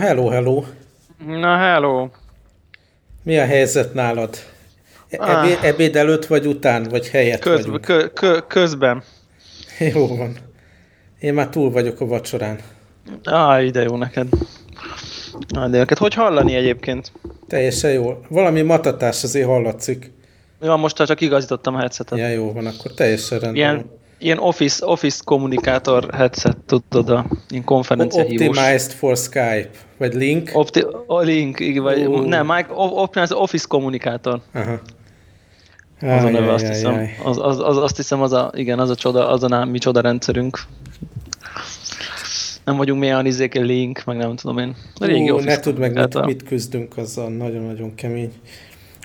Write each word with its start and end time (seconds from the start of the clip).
Hello, 0.00 0.28
hello. 0.28 0.64
Na, 1.26 1.56
hello. 1.56 2.08
Mi 3.22 3.38
a 3.38 3.44
helyzet 3.44 3.94
nálad? 3.94 4.36
Ah. 5.18 5.38
Ebéd, 5.38 5.58
ebéd 5.62 5.96
előtt 5.96 6.26
vagy 6.26 6.46
után, 6.46 6.82
vagy 6.82 7.08
helyett 7.08 7.40
Köz, 7.40 7.64
vagyunk? 7.64 7.80
kö, 7.80 8.08
kö, 8.12 8.38
közben. 8.46 9.02
Jó 9.94 10.16
van. 10.16 10.36
Én 11.18 11.34
már 11.34 11.48
túl 11.48 11.70
vagyok 11.70 12.00
a 12.00 12.06
vacsorán. 12.06 12.58
Á, 13.24 13.62
ide 13.62 13.82
jó 13.82 13.96
neked. 13.96 14.28
Na, 15.48 15.68
de 15.68 15.78
neked 15.78 15.98
hogy 15.98 16.14
hallani 16.14 16.54
egyébként? 16.54 17.12
Teljesen 17.48 17.92
jó. 17.92 18.20
Valami 18.28 18.62
matatás 18.62 19.22
azért 19.24 19.46
hallatszik. 19.46 20.12
Ja, 20.60 20.76
most 20.76 20.96
csak 20.96 21.20
igazítottam 21.20 21.74
a 21.74 21.78
headsetet. 21.78 22.18
Ja, 22.18 22.28
jó 22.28 22.52
van, 22.52 22.66
akkor 22.66 22.94
teljesen 22.94 23.38
rendben. 23.38 23.62
Ilyen, 23.62 23.90
ilyen 24.20 24.38
office, 24.38 24.86
office 24.86 25.20
kommunikátor 25.24 26.14
headset, 26.14 26.56
tudod, 26.66 27.10
a 27.10 27.26
ilyen 27.48 27.64
konferencia 27.64 28.22
Optimized 28.22 28.92
for 28.92 29.16
Skype, 29.16 29.70
vagy 29.98 30.14
Link. 30.14 30.50
Opti 30.52 30.84
a 31.06 31.20
Link, 31.20 31.58
vagy 31.82 32.06
uh. 32.06 32.26
nem, 32.26 32.46
Mike, 32.46 32.68
Optimized 32.74 33.36
Office 33.36 33.64
kommunikátor. 33.68 34.40
Aha. 34.52 34.80
Az 36.00 36.24
a 36.24 36.30
neve, 36.30 36.52
azt 36.52 36.66
hiszem. 36.66 37.08
Az, 37.24 37.38
az, 37.38 37.58
az, 37.58 37.76
azt 37.76 37.96
hiszem, 37.96 38.22
az 38.22 38.32
a, 38.32 38.50
igen, 38.54 38.78
az 38.78 38.90
a 38.90 38.94
csoda, 38.94 39.28
az 39.28 39.42
a 39.42 39.64
mi 39.64 39.78
csoda 39.78 40.00
rendszerünk. 40.00 40.58
Nem 42.64 42.76
vagyunk 42.76 43.00
milyen 43.00 43.26
izék, 43.26 43.54
link, 43.54 44.04
meg 44.04 44.16
nem 44.16 44.36
tudom 44.36 44.58
én. 44.58 44.76
Régi 45.00 45.30
Ú, 45.30 45.38
ne 45.38 45.58
tudd 45.58 45.78
meg, 45.78 45.94
mit, 45.94 46.24
mit 46.24 46.42
küzdünk, 46.42 46.96
azzal 46.96 47.28
nagyon-nagyon 47.28 47.94
kemény. 47.94 48.32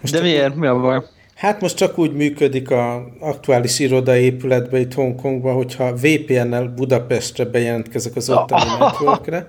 Most 0.02 0.14
De 0.14 0.22
miért? 0.22 0.56
Mi 0.56 0.68
a 0.68 0.80
baj? 0.80 1.02
Hát 1.36 1.62
most 1.62 1.76
csak 1.76 1.98
úgy 1.98 2.14
működik 2.14 2.70
a 2.70 3.12
aktuális 3.20 3.80
irodai 3.80 4.24
épületben 4.24 4.82
itt 4.82 4.94
Hongkongban, 4.94 5.56
hogyha 5.56 5.94
VPN-nel 5.94 6.68
Budapestre 6.68 7.46
bejelentkezek 7.46 8.16
az 8.16 8.30
ottani 8.30 8.70
networkre, 8.80 9.48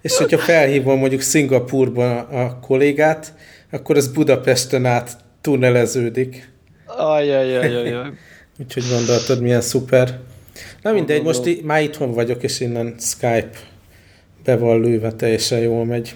és 0.00 0.16
hogyha 0.16 0.38
felhívom 0.38 0.98
mondjuk 0.98 1.20
Szingapurban 1.20 2.18
a 2.18 2.60
kollégát, 2.60 3.34
akkor 3.70 3.96
az 3.96 4.08
Budapesten 4.08 4.86
át 4.86 5.10
tunneleződik. 5.40 6.52
Ajajajajaj. 6.86 8.10
Úgyhogy 8.60 8.84
gondoltad, 8.90 9.40
milyen 9.40 9.60
szuper. 9.60 10.18
Na 10.82 10.92
mindegy, 10.92 11.22
most 11.22 11.62
már 11.62 11.82
itthon 11.82 12.12
vagyok, 12.12 12.42
és 12.42 12.60
innen 12.60 12.94
Skype 12.98 13.50
be 14.44 14.56
van 14.56 14.80
lőve, 14.80 15.12
teljesen 15.12 15.58
jól 15.58 15.84
megy. 15.84 16.14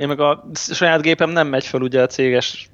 Én 0.00 0.08
meg 0.08 0.20
a 0.20 0.44
saját 0.54 1.02
gépem 1.02 1.30
nem 1.30 1.48
megy 1.48 1.64
fel 1.64 1.80
ugye 1.80 2.02
a 2.02 2.06
céges 2.06 2.70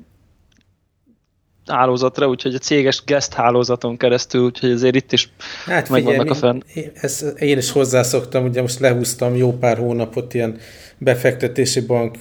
hálózatra, 1.68 2.28
úgyhogy 2.28 2.54
a 2.54 2.58
céges 2.58 3.02
guest 3.06 3.32
hálózaton 3.32 3.96
keresztül, 3.96 4.44
úgyhogy 4.44 4.70
azért 4.70 4.94
itt 4.94 5.12
is 5.12 5.32
hát 5.66 5.88
megvannak 5.88 6.30
a 6.30 6.34
fenn. 6.34 6.60
Én, 6.74 6.90
ezt, 6.94 7.22
én 7.38 7.58
is 7.58 7.70
hozzászoktam, 7.70 8.44
ugye 8.44 8.60
most 8.60 8.78
lehúztam 8.78 9.36
jó 9.36 9.52
pár 9.52 9.78
hónapot 9.78 10.34
ilyen 10.34 10.58
befektetési 10.98 11.80
bank 11.80 12.16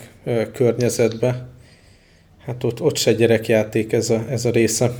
környezetbe. 0.54 1.48
Hát 2.46 2.64
ott, 2.64 2.82
ott 2.82 2.98
se 2.98 3.14
gyerekjáték 3.14 3.94
ez 3.94 4.10
a, 4.10 4.24
ez 4.30 4.46
a 4.46 4.50
része. 4.50 4.92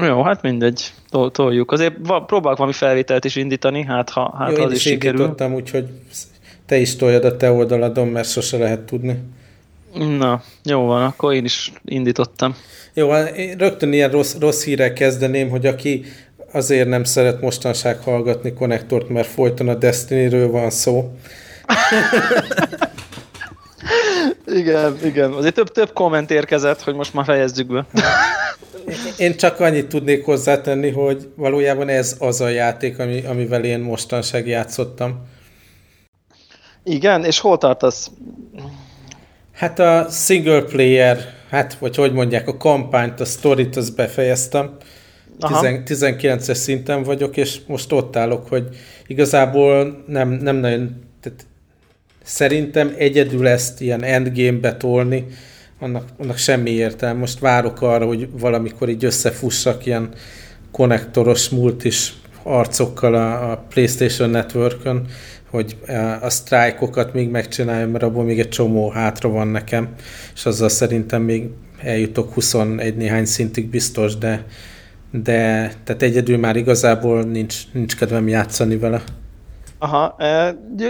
Jó, 0.00 0.22
hát 0.22 0.42
mindegy, 0.42 0.92
Tol 1.12 1.30
toljuk. 1.30 1.72
Azért 1.72 1.94
próbálok 2.26 2.56
valami 2.56 2.72
felvételt 2.72 3.24
is 3.24 3.36
indítani, 3.36 3.84
hát 3.84 4.10
ha, 4.10 4.34
hát 4.38 4.56
Jó, 4.56 4.64
az 4.64 4.70
is, 4.70 4.76
is 4.76 4.82
sikerül. 4.82 5.34
úgyhogy 5.54 5.88
te 6.66 6.76
is 6.76 6.96
toljad 6.96 7.24
a 7.24 7.36
te 7.36 7.50
oldaladon, 7.50 8.08
mert 8.08 8.30
sose 8.30 8.58
lehet 8.58 8.80
tudni. 8.80 9.18
Na, 9.94 10.42
jó 10.64 10.80
van, 10.80 11.04
akkor 11.04 11.34
én 11.34 11.44
is 11.44 11.72
indítottam. 11.84 12.56
Jó, 12.94 13.10
hát 13.10 13.36
én 13.36 13.56
rögtön 13.56 13.92
ilyen 13.92 14.10
rossz, 14.10 14.34
rossz 14.40 14.64
hírek 14.64 14.92
kezdeném, 14.92 15.48
hogy 15.48 15.66
aki 15.66 16.04
azért 16.52 16.88
nem 16.88 17.04
szeret 17.04 17.40
mostanság 17.40 17.98
hallgatni 17.98 18.52
konnektort, 18.52 19.08
mert 19.08 19.28
folyton 19.28 19.68
a 19.68 19.74
Destiny-ről 19.74 20.50
van 20.50 20.70
szó. 20.70 21.10
igen, 24.46 24.98
igen. 25.04 25.32
Azért 25.32 25.54
több, 25.54 25.68
több 25.68 25.92
komment 25.92 26.30
érkezett, 26.30 26.82
hogy 26.82 26.94
most 26.94 27.14
már 27.14 27.24
fejezzük 27.24 27.66
be. 27.66 27.86
Én 29.18 29.36
csak 29.36 29.60
annyit 29.60 29.88
tudnék 29.88 30.24
hozzátenni, 30.24 30.90
hogy 30.90 31.28
valójában 31.36 31.88
ez 31.88 32.16
az 32.18 32.40
a 32.40 32.48
játék, 32.48 32.98
ami, 32.98 33.24
amivel 33.24 33.64
én 33.64 33.80
mostanság 33.80 34.46
játszottam. 34.46 35.26
Igen, 36.84 37.24
és 37.24 37.40
hol 37.40 37.58
tartasz? 37.58 38.10
Hát 39.62 39.78
a 39.78 40.06
single 40.10 40.62
player, 40.62 41.34
hát 41.50 41.74
vagy 41.74 41.96
hogy 41.96 42.12
mondják, 42.12 42.48
a 42.48 42.56
kampányt, 42.56 43.20
a 43.20 43.24
sztorit, 43.24 43.76
azt 43.76 43.96
befejeztem. 43.96 44.76
19-es 45.40 46.54
szinten 46.54 47.02
vagyok, 47.02 47.36
és 47.36 47.58
most 47.66 47.92
ott 47.92 48.16
állok, 48.16 48.48
hogy 48.48 48.68
igazából 49.06 50.04
nem, 50.06 50.28
nem 50.28 50.56
nagyon, 50.56 51.02
tehát 51.20 51.46
szerintem 52.22 52.94
egyedül 52.98 53.48
ezt 53.48 53.80
ilyen 53.80 54.02
endgame-be 54.02 54.76
tolni, 54.76 55.26
annak, 55.78 56.08
annak 56.18 56.36
semmi 56.36 56.70
értelme. 56.70 57.18
Most 57.18 57.38
várok 57.38 57.82
arra, 57.82 58.06
hogy 58.06 58.28
valamikor 58.38 58.88
így 58.88 59.04
összefussak 59.04 59.86
ilyen 59.86 60.08
konnektoros 60.70 61.48
multis 61.48 62.14
arcokkal 62.42 63.14
a, 63.14 63.50
a 63.50 63.64
PlayStation 63.68 64.30
Network-ön, 64.30 65.06
hogy 65.52 65.76
a 66.20 66.30
sztrájkokat 66.30 67.12
még 67.12 67.30
megcsináljam, 67.30 67.90
mert 67.90 68.04
abból 68.04 68.24
még 68.24 68.40
egy 68.40 68.48
csomó 68.48 68.90
hátra 68.90 69.28
van 69.28 69.48
nekem, 69.48 69.88
és 70.34 70.46
azzal 70.46 70.68
szerintem 70.68 71.22
még 71.22 71.48
eljutok 71.82 72.32
21 72.32 72.96
néhány 72.96 73.24
szintig 73.24 73.68
biztos, 73.70 74.16
de, 74.16 74.44
de 75.10 75.72
tehát 75.84 76.02
egyedül 76.02 76.38
már 76.38 76.56
igazából 76.56 77.22
nincs, 77.22 77.72
nincs 77.72 77.96
kedvem 77.96 78.28
játszani 78.28 78.76
vele. 78.76 79.02
Aha, 79.78 80.16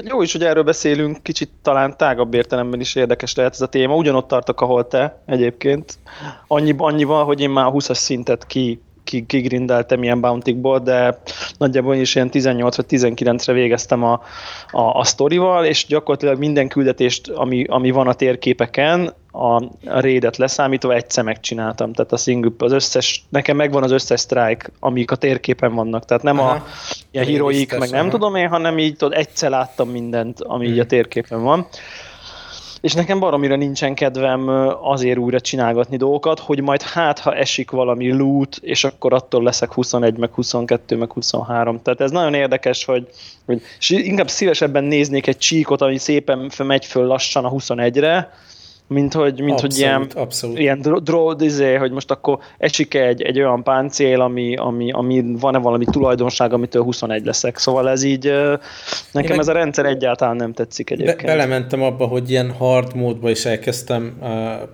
jó 0.05 0.23
is, 0.23 0.33
hogy 0.33 0.43
erről 0.43 0.63
beszélünk, 0.63 1.23
kicsit 1.23 1.51
talán 1.63 1.97
tágabb 1.97 2.35
értelemben 2.35 2.81
is 2.81 2.95
érdekes 2.95 3.35
lehet 3.35 3.53
ez 3.53 3.61
a 3.61 3.67
téma. 3.67 3.97
Ugyanott 3.97 4.29
tartok, 4.29 4.61
ahol 4.61 4.89
te 4.89 5.23
egyébként. 5.27 5.99
Annyi, 6.47 6.75
annyival, 6.77 7.25
hogy 7.25 7.41
én 7.41 7.51
már 7.51 7.71
20-as 7.73 7.95
szintet 7.95 8.47
ki 8.47 8.81
kigrindeltem 9.05 10.03
ilyen 10.03 10.21
bountikból, 10.21 10.79
de 10.79 11.19
nagyjából 11.59 11.95
is 11.95 12.15
ilyen 12.15 12.31
18 12.31 12.77
vagy 12.77 12.87
19-re 12.89 13.53
végeztem 13.53 14.03
a, 14.05 14.23
a, 14.71 14.81
a 14.81 15.05
sztorival, 15.05 15.65
és 15.65 15.87
gyakorlatilag 15.87 16.39
minden 16.39 16.69
küldetést, 16.69 17.29
ami, 17.29 17.65
ami 17.65 17.91
van 17.91 18.09
a 18.09 18.15
térképeken, 18.15 19.13
a, 19.33 19.63
raidet 19.85 20.37
leszámítva 20.37 20.95
egyszer 20.95 21.25
megcsináltam, 21.25 21.93
tehát 21.93 22.13
a 22.13 22.17
single, 22.17 22.51
az 22.59 22.73
összes, 22.73 23.25
nekem 23.29 23.57
megvan 23.57 23.83
az 23.83 23.91
összes 23.91 24.21
strike, 24.21 24.71
amik 24.81 25.11
a 25.11 25.17
térképen 25.17 25.75
vannak, 25.75 26.05
tehát 26.05 26.23
nem 26.23 26.39
Aha. 26.39 26.51
a 26.51 26.65
ilyen 27.11 27.27
heroik, 27.27 27.79
meg 27.79 27.91
nem 27.91 28.01
aha. 28.01 28.11
tudom 28.11 28.35
én, 28.35 28.49
hanem 28.49 28.79
így 28.79 28.97
tudod, 28.97 29.19
egyszer 29.19 29.51
láttam 29.51 29.89
mindent, 29.89 30.41
ami 30.41 30.65
hmm. 30.65 30.75
így 30.75 30.81
a 30.81 30.87
térképen 30.87 31.43
van 31.43 31.67
és 32.83 32.93
nekem 32.93 33.19
baromira 33.19 33.57
nincsen 33.57 33.95
kedvem 33.95 34.49
azért 34.83 35.19
újra 35.19 35.41
csinálgatni 35.41 35.97
dolgokat, 35.97 36.39
hogy 36.39 36.61
majd 36.61 36.83
hát, 36.83 37.19
ha 37.19 37.35
esik 37.35 37.71
valami 37.71 38.13
loot, 38.13 38.59
és 38.61 38.85
akkor 38.85 39.13
attól 39.13 39.43
leszek 39.43 39.73
21, 39.73 40.17
meg 40.17 40.31
22, 40.33 40.97
meg 40.97 41.13
23. 41.13 41.83
Tehát 41.83 42.01
ez 42.01 42.11
nagyon 42.11 42.35
érdekes, 42.35 42.85
hogy, 42.85 43.09
hogy 43.47 43.63
és 43.79 43.91
inkább 43.91 44.29
szívesebben 44.29 44.85
néznék 44.85 45.27
egy 45.27 45.39
csíkot, 45.39 45.81
ami 45.81 45.99
szépen 45.99 46.51
megy 46.59 46.85
föl 46.85 47.07
lassan 47.07 47.45
a 47.45 47.51
21-re, 47.51 48.33
mint 48.93 49.13
hogy, 49.13 49.41
mint 49.41 49.51
abszolút, 49.51 49.61
hogy 49.61 49.79
ilyen, 49.79 50.07
abszolút. 50.15 50.59
ilyen 50.59 50.81
draw, 50.81 51.41
izé, 51.41 51.75
hogy 51.75 51.91
most 51.91 52.11
akkor 52.11 52.39
esik 52.59 52.95
egy, 52.95 53.23
egy 53.23 53.39
olyan 53.39 53.63
páncél, 53.63 54.21
ami, 54.21 54.57
ami, 54.57 54.93
ami 54.93 55.25
van-e 55.41 55.59
valami 55.59 55.85
tulajdonság, 55.85 56.53
amitől 56.53 56.83
21 56.83 57.25
leszek. 57.25 57.59
Szóval 57.59 57.91
ez 57.91 58.03
így, 58.03 58.33
nekem 59.13 59.33
Én 59.33 59.39
ez 59.39 59.49
a 59.49 59.53
rendszer 59.53 59.85
egyáltalán 59.85 60.37
nem 60.37 60.53
tetszik 60.53 60.91
egyébként. 60.91 61.23
Be, 61.23 61.27
belementem 61.27 61.83
abba, 61.83 62.07
hogy 62.07 62.31
ilyen 62.31 62.51
hard 62.51 62.95
módba 62.95 63.31
is 63.31 63.45
elkezdtem 63.45 64.17
a 64.21 64.27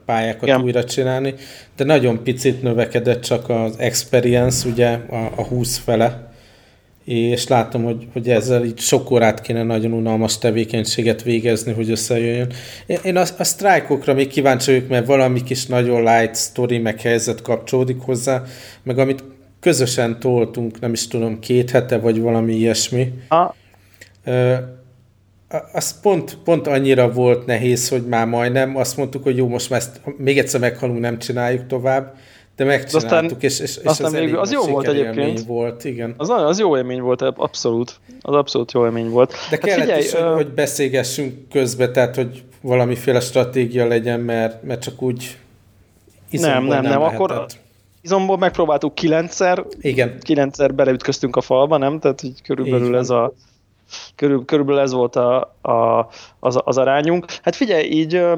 pályákat 0.05 0.43
Igen. 0.49 0.63
újra 0.63 0.85
csinálni, 0.85 1.35
de 1.77 1.85
nagyon 1.85 2.23
picit 2.23 2.63
növekedett 2.63 3.23
csak 3.23 3.49
az 3.49 3.79
experience, 3.79 4.69
ugye 4.69 4.99
a, 5.11 5.33
a 5.37 5.43
20 5.43 5.79
fele, 5.79 6.28
és 7.09 7.47
látom, 7.47 7.85
hogy, 7.85 8.07
hogy 8.13 8.29
ezzel 8.29 8.65
így 8.65 8.79
sok 8.79 9.11
órát 9.11 9.41
kéne 9.41 9.63
nagyon 9.63 9.93
unalmas 9.93 10.39
tevékenységet 10.39 11.23
végezni, 11.23 11.73
hogy 11.73 11.91
összejöjjön. 11.91 12.53
Én, 13.03 13.17
a, 13.17 13.25
a 13.39 13.45
sztrájkokra 13.45 14.15
még 14.15 14.29
kíváncsi 14.29 14.73
vagyok, 14.73 14.89
mert 14.89 15.07
valami 15.07 15.43
kis 15.43 15.67
nagyon 15.67 16.03
light 16.03 16.37
story 16.37 16.79
meg 16.79 17.01
helyzet 17.01 17.43
kapcsolódik 17.43 18.01
hozzá, 18.01 18.43
meg 18.83 18.99
amit 18.99 19.25
közösen 19.61 20.21
toltunk, 20.21 20.81
nem 20.81 20.93
is 20.93 21.07
tudom, 21.07 21.39
két 21.39 21.71
hete, 21.71 21.99
vagy 21.99 22.21
valami 22.21 22.55
ilyesmi. 22.55 23.13
Ha. 23.29 23.55
az 25.73 26.01
pont, 26.01 26.39
pont 26.45 26.67
annyira 26.67 27.13
volt 27.13 27.47
nehéz, 27.47 27.89
hogy 27.89 28.07
már 28.07 28.27
majdnem 28.27 28.77
azt 28.77 28.97
mondtuk, 28.97 29.23
hogy 29.23 29.37
jó, 29.37 29.49
most 29.49 29.71
már 29.71 29.81
ezt 29.81 30.01
még 30.17 30.39
egyszer 30.39 30.61
meghalunk, 30.61 31.01
nem 31.01 31.19
csináljuk 31.19 31.67
tovább, 31.67 32.15
de 32.59 32.65
megcsináltuk, 32.65 33.11
aztán, 33.13 33.37
és, 33.41 33.61
és, 33.61 33.77
és 33.77 33.85
aztán 33.85 34.07
az, 34.07 34.13
még, 34.13 34.35
az 34.35 34.53
jó 34.53 34.63
volt 34.63 34.89
egyébként. 34.89 35.45
volt, 35.45 35.85
igen. 35.85 36.15
Az, 36.17 36.29
az 36.29 36.59
jó 36.59 36.77
élmény 36.77 37.01
volt, 37.01 37.23
abszolút. 37.23 38.01
Az 38.21 38.35
abszolút 38.35 38.73
jó 38.73 38.85
élmény 38.85 39.11
volt. 39.11 39.31
De 39.31 39.37
hát 39.51 39.59
kellett 39.59 39.81
figyelj, 39.81 40.03
is, 40.03 40.13
hogy, 40.13 40.23
uh... 40.23 40.35
hogy 40.35 40.49
beszélgessünk 40.49 41.49
közbe, 41.51 41.91
tehát, 41.91 42.15
hogy 42.15 42.43
valamiféle 42.61 43.21
stratégia 43.21 43.87
legyen, 43.87 44.21
mert, 44.21 44.63
mert 44.63 44.83
csak 44.83 45.03
úgy 45.03 45.37
nem, 46.31 46.65
nem, 46.65 46.83
nem, 46.83 46.83
nem. 46.83 47.03
akkor 47.03 47.47
izomból 48.01 48.39
megpróbáltuk 48.39 48.95
kilencszer, 48.95 49.65
Igen. 49.81 50.19
kilencszer 50.21 50.75
beleütköztünk 50.75 51.37
a 51.37 51.41
falba, 51.41 51.77
nem? 51.77 51.99
Tehát 51.99 52.23
így 52.23 52.43
körülbelül 52.43 52.97
ez 52.97 53.11
a 53.11 53.33
körül, 54.17 54.45
körülbelül 54.45 54.81
ez 54.81 54.93
volt 54.93 55.17
a, 55.17 55.57
a, 55.63 56.09
az, 56.41 56.61
az 56.65 56.79
arányunk. 56.79 57.25
Hát 57.43 57.57
figyelj, 57.57 57.85
így 57.85 58.15
ö, 58.15 58.33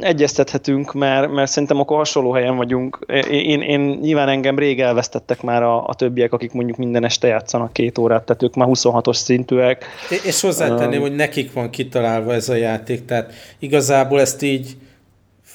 egyeztethetünk, 0.00 0.92
mert, 0.92 1.30
mert 1.30 1.50
szerintem 1.50 1.80
akkor 1.80 1.96
hasonló 1.96 2.32
helyen 2.32 2.56
vagyunk. 2.56 2.98
Én, 3.30 3.60
én 3.60 3.80
nyilván 3.80 4.28
engem 4.28 4.58
rég 4.58 4.80
elvesztettek 4.80 5.42
már 5.42 5.62
a, 5.62 5.86
a 5.86 5.94
többiek, 5.94 6.32
akik 6.32 6.52
mondjuk 6.52 6.76
minden 6.76 7.04
este 7.04 7.26
játszanak 7.26 7.72
két 7.72 7.98
órát, 7.98 8.24
tehát 8.24 8.42
ők 8.42 8.54
már 8.54 8.68
26-os 8.70 9.16
szintűek. 9.16 9.84
És 10.24 10.40
hozzátenném, 10.40 11.00
um, 11.02 11.08
hogy 11.08 11.16
nekik 11.16 11.52
van 11.52 11.70
kitalálva 11.70 12.32
ez 12.32 12.48
a 12.48 12.54
játék, 12.54 13.04
tehát 13.04 13.32
igazából 13.58 14.20
ezt 14.20 14.42
így 14.42 14.76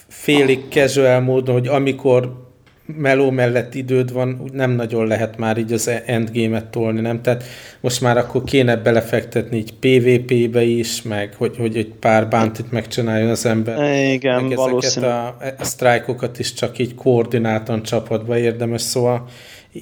félig 0.08 0.64
casual 0.68 1.20
módon, 1.20 1.54
hogy 1.54 1.66
amikor 1.66 2.45
meló 2.86 3.30
mellett 3.30 3.74
időd 3.74 4.12
van, 4.12 4.50
nem 4.52 4.70
nagyon 4.70 5.06
lehet 5.06 5.38
már 5.38 5.58
így 5.58 5.72
az 5.72 5.90
endgame-et 6.06 6.64
tolni, 6.64 7.00
nem? 7.00 7.22
Tehát 7.22 7.44
most 7.80 8.00
már 8.00 8.16
akkor 8.16 8.44
kéne 8.44 8.76
belefektetni 8.76 9.56
így 9.56 9.72
PvP-be 9.72 10.62
is, 10.62 11.02
meg 11.02 11.34
hogy, 11.34 11.56
hogy 11.56 11.76
egy 11.76 11.92
pár 12.00 12.28
bántit 12.28 12.70
megcsináljon 12.70 13.30
az 13.30 13.46
ember. 13.46 14.04
Igen, 14.12 14.44
meg 14.44 14.56
valószínű. 14.56 15.06
a, 15.06 15.26
a 15.58 15.64
sztrájkokat 15.64 16.38
is 16.38 16.52
csak 16.52 16.78
így 16.78 16.94
koordináltan 16.94 17.82
csapatba 17.82 18.38
érdemes, 18.38 18.80
szóval 18.80 19.28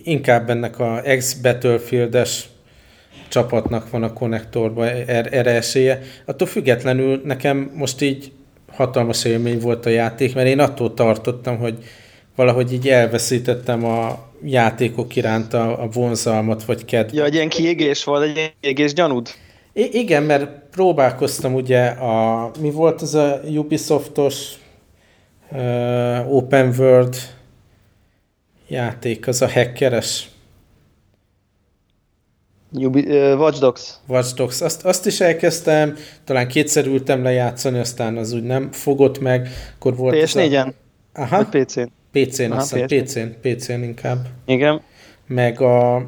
inkább 0.05 0.51
ennek 0.51 0.79
a 0.79 1.01
ex-Battlefield-es 1.05 2.45
csapatnak 3.29 3.91
van 3.91 4.03
a 4.03 4.13
konnektorban 4.13 4.87
er, 4.87 5.29
erre 5.31 5.51
esélye. 5.51 6.01
Attól 6.25 6.47
függetlenül 6.47 7.21
nekem 7.25 7.71
most 7.75 8.03
így 8.03 8.33
hatalmas 8.73 9.25
élmény 9.25 9.59
volt 9.59 9.87
a 9.87 9.91
játék, 9.91 10.35
mert 10.35 10.47
én 10.47 10.59
attól 10.59 10.95
tartottam, 10.95 11.59
hogy 11.59 11.79
valahogy 12.37 12.73
így 12.73 12.89
elveszítettem 12.89 13.85
a 13.85 14.19
játékok 14.43 15.17
iránt 15.17 15.55
a, 15.55 15.83
a 15.83 15.89
vonzalmat, 15.89 16.65
vagy 16.65 16.85
kedvet. 16.85 17.15
Ja, 17.15 17.25
egy 17.25 17.35
ilyen 17.35 17.49
kiégés 17.49 18.05
volt, 18.05 18.23
egy 18.23 18.55
kiégés 18.61 18.93
gyanúd? 18.93 19.29
I- 19.73 19.99
igen, 19.99 20.23
mert 20.23 20.51
próbálkoztam 20.71 21.55
ugye 21.55 21.87
a, 21.87 22.51
mi 22.61 22.71
volt 22.71 23.03
az 23.03 23.15
a 23.15 23.41
Ubisoftos 23.45 24.53
uh, 25.51 26.35
Open 26.35 26.75
World 26.79 27.17
játék, 28.69 29.29
az 29.29 29.43
a 29.43 29.51
hackeres. 29.51 30.29
Ubi, 32.73 33.01
uh, 33.01 33.39
Watch 33.39 33.61
Dogs. 33.61 33.95
Watch 34.09 34.35
Dogs. 34.35 34.61
Azt, 34.61 34.85
azt 34.85 35.07
is 35.07 35.21
elkezdtem, 35.21 35.97
talán 36.25 36.49
kétszer 36.49 36.87
ültem 36.87 37.23
lejátszani, 37.23 37.79
aztán 37.79 38.17
az 38.17 38.33
úgy 38.33 38.43
nem 38.43 38.73
fogott 38.73 39.19
meg. 39.19 39.49
Akkor 39.75 39.97
volt 39.97 40.17
PS4-en? 40.17 40.73
A... 41.13 41.21
Aha. 41.21 41.45
PC-n? 41.45 41.89
PC-n, 42.15 42.51
Aha, 42.51 42.61
aztán 42.61 42.87
PC-n, 42.87 43.27
PC-n 43.41 43.83
inkább. 43.83 44.27
Igen. 44.47 44.81
Meg 45.27 45.61
a 45.61 46.07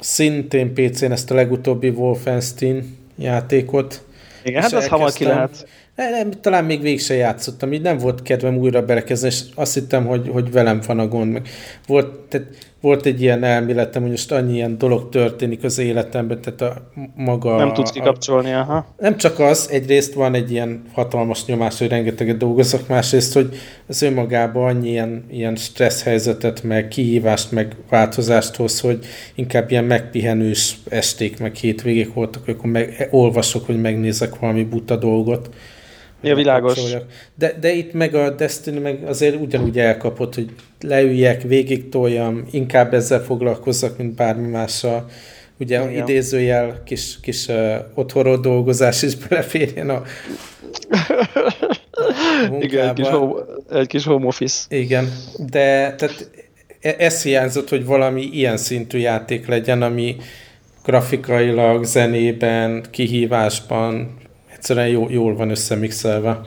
szintén 0.00 0.74
PC-n 0.74 1.12
ezt 1.12 1.30
a 1.30 1.34
legutóbbi 1.34 1.88
Wolfenstein 1.88 2.96
játékot. 3.18 4.02
Igen, 4.44 4.62
hát 4.62 4.72
az 4.72 4.86
hamar 4.86 5.12
ki 5.12 5.24
lehet. 5.24 5.66
Nem, 5.94 6.10
nem, 6.10 6.30
talán 6.30 6.64
még 6.64 6.80
végig 6.80 7.00
se 7.00 7.14
játszottam, 7.14 7.72
így 7.72 7.82
nem 7.82 7.98
volt 7.98 8.22
kedvem 8.22 8.56
újra 8.56 8.84
belekezdeni, 8.84 9.34
és 9.34 9.42
azt 9.54 9.74
hittem, 9.74 10.06
hogy, 10.06 10.28
hogy 10.28 10.50
velem 10.52 10.80
van 10.86 10.98
a 10.98 11.08
gond. 11.08 11.32
Meg 11.32 11.48
volt, 11.86 12.18
tehát 12.18 12.46
volt 12.80 13.06
egy 13.06 13.22
ilyen 13.22 13.44
elméletem, 13.44 14.02
hogy 14.02 14.10
most 14.10 14.32
annyi 14.32 14.54
ilyen 14.54 14.78
dolog 14.78 15.08
történik 15.08 15.64
az 15.64 15.78
életemben, 15.78 16.40
tehát 16.40 16.60
a 16.60 16.90
maga... 17.14 17.56
Nem 17.56 17.72
tudsz 17.72 17.90
kikapcsolni, 17.90 18.52
a, 18.52 18.58
aha. 18.58 18.86
Nem 18.98 19.16
csak 19.16 19.38
az, 19.38 19.68
egyrészt 19.70 20.14
van 20.14 20.34
egy 20.34 20.50
ilyen 20.50 20.82
hatalmas 20.92 21.44
nyomás, 21.44 21.78
hogy 21.78 21.88
rengeteget 21.88 22.36
dolgozok, 22.36 22.88
másrészt, 22.88 23.34
hogy 23.34 23.56
az 23.86 24.02
önmagában 24.02 24.76
annyi 24.76 24.88
ilyen, 24.88 25.24
ilyen 25.30 25.56
stressz 25.56 26.02
helyzetet, 26.02 26.62
meg 26.62 26.88
kihívást, 26.88 27.52
meg 27.52 27.76
változást 27.90 28.56
hoz, 28.56 28.80
hogy 28.80 29.06
inkább 29.34 29.70
ilyen 29.70 29.84
megpihenős 29.84 30.76
esték, 30.88 31.38
meg 31.38 31.54
hétvégék 31.54 32.14
voltak, 32.14 32.48
akkor 32.48 32.70
meg, 32.70 33.08
olvasok, 33.10 33.66
hogy 33.66 33.80
megnézek 33.80 34.38
valami 34.38 34.64
buta 34.64 34.96
dolgot. 34.96 35.50
Ja, 36.20 36.34
világos. 36.34 36.80
De, 37.34 37.56
de 37.60 37.72
itt 37.72 37.92
meg 37.92 38.14
a 38.14 38.30
Destiny 38.30 38.80
meg 38.80 39.04
azért 39.06 39.40
ugyanúgy 39.40 39.78
elkapott, 39.78 40.34
hogy 40.34 40.50
leüljek, 40.80 41.42
végig 41.42 41.88
toljam, 41.88 42.44
inkább 42.50 42.94
ezzel 42.94 43.20
foglalkozzak, 43.20 43.98
mint 43.98 44.14
bármi 44.14 44.48
mással. 44.48 45.06
Ugye 45.60 45.90
Igen. 45.90 46.02
idézőjel 46.02 46.82
kis, 46.84 47.20
kis 47.20 47.46
uh, 47.46 47.74
otthonról 47.94 48.36
dolgozás 48.36 49.02
is 49.02 49.14
beleférjen 49.28 49.90
a 49.90 50.02
Igen, 52.60 52.88
egy 52.88 52.92
kis, 52.94 53.08
home, 53.08 53.42
egy 53.70 53.86
kis 53.86 54.04
home 54.04 54.26
office. 54.26 54.64
Igen, 54.68 55.12
de 55.36 55.94
tehát 55.94 56.30
e, 56.80 56.94
ez 56.98 57.22
hiányzott, 57.22 57.68
hogy 57.68 57.84
valami 57.84 58.22
ilyen 58.22 58.56
szintű 58.56 58.98
játék 58.98 59.46
legyen, 59.46 59.82
ami 59.82 60.16
grafikailag, 60.84 61.84
zenében, 61.84 62.84
kihívásban 62.90 64.16
egyszerűen 64.58 64.88
jó, 64.88 65.08
jól 65.08 65.36
van 65.36 65.50
összemixelve. 65.50 66.40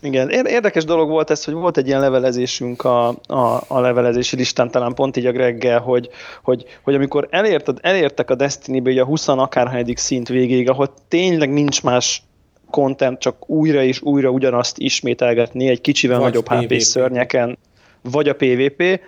Igen, 0.00 0.30
érdekes 0.30 0.84
dolog 0.84 1.08
volt 1.08 1.30
ez, 1.30 1.44
hogy 1.44 1.54
volt 1.54 1.76
egy 1.76 1.86
ilyen 1.86 2.00
levelezésünk 2.00 2.84
a, 2.84 3.08
a, 3.26 3.62
a 3.66 3.80
levelezési 3.80 4.36
listán, 4.36 4.70
talán 4.70 4.94
pont 4.94 5.16
így 5.16 5.26
a 5.26 5.32
Greggel, 5.32 5.80
hogy, 5.80 6.08
hogy, 6.42 6.64
hogy 6.82 6.94
amikor 6.94 7.28
elért, 7.30 7.72
elértek 7.80 8.30
a 8.30 8.34
Destiny-be 8.34 9.00
a 9.00 9.04
20 9.04 9.28
akárhányadik 9.28 9.98
szint 9.98 10.28
végéig, 10.28 10.68
ahol 10.68 10.94
tényleg 11.08 11.52
nincs 11.52 11.82
más 11.82 12.22
content, 12.70 13.18
csak 13.18 13.50
újra 13.50 13.82
és 13.82 14.02
újra 14.02 14.30
ugyanazt 14.30 14.78
ismételgetni 14.78 15.68
egy 15.68 15.80
kicsivel 15.80 16.18
vagy 16.18 16.26
nagyobb 16.26 16.48
HP 16.48 16.80
szörnyeken, 16.80 17.58
vagy 18.02 18.28
a 18.28 18.34
PvP, 18.34 19.00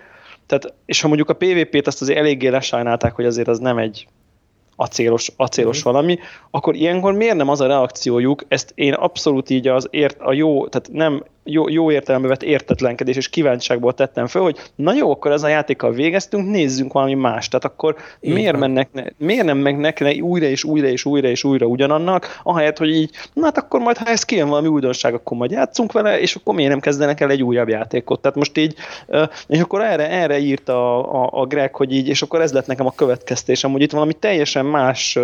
tehát, 0.45 0.73
és 0.85 1.01
ha 1.01 1.07
mondjuk 1.07 1.29
a 1.29 1.33
PvP-t 1.33 1.87
azt 1.87 2.01
azért 2.01 2.19
eléggé 2.19 2.47
lesajnálták, 2.47 3.15
hogy 3.15 3.25
azért 3.25 3.47
az 3.47 3.59
nem 3.59 3.77
egy 3.77 4.07
acélos, 4.75 5.31
acélos 5.37 5.79
mm. 5.79 5.83
valami, 5.83 6.19
akkor 6.51 6.75
ilyenkor 6.75 7.13
miért 7.13 7.35
nem 7.35 7.49
az 7.49 7.61
a 7.61 7.67
reakciójuk, 7.67 8.43
ezt 8.47 8.71
én 8.75 8.93
abszolút 8.93 9.49
így 9.49 9.67
az 9.67 9.87
ért, 9.89 10.19
a 10.19 10.33
jó, 10.33 10.67
tehát 10.67 10.89
nem 10.91 11.23
jó, 11.43 11.69
jó 11.69 11.91
értelembe 11.91 12.27
vett 12.27 12.43
értetlenkedés 12.43 13.15
és 13.15 13.29
kíváncsiságból 13.29 13.93
tettem 13.93 14.27
föl, 14.27 14.41
hogy 14.41 14.57
na 14.75 14.93
jó, 14.93 15.11
akkor 15.11 15.31
ez 15.31 15.43
a 15.43 15.47
játékkal 15.47 15.91
végeztünk, 15.91 16.49
nézzünk 16.49 16.93
valami 16.93 17.13
más. 17.13 17.47
Tehát 17.47 17.65
akkor 17.65 17.95
miért, 18.19 18.57
mennek, 18.57 19.13
miért 19.17 19.45
nem 19.45 19.57
mennek 19.57 19.99
ne 19.99 20.13
újra 20.13 20.45
és 20.45 20.63
újra 20.63 20.87
és 20.87 21.05
újra 21.05 21.27
és 21.27 21.43
újra 21.43 21.65
ugyanannak, 21.65 22.39
ahelyett, 22.43 22.77
hogy 22.77 22.89
így, 22.89 23.11
na 23.33 23.43
hát 23.43 23.57
akkor 23.57 23.79
majd, 23.79 23.97
ha 23.97 24.05
ez 24.05 24.23
kijön 24.23 24.49
valami 24.49 24.67
újdonság, 24.67 25.13
akkor 25.13 25.37
majd 25.37 25.51
játszunk 25.51 25.91
vele, 25.91 26.19
és 26.19 26.35
akkor 26.35 26.55
miért 26.55 26.71
nem 26.71 26.79
kezdenek 26.79 27.19
el 27.19 27.29
egy 27.29 27.43
újabb 27.43 27.69
játékot. 27.69 28.21
Tehát 28.21 28.37
most 28.37 28.57
így, 28.57 28.75
és 29.47 29.59
akkor 29.59 29.81
erre, 29.81 30.09
erre 30.09 30.39
írt 30.39 30.69
a, 30.69 31.13
a, 31.23 31.29
a 31.31 31.45
Greg, 31.45 31.75
hogy 31.75 31.93
így, 31.93 32.07
és 32.07 32.21
akkor 32.21 32.41
ez 32.41 32.53
lett 32.53 32.67
nekem 32.67 32.85
a 32.85 32.91
következtésem, 32.95 33.71
hogy 33.71 33.81
itt 33.81 33.91
valami 33.91 34.13
teljesen 34.13 34.65
más 34.65 35.19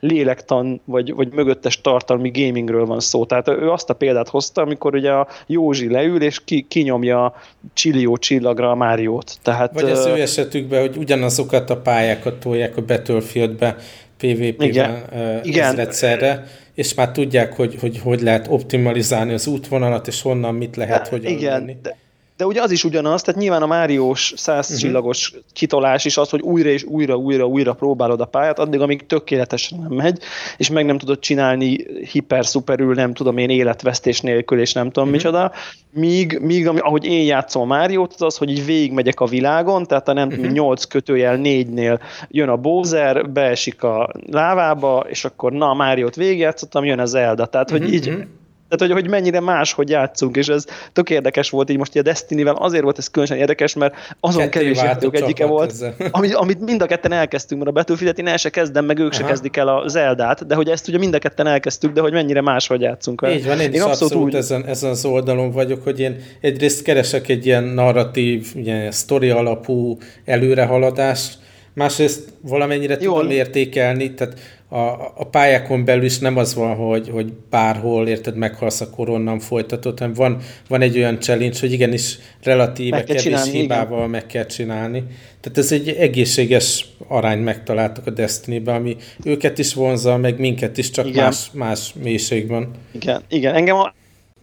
lélektan, 0.00 0.80
vagy, 0.84 1.14
vagy 1.14 1.32
mögöttes 1.32 1.80
tartalmi 1.80 2.30
gamingről 2.30 2.86
van 2.86 3.00
szó. 3.00 3.24
Tehát 3.24 3.48
ő 3.48 3.70
azt 3.70 3.90
a 3.90 3.94
példát 3.94 4.28
hozta, 4.28 4.64
amikor 4.72 4.94
ugye 4.94 5.10
a 5.10 5.28
Józsi 5.46 5.90
leül, 5.90 6.22
és 6.22 6.44
ki, 6.44 6.66
kinyomja 6.68 7.34
csillió 7.72 8.16
csillagra 8.16 8.70
a 8.70 8.74
Máriót. 8.74 9.38
Tehát, 9.42 9.72
Vagy 9.72 9.90
az 9.90 10.06
ő 10.06 10.20
esetükben, 10.20 10.80
hogy 10.80 10.96
ugyanazokat 10.96 11.70
a 11.70 11.76
pályákat 11.76 12.34
tolják 12.34 12.76
a 12.76 12.82
Battlefieldbe 12.82 13.76
PvP-ben 14.16 15.02
ezredszerre, 15.44 16.44
és 16.74 16.94
már 16.94 17.10
tudják, 17.10 17.52
hogy, 17.52 17.76
hogy 17.80 17.98
hogy 17.98 18.20
lehet 18.20 18.46
optimalizálni 18.48 19.32
az 19.32 19.46
útvonalat, 19.46 20.06
és 20.06 20.22
honnan 20.22 20.54
mit 20.54 20.76
lehet, 20.76 21.08
hogy 21.08 21.24
Igen, 21.24 21.78
de, 21.82 21.96
de 22.42 22.48
ugye 22.48 22.62
az 22.62 22.70
is 22.70 22.84
ugyanaz, 22.84 23.22
tehát 23.22 23.40
nyilván 23.40 23.62
a 23.62 23.66
Máriós 23.66 24.32
száz 24.36 24.64
uh-huh. 24.64 24.80
csillagos 24.80 25.32
kitolás 25.52 26.04
is 26.04 26.16
az, 26.16 26.30
hogy 26.30 26.40
újra 26.40 26.68
és 26.68 26.84
újra, 26.84 27.16
újra, 27.16 27.46
újra 27.46 27.72
próbálod 27.72 28.20
a 28.20 28.24
pályát, 28.24 28.58
addig, 28.58 28.80
amíg 28.80 29.06
tökéletesen 29.06 29.78
nem 29.78 29.92
megy, 29.92 30.18
és 30.56 30.70
meg 30.70 30.84
nem 30.84 30.98
tudod 30.98 31.18
csinálni 31.18 31.86
hiper-szuperül, 32.12 32.94
nem 32.94 33.14
tudom 33.14 33.38
én, 33.38 33.50
életvesztés 33.50 34.20
nélkül, 34.20 34.60
és 34.60 34.72
nem 34.72 34.90
tudom 34.90 35.08
uh-huh. 35.08 35.22
micsoda, 35.22 35.52
míg, 35.90 36.38
míg 36.40 36.68
ahogy 36.68 37.04
én 37.04 37.24
játszom 37.24 37.62
a 37.62 37.64
Máriót, 37.64 38.12
az 38.12 38.22
az, 38.22 38.36
hogy 38.36 38.50
így 38.50 38.64
végigmegyek 38.64 39.20
a 39.20 39.26
világon, 39.26 39.86
tehát 39.86 40.08
a 40.08 40.12
nem 40.12 40.28
uh-huh. 40.28 40.50
8 40.50 40.84
kötőjel 40.84 41.38
4-nél 41.42 42.00
jön 42.28 42.48
a 42.48 42.56
Bowser, 42.56 43.30
beesik 43.30 43.82
a 43.82 44.10
lávába, 44.30 45.04
és 45.08 45.24
akkor 45.24 45.52
na, 45.52 45.74
Máriót 45.74 46.14
végigjátszottam, 46.14 46.84
jön 46.84 46.98
az 46.98 47.10
Zelda, 47.10 47.46
tehát 47.46 47.70
hogy 47.70 47.80
uh-huh. 47.80 47.94
így 47.94 48.26
tehát, 48.76 48.94
hogy, 48.94 49.02
hogy 49.02 49.10
mennyire 49.10 49.40
más, 49.40 49.72
hogy 49.72 49.88
játszunk, 49.88 50.36
és 50.36 50.46
ez 50.46 50.64
tök 50.92 51.10
érdekes 51.10 51.50
volt 51.50 51.70
így 51.70 51.76
most 51.78 51.96
a 51.96 52.02
Destiny-vel, 52.02 52.54
azért 52.54 52.82
volt 52.82 52.98
ez 52.98 53.08
különösen 53.08 53.38
érdekes, 53.38 53.74
mert 53.74 53.94
azon 54.20 54.42
Ketté 54.42 54.58
kevés 54.58 54.82
játék 54.82 55.14
egyike 55.14 55.46
volt, 55.46 55.74
amit, 56.10 56.34
amit 56.34 56.60
mind 56.60 56.82
a 56.82 56.86
ketten 56.86 57.12
elkezdtünk, 57.12 57.60
mert 57.60 57.76
a 57.76 57.78
Battlefield-et 57.78 58.18
én 58.18 58.26
el 58.26 58.36
se 58.36 58.50
kezdem, 58.50 58.84
meg 58.84 58.98
ők 58.98 59.12
Aha. 59.12 59.22
se 59.22 59.24
kezdik 59.28 59.56
el 59.56 59.68
a 59.68 59.88
Zeldát, 59.88 60.46
de 60.46 60.54
hogy 60.54 60.68
ezt 60.68 60.88
ugye 60.88 60.98
mind 60.98 61.14
a 61.14 61.18
ketten 61.18 61.46
elkezdtük, 61.46 61.92
de 61.92 62.00
hogy 62.00 62.12
mennyire 62.12 62.40
más, 62.40 62.66
hogy 62.66 62.80
játszunk 62.80 63.26
Így 63.34 63.46
van, 63.46 63.60
én, 63.60 63.72
én 63.72 63.82
abszolút, 63.82 64.02
abszolút 64.02 64.26
úgy... 64.26 64.34
ezen, 64.34 64.66
ezen 64.66 64.90
az 64.90 65.04
oldalon 65.04 65.50
vagyok, 65.50 65.82
hogy 65.82 66.00
én 66.00 66.16
egyrészt 66.40 66.82
keresek 66.82 67.28
egy 67.28 67.46
ilyen 67.46 67.64
narratív, 67.64 68.52
ilyen 68.54 68.90
sztori 68.90 69.30
alapú 69.30 69.98
előrehaladást, 70.24 71.38
másrészt 71.74 72.32
valamennyire 72.40 72.96
Jól. 73.00 73.20
tudom 73.20 73.30
értékelni, 73.30 74.14
tehát 74.14 74.34
a, 74.72 75.12
a 75.16 75.24
pályákon 75.30 75.84
belül 75.84 76.04
is 76.04 76.18
nem 76.18 76.36
az 76.36 76.54
van, 76.54 76.74
hogy, 76.74 77.08
hogy 77.08 77.32
bárhol, 77.50 78.08
érted, 78.08 78.36
meghalsz, 78.36 78.80
akkor 78.80 79.08
onnan 79.08 79.38
folytatod, 79.38 79.98
hanem 79.98 80.14
van, 80.14 80.38
van 80.68 80.80
egy 80.80 80.96
olyan 80.96 81.20
challenge, 81.20 81.56
hogy 81.60 81.72
igenis 81.72 82.18
relatíve 82.42 82.96
meg 82.96 83.04
kevés 83.04 83.22
csinálni, 83.22 83.50
hibával 83.50 83.98
igen. 83.98 84.10
meg 84.10 84.26
kell 84.26 84.46
csinálni. 84.46 85.04
Tehát 85.40 85.58
ez 85.58 85.72
egy 85.72 85.88
egészséges 85.88 86.86
arány 87.08 87.38
megtaláltak 87.38 88.06
a 88.06 88.10
Destiny-ben, 88.10 88.74
ami 88.74 88.96
őket 89.24 89.58
is 89.58 89.74
vonza, 89.74 90.16
meg 90.16 90.38
minket 90.38 90.78
is, 90.78 90.90
csak 90.90 91.06
igen. 91.06 91.24
más, 91.24 91.50
más 91.52 91.92
mélységben. 92.02 92.70
Igen, 92.92 93.22
igen. 93.28 93.54
Engem 93.54 93.76
a 93.76 93.92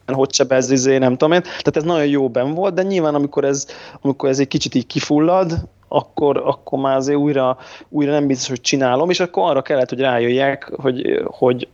hogy 0.05 0.33
sebez, 0.33 0.71
izé, 0.71 0.97
nem 0.97 1.11
tudom 1.11 1.31
én. 1.31 1.41
Tehát 1.41 1.75
ez 1.75 1.83
nagyon 1.83 2.07
jó 2.07 2.29
ben 2.29 2.53
volt, 2.53 2.73
de 2.73 2.81
nyilván 2.81 3.15
amikor 3.15 3.43
ez, 3.43 3.65
amikor 4.01 4.29
ez 4.29 4.39
egy 4.39 4.47
kicsit 4.47 4.75
így 4.75 4.85
kifullad, 4.85 5.69
akkor, 5.89 6.37
akkor 6.37 6.79
már 6.79 6.95
azért 6.95 7.17
újra, 7.17 7.57
újra 7.89 8.11
nem 8.11 8.27
biztos, 8.27 8.49
hogy 8.49 8.61
csinálom, 8.61 9.09
és 9.09 9.19
akkor 9.19 9.49
arra 9.49 9.61
kellett, 9.61 9.89
hogy 9.89 9.99
rájöjjek, 9.99 10.71
hogy, 10.75 11.21
hogy 11.25 11.67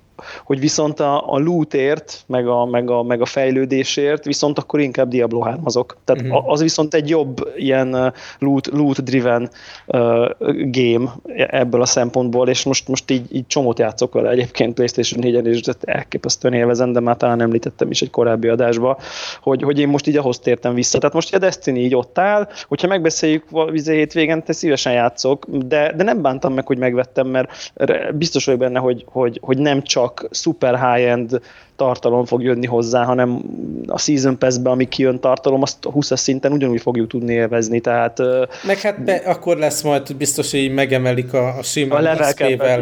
hogy 0.43 0.59
viszont 0.59 0.99
a, 0.99 1.33
a 1.33 1.39
lootért, 1.39 2.23
meg 2.27 2.47
a, 2.47 2.65
meg, 2.65 2.89
a, 2.89 3.03
meg 3.03 3.21
a 3.21 3.25
fejlődésért, 3.25 4.25
viszont 4.25 4.59
akkor 4.59 4.79
inkább 4.79 5.07
Diablo 5.07 5.39
3 5.39 5.61
azok. 5.63 5.97
Tehát 6.03 6.21
uh-huh. 6.21 6.51
az 6.51 6.61
viszont 6.61 6.93
egy 6.93 7.09
jobb 7.09 7.51
ilyen 7.55 8.13
loot, 8.39 8.67
loot-driven 8.67 9.49
uh, 9.87 10.29
game 10.71 11.15
ebből 11.35 11.81
a 11.81 11.85
szempontból, 11.85 12.49
és 12.49 12.63
most, 12.63 12.87
most 12.87 13.11
így, 13.11 13.35
így 13.35 13.47
csomót 13.47 13.79
játszok 13.79 14.13
vele 14.13 14.29
egyébként 14.29 14.73
PlayStation 14.73 15.21
4-en, 15.23 15.45
és 15.45 15.61
elképesztően 15.81 16.53
élvezem, 16.53 16.91
de 16.91 16.99
már 16.99 17.17
talán 17.17 17.41
említettem 17.41 17.91
is 17.91 18.01
egy 18.01 18.09
korábbi 18.09 18.47
adásba, 18.47 18.97
hogy, 19.41 19.61
hogy 19.61 19.79
én 19.79 19.87
most 19.87 20.07
így 20.07 20.17
ahhoz 20.17 20.39
tértem 20.39 20.73
vissza. 20.73 20.97
Tehát 20.97 21.15
most 21.15 21.35
a 21.35 21.37
Destiny 21.37 21.77
így 21.77 21.95
ott 21.95 22.17
áll, 22.17 22.47
hogyha 22.67 22.87
megbeszéljük 22.87 23.43
vizé 23.71 23.95
hétvégen, 23.95 24.43
te 24.43 24.53
szívesen 24.53 24.93
játszok, 24.93 25.45
de, 25.49 25.93
de 25.95 26.03
nem 26.03 26.21
bántam 26.21 26.53
meg, 26.53 26.65
hogy 26.65 26.77
megvettem, 26.77 27.27
mert 27.27 27.73
biztos 28.13 28.45
vagyok 28.45 28.59
benne, 28.59 28.79
hogy, 28.79 29.05
hogy, 29.07 29.39
hogy 29.41 29.57
nem 29.57 29.81
csak 29.81 30.04
csak 30.05 30.27
super 30.31 30.79
high-end 30.79 31.39
tartalom 31.75 32.25
fog 32.25 32.43
jönni 32.43 32.65
hozzá, 32.65 33.03
hanem 33.03 33.41
a 33.87 33.99
Season 33.99 34.37
Pass-be, 34.37 34.69
ami 34.69 34.87
kijön 34.87 35.19
tartalom, 35.19 35.61
azt 35.61 35.85
a 35.85 35.91
20 35.91 36.19
szinten 36.19 36.51
ugyanúgy 36.51 36.81
fogjuk 36.81 37.07
tudni 37.07 37.33
élvezni, 37.33 37.79
tehát... 37.79 38.21
Meg 38.65 38.79
hát 38.79 39.03
be, 39.03 39.15
akkor 39.15 39.57
lesz 39.57 39.81
majd 39.81 40.15
biztos, 40.15 40.51
hogy 40.51 40.73
megemelik 40.73 41.33
a, 41.33 41.57
a 41.57 41.63
sima 41.63 41.99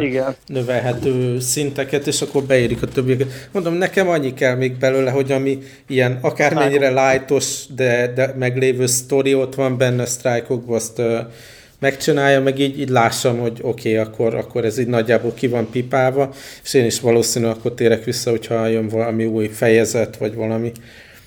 igen. 0.00 0.34
növelhető 0.46 1.38
szinteket, 1.40 2.06
és 2.06 2.22
akkor 2.22 2.42
beérik 2.42 2.82
a 2.82 2.86
többieket. 2.86 3.28
Mondom, 3.52 3.74
nekem 3.74 4.08
annyi 4.08 4.34
kell 4.34 4.56
még 4.56 4.78
belőle, 4.78 5.10
hogy 5.10 5.32
ami 5.32 5.58
ilyen 5.88 6.18
akármennyire 6.20 7.10
lightos, 7.10 7.64
de, 7.74 8.12
de 8.14 8.34
meglévő 8.38 8.86
sztori 8.86 9.34
ott 9.34 9.54
van 9.54 9.78
benne 9.78 10.02
a 10.02 10.06
sztrájkokban, 10.06 10.76
azt 10.76 11.02
megcsinálja, 11.84 12.40
meg 12.40 12.58
így, 12.58 12.80
így 12.80 12.88
lássam, 12.88 13.38
hogy 13.38 13.58
oké, 13.62 13.98
okay, 13.98 14.06
akkor, 14.06 14.34
akkor 14.34 14.64
ez 14.64 14.78
így 14.78 14.86
nagyjából 14.86 15.34
ki 15.34 15.46
van 15.46 15.70
pipálva, 15.70 16.32
és 16.62 16.74
én 16.74 16.84
is 16.84 17.00
valószínű 17.00 17.46
akkor 17.46 17.74
térek 17.74 18.04
vissza, 18.04 18.30
hogyha 18.30 18.66
jön 18.66 18.88
valami 18.88 19.24
új 19.24 19.46
fejezet, 19.46 20.16
vagy 20.16 20.34
valami. 20.34 20.72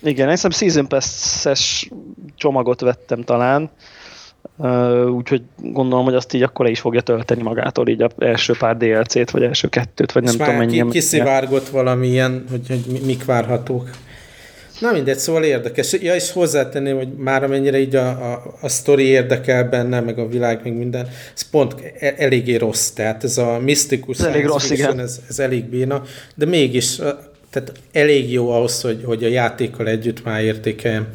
Igen, 0.04 0.30
hiszem 0.30 0.52
Season 0.52 0.88
Pass-es 0.88 1.90
csomagot 2.36 2.82
vettem 2.82 3.22
talán, 3.24 3.70
úgyhogy 5.10 5.42
gondolom, 5.62 6.06
hogy 6.06 6.16
azt 6.16 6.34
így 6.34 6.44
akkor 6.44 6.70
is 6.70 6.80
fogja 6.80 7.02
tölteni 7.02 7.42
magától 7.42 7.88
így 7.88 8.02
az 8.02 8.12
első 8.18 8.54
pár 8.60 8.78
DLC-t, 8.78 9.32
vagy 9.32 9.44
első 9.44 9.68
kettőt, 9.68 10.12
vagy 10.12 10.24
nem 10.24 10.34
és 10.34 10.40
tudom 10.40 10.56
mennyi. 10.56 10.82
Ki, 10.82 10.90
kiszivárgott 10.90 11.68
valamilyen, 11.68 12.46
hogy, 12.50 12.68
hogy 12.68 13.02
mik 13.06 13.26
várhatók. 13.26 13.90
Na 14.80 14.92
mindegy, 14.92 15.18
szóval 15.18 15.44
érdekes. 15.44 15.94
Ja, 16.02 16.16
és 16.16 16.32
hozzátenném, 16.32 16.96
hogy 16.98 17.14
már 17.18 17.44
amennyire 17.44 17.80
így 17.80 17.96
a, 17.96 18.08
a, 18.08 18.58
a 18.62 18.70
sztori 18.70 19.04
érdekel 19.04 19.64
benne, 19.64 20.00
meg 20.00 20.20
a 20.20 20.28
világ, 20.28 20.60
meg 20.64 20.78
minden, 20.78 21.08
ez 21.36 21.50
pont 21.50 21.76
e, 22.00 22.14
eléggé 22.18 22.56
rossz. 22.56 22.90
Tehát 22.90 23.24
ez 23.24 23.38
a 23.38 23.60
misztikus, 23.60 24.20
ez 24.20 24.26
elég 24.26 24.46
rossz, 24.46 24.70
igen. 24.70 25.00
Ez, 25.00 25.20
ez 25.30 25.40
elég 25.40 25.66
béna, 25.66 26.02
de 26.36 26.46
mégis 26.46 27.00
tehát 27.50 27.72
elég 27.92 28.32
jó 28.32 28.50
ahhoz, 28.50 28.82
hogy, 28.82 29.02
hogy 29.04 29.24
a 29.24 29.28
játékkal 29.28 29.88
együtt 29.88 30.24
már 30.24 30.44
értékeljem. 30.44 31.08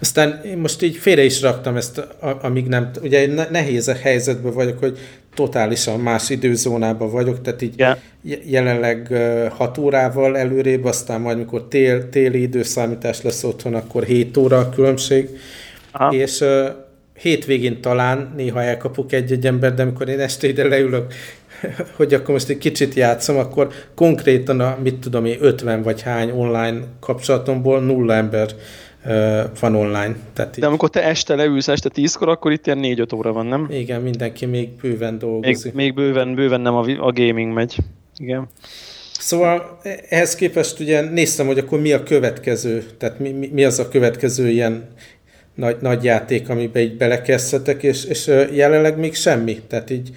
Aztán 0.00 0.40
én 0.44 0.58
most 0.58 0.82
így 0.82 0.96
félre 0.96 1.24
is 1.24 1.40
raktam 1.40 1.76
ezt, 1.76 2.06
amíg 2.20 2.66
nem, 2.66 2.90
ugye 3.02 3.26
nehéz 3.50 3.88
a 3.88 3.94
helyzetben 3.94 4.52
vagyok, 4.52 4.78
hogy 4.78 4.98
totálisan 5.34 6.00
más 6.00 6.30
időzónában 6.30 7.10
vagyok, 7.10 7.42
tehát 7.42 7.62
így 7.62 7.78
yeah. 7.78 7.98
jelenleg 8.44 9.12
6 9.50 9.78
órával 9.78 10.36
előrébb, 10.36 10.84
aztán 10.84 11.20
majd 11.20 11.38
mikor 11.38 11.68
tél, 11.68 12.08
téli 12.08 12.42
időszámítás 12.42 13.22
lesz 13.22 13.44
otthon, 13.44 13.74
akkor 13.74 14.04
7 14.04 14.36
óra 14.36 14.58
a 14.58 14.68
különbség, 14.68 15.28
Aha. 15.92 16.14
és 16.14 16.44
hétvégén 17.18 17.80
talán 17.80 18.32
néha 18.36 18.62
elkapok 18.62 19.12
egy-egy 19.12 19.46
ember, 19.46 19.74
de 19.74 19.82
amikor 19.82 20.08
én 20.08 20.20
este 20.20 20.48
ide 20.48 20.68
leülök, 20.68 21.14
hogy 21.96 22.14
akkor 22.14 22.34
most 22.34 22.48
egy 22.48 22.58
kicsit 22.58 22.94
játszom, 22.94 23.36
akkor 23.36 23.68
konkrétan 23.94 24.60
a, 24.60 24.78
mit 24.82 24.94
tudom 24.94 25.24
én, 25.24 25.36
50 25.40 25.82
vagy 25.82 26.02
hány 26.02 26.30
online 26.30 26.78
kapcsolatomból 27.00 27.80
nulla 27.80 28.14
ember 28.14 28.48
van 29.60 29.74
online. 29.74 30.16
Tehát 30.32 30.58
De 30.58 30.66
amikor 30.66 30.90
te 30.90 31.02
este 31.02 31.34
leülsz 31.34 31.68
este 31.68 31.90
10-kor, 31.94 32.28
akkor 32.28 32.52
itt 32.52 32.66
ilyen 32.66 32.80
4-5 32.82 33.14
óra 33.14 33.32
van, 33.32 33.46
nem? 33.46 33.66
Igen, 33.70 34.02
mindenki 34.02 34.46
még 34.46 34.68
bőven 34.82 35.18
dolgozik. 35.18 35.64
Még, 35.64 35.74
még 35.74 35.94
bőven, 35.94 36.34
bőven 36.34 36.60
nem 36.60 36.74
a, 36.74 36.84
a 36.98 37.12
gaming 37.12 37.52
megy. 37.52 37.76
Igen. 38.16 38.48
Szóval 39.18 39.78
ehhez 40.08 40.34
képest 40.34 40.80
ugye 40.80 41.00
néztem, 41.00 41.46
hogy 41.46 41.58
akkor 41.58 41.80
mi 41.80 41.92
a 41.92 42.02
következő, 42.02 42.84
tehát 42.98 43.18
mi, 43.18 43.48
mi 43.52 43.64
az 43.64 43.78
a 43.78 43.88
következő 43.88 44.48
ilyen 44.48 44.88
nagy, 45.54 45.76
nagy 45.80 46.04
játék, 46.04 46.48
amiben 46.48 46.82
így 46.82 46.96
belekezdhetek, 46.96 47.82
és, 47.82 48.04
és 48.04 48.26
jelenleg 48.52 48.98
még 48.98 49.14
semmi. 49.14 49.60
Tehát 49.68 49.90
így 49.90 50.10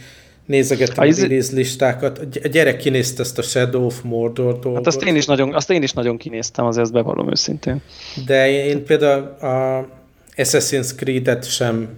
nézegettem 0.47 1.07
a, 1.07 1.07
a 1.07 1.21
release 1.21 1.55
listákat. 1.55 2.19
A 2.43 2.47
gyerek 2.47 2.77
kinézte 2.77 3.21
ezt 3.21 3.37
a 3.37 3.41
Shadow 3.41 3.85
of 3.85 4.01
Mordor 4.01 4.59
dolgot. 4.59 4.75
Hát 4.75 4.87
azt 4.87 5.03
én 5.03 5.15
is 5.15 5.25
nagyon, 5.25 5.53
azt 5.53 5.69
én 5.69 5.83
is 5.83 5.91
nagyon 5.91 6.17
kinéztem, 6.17 6.65
azért 6.65 6.83
ezt 6.83 6.93
bevallom 6.93 7.29
őszintén. 7.29 7.81
De 8.25 8.49
én 8.49 8.85
például 8.85 9.23
a 9.23 9.87
Assassin's 10.35 10.95
Creed-et 10.95 11.49
sem 11.49 11.89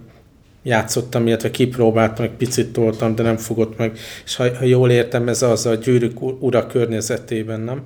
játszottam, 0.62 1.26
illetve 1.26 1.50
kipróbáltam, 1.50 2.24
egy 2.24 2.30
picit 2.30 2.72
toltam, 2.72 3.14
de 3.14 3.22
nem 3.22 3.36
fogott 3.36 3.78
meg. 3.78 3.98
És 4.24 4.36
ha, 4.36 4.56
ha 4.56 4.64
jól 4.64 4.90
értem, 4.90 5.28
ez 5.28 5.42
az 5.42 5.66
a 5.66 5.74
gyűrűk 5.74 6.42
ura 6.42 6.66
környezetében, 6.66 7.60
nem? 7.60 7.82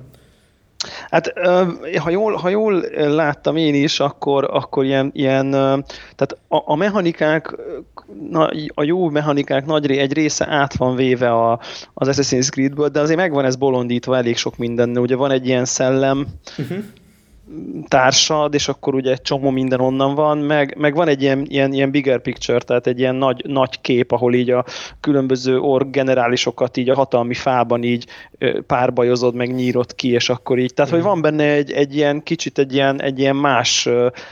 Hát 1.09 1.33
ha 1.99 2.09
jól, 2.09 2.33
ha 2.33 2.49
jól 2.49 2.85
láttam 2.95 3.55
én 3.55 3.73
is, 3.73 3.99
akkor, 3.99 4.49
akkor 4.51 4.85
ilyen, 4.85 5.11
ilyen 5.13 5.51
tehát 6.15 6.37
a, 6.47 6.61
a 6.65 6.75
mechanikák, 6.75 7.55
a 8.73 8.83
jó 8.83 9.09
mechanikák 9.09 9.65
nagy 9.65 9.91
egy 9.91 10.13
része 10.13 10.47
át 10.49 10.75
van 10.75 10.95
véve 10.95 11.31
a, 11.31 11.59
az 11.93 12.09
Assassin's 12.11 12.49
Creed-ből, 12.49 12.87
de 12.87 12.99
azért 12.99 13.19
megvan 13.19 13.45
ez 13.45 13.55
bolondítva 13.55 14.17
elég 14.17 14.37
sok 14.37 14.57
minden. 14.57 14.97
Ugye 14.97 15.15
van 15.15 15.31
egy 15.31 15.47
ilyen 15.47 15.65
szellem, 15.65 16.27
uh-huh 16.57 16.83
társad, 17.87 18.53
és 18.53 18.67
akkor 18.67 18.95
ugye 18.95 19.11
egy 19.11 19.21
csomó 19.21 19.49
minden 19.49 19.79
onnan 19.79 20.15
van, 20.15 20.37
meg, 20.37 20.75
meg 20.77 20.95
van 20.95 21.07
egy 21.07 21.21
ilyen, 21.21 21.45
ilyen, 21.47 21.73
ilyen 21.73 21.91
bigger 21.91 22.21
picture, 22.21 22.59
tehát 22.59 22.87
egy 22.87 22.99
ilyen 22.99 23.15
nagy, 23.15 23.43
nagy 23.47 23.81
kép, 23.81 24.11
ahol 24.11 24.33
így 24.33 24.49
a 24.49 24.65
különböző 24.99 25.59
org 25.59 25.89
generálisokat 25.89 26.77
így 26.77 26.89
a 26.89 26.95
hatalmi 26.95 27.33
fában 27.33 27.83
így 27.83 28.05
párbajozod, 28.67 29.35
meg 29.35 29.53
nyírod 29.55 29.95
ki, 29.95 30.11
és 30.11 30.29
akkor 30.29 30.59
így, 30.59 30.73
tehát 30.73 30.91
hogy 30.91 31.01
van 31.01 31.21
benne 31.21 31.43
egy, 31.43 31.71
egy 31.71 31.95
ilyen 31.95 32.23
kicsit 32.23 32.57
egy 32.57 32.73
ilyen, 32.73 33.01
egy 33.01 33.19
ilyen 33.19 33.35
más 33.35 33.89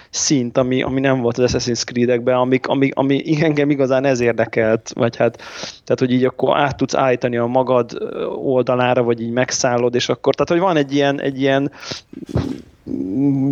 szint, 0.09 0.57
ami, 0.57 0.83
ami 0.83 0.99
nem 0.99 1.21
volt 1.21 1.37
az 1.37 1.55
Assassin's 1.55 1.83
Creed-ekben, 1.85 2.35
ami, 2.35 2.59
ami, 2.63 2.89
ami 2.93 3.23
engem 3.43 3.69
igazán 3.69 4.05
ez 4.05 4.19
érdekelt, 4.19 4.91
vagy 4.95 5.15
hát, 5.15 5.37
tehát 5.83 5.99
hogy 5.99 6.11
így 6.11 6.25
akkor 6.25 6.57
át 6.57 6.77
tudsz 6.77 6.95
állítani 6.95 7.37
a 7.37 7.45
magad 7.45 7.97
oldalára, 8.43 9.03
vagy 9.03 9.21
így 9.21 9.31
megszállod, 9.31 9.95
és 9.95 10.09
akkor, 10.09 10.35
tehát 10.35 10.51
hogy 10.51 10.69
van 10.69 10.77
egy 10.77 10.93
ilyen, 10.93 11.21
egy 11.21 11.41
ilyen 11.41 11.71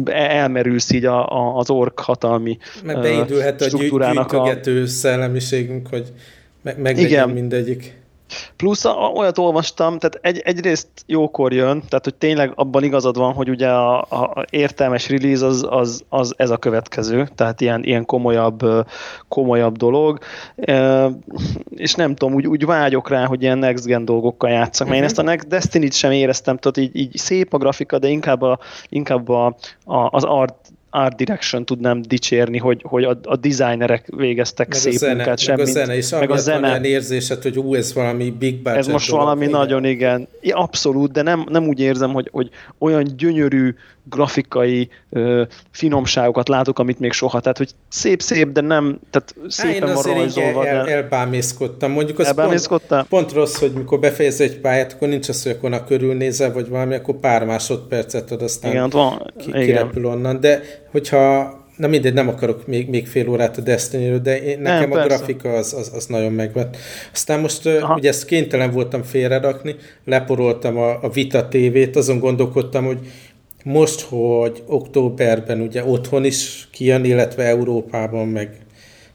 elmerülsz 0.05 0.91
így 0.91 1.05
a, 1.05 1.31
a, 1.31 1.57
az 1.57 1.69
ork 1.69 1.99
hatalmi 1.99 2.57
Meg 2.83 2.99
beindulhet 2.99 3.61
a 3.61 3.77
gyűjtögető 3.77 4.81
a... 4.81 4.87
szellemiségünk, 4.87 5.87
hogy 5.87 6.13
meg, 6.61 6.79
meg 6.79 7.33
mindegyik. 7.33 8.00
Plusz 8.55 8.85
olyat 9.15 9.37
olvastam, 9.37 9.97
tehát 9.97 10.19
egy, 10.21 10.39
egyrészt 10.39 10.87
jókor 11.05 11.53
jön, 11.53 11.83
tehát 11.89 12.03
hogy 12.03 12.15
tényleg 12.15 12.51
abban 12.55 12.83
igazad 12.83 13.17
van, 13.17 13.33
hogy 13.33 13.49
ugye 13.49 13.69
a, 13.69 13.99
a 13.99 14.45
értelmes 14.49 15.09
release 15.09 15.45
az, 15.45 15.65
az, 15.69 16.03
az 16.09 16.33
ez 16.37 16.49
a 16.49 16.57
következő, 16.57 17.27
tehát 17.35 17.61
ilyen, 17.61 17.83
ilyen 17.83 18.05
komolyabb, 18.05 18.61
komolyabb 19.27 19.77
dolog, 19.77 20.19
e, 20.55 21.07
és 21.75 21.93
nem 21.93 22.15
tudom, 22.15 22.33
úgy, 22.33 22.47
úgy 22.47 22.65
vágyok 22.65 23.09
rá, 23.09 23.25
hogy 23.25 23.41
ilyen 23.41 23.57
next 23.57 23.85
gen 23.85 24.05
dolgokkal 24.05 24.49
játszak, 24.49 24.87
mert 24.87 25.01
uh-huh. 25.01 25.25
én 25.25 25.33
ezt 25.33 25.43
a 25.43 25.47
Destiny-t 25.47 25.93
sem 25.93 26.11
éreztem, 26.11 26.57
tehát 26.57 26.77
így, 26.77 26.95
így 26.95 27.17
szép 27.17 27.53
a 27.53 27.57
grafika, 27.57 27.99
de 27.99 28.07
inkább, 28.07 28.41
a, 28.41 28.59
inkább 28.89 29.29
a, 29.29 29.45
a, 29.85 30.07
az 30.11 30.23
art 30.23 30.60
art 30.93 31.15
direction 31.15 31.65
tudnám 31.65 32.01
dicsérni, 32.01 32.57
hogy, 32.57 32.81
hogy 32.83 33.03
a, 33.03 33.19
a 33.23 33.35
designerek 33.35 34.05
végeztek 34.15 34.67
meg 34.67 34.77
szép 34.77 34.93
zene, 34.93 35.13
munkát. 35.13 35.47
Meg 35.47 35.59
a 35.59 35.65
zene 35.65 35.97
is, 35.97 36.09
meg 36.09 36.31
a 36.31 36.37
zene. 36.37 36.69
olyan 36.69 36.83
érzésed, 36.83 37.41
hogy 37.41 37.57
ú, 37.57 37.75
ez 37.75 37.93
valami 37.93 38.29
big 38.39 38.55
budget 38.55 38.77
Ez 38.77 38.87
most 38.87 39.09
dolog, 39.09 39.23
valami 39.23 39.45
igen. 39.45 39.59
nagyon, 39.59 39.85
igen. 39.85 40.27
Ja, 40.41 40.57
abszolút, 40.57 41.11
de 41.11 41.21
nem, 41.21 41.45
nem 41.49 41.67
úgy 41.67 41.79
érzem, 41.79 42.13
hogy, 42.13 42.29
hogy 42.31 42.49
olyan 42.77 43.03
gyönyörű 43.17 43.73
grafikai 44.03 44.89
ö, 45.09 45.43
finomságokat 45.71 46.47
látok, 46.47 46.79
amit 46.79 46.99
még 46.99 47.11
soha. 47.11 47.39
Tehát, 47.39 47.57
hogy 47.57 47.71
szép-szép, 47.89 48.51
de 48.51 48.61
nem, 48.61 48.99
tehát 49.09 49.35
szépen 49.47 49.87
Há, 49.87 49.93
van 49.93 50.03
rajzolva. 50.03 50.65
El, 50.65 50.77
el, 50.77 50.89
elbámészkodtam. 50.89 51.91
Mondjuk 51.91 52.19
az 52.19 52.33
pont, 52.33 53.07
pont 53.09 53.31
rossz, 53.31 53.59
hogy 53.59 53.71
mikor 53.71 53.99
befejez 53.99 54.41
egy 54.41 54.59
pályát, 54.59 54.93
akkor 54.93 55.07
nincs 55.07 55.29
az, 55.29 55.43
hogy 55.43 55.51
akkor 55.51 55.73
a 55.73 55.83
körülnézel, 55.83 56.53
vagy 56.53 56.69
valami, 56.69 56.95
akkor 56.95 57.15
pár 57.19 57.45
másodpercet 57.45 58.31
ad, 58.31 58.41
aztán 58.41 58.71
igen, 58.71 58.89
van, 58.89 59.33
ki, 59.37 59.47
igen. 59.47 59.61
kirepül 59.65 60.05
onnan. 60.05 60.39
De 60.39 60.61
hogyha 60.91 61.59
Na 61.81 61.87
mindegy, 61.87 62.13
nem 62.13 62.27
akarok 62.27 62.67
még, 62.67 62.89
még 62.89 63.07
fél 63.07 63.29
órát 63.29 63.57
a 63.57 63.61
destiny 63.61 64.21
de 64.21 64.41
én, 64.43 64.59
nekem 64.59 64.79
nem, 64.79 64.91
a 64.91 64.93
persze. 64.93 65.07
grafika 65.07 65.53
az, 65.53 65.73
az, 65.73 65.91
az 65.95 66.05
nagyon 66.05 66.31
megvett. 66.31 66.77
Aztán 67.13 67.39
most 67.39 67.65
Aha. 67.65 67.95
ugye 67.95 68.09
ezt 68.09 68.25
kénytelen 68.25 68.71
voltam 68.71 69.03
félrerakni, 69.03 69.75
leporoltam 70.05 70.77
a, 70.77 71.03
a 71.03 71.09
Vita 71.09 71.47
TV-t, 71.47 71.95
azon 71.95 72.19
gondolkodtam, 72.19 72.85
hogy 72.85 72.99
most, 73.63 74.01
hogy 74.01 74.63
októberben 74.67 75.61
ugye 75.61 75.85
otthon 75.85 76.25
is 76.25 76.67
kijön, 76.71 77.05
illetve 77.05 77.43
Európában, 77.43 78.27
meg, 78.27 78.55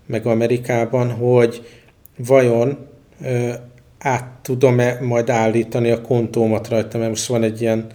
meg 0.06 0.26
Amerikában, 0.26 1.10
hogy 1.10 1.62
vajon 2.16 2.78
ö, 3.24 3.50
át 3.98 4.28
tudom-e 4.42 4.98
majd 5.02 5.30
állítani 5.30 5.90
a 5.90 6.00
kontómat 6.00 6.68
rajta, 6.68 6.98
mert 6.98 7.10
most 7.10 7.26
van 7.26 7.42
egy 7.42 7.60
ilyen 7.60 7.86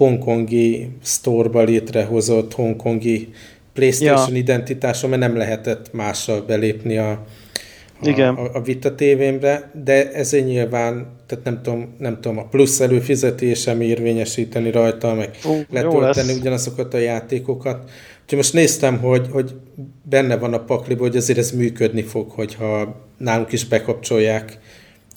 hongkongi 0.00 0.88
sztorba 1.02 1.62
létrehozott 1.62 2.54
hongkongi 2.54 3.28
PlayStation 3.72 4.32
ja. 4.32 4.36
identitásom, 4.36 5.10
mert 5.10 5.22
nem 5.22 5.36
lehetett 5.36 5.92
mással 5.92 6.40
belépni 6.40 6.96
a, 6.96 7.10
a, 7.10 8.08
Igen. 8.08 8.34
a, 8.34 8.54
a 8.54 8.60
Vita 8.60 8.94
tévémbre, 8.94 9.70
de 9.84 10.12
ezért 10.12 10.46
nyilván, 10.46 11.06
tehát 11.26 11.44
nem 11.44 11.62
tudom, 11.62 11.94
nem 11.98 12.20
tudom 12.20 12.38
a 12.38 12.44
plusz 12.44 12.80
előfizetésem 12.80 13.80
érvényesíteni 13.80 14.70
rajta, 14.70 15.14
meg 15.14 15.30
uh, 15.44 15.60
letölteni 15.70 16.32
ugyanazokat 16.32 16.94
a 16.94 16.98
játékokat. 16.98 17.90
Úgyhogy 18.22 18.38
most 18.38 18.52
néztem, 18.52 18.98
hogy, 18.98 19.26
hogy 19.30 19.54
benne 20.02 20.36
van 20.36 20.54
a 20.54 20.64
pakliba, 20.64 21.02
hogy 21.02 21.16
azért 21.16 21.38
ez 21.38 21.50
működni 21.50 22.02
fog, 22.02 22.30
hogyha 22.30 22.96
nálunk 23.16 23.52
is 23.52 23.64
bekapcsolják, 23.64 24.58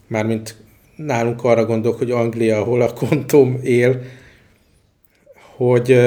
mármint 0.07 0.55
nálunk 0.95 1.43
arra 1.43 1.65
gondolok, 1.65 1.97
hogy 1.97 2.11
Anglia, 2.11 2.57
ahol 2.57 2.81
a 2.81 2.93
kontóm 2.93 3.59
él, 3.63 4.01
hogy, 5.55 5.99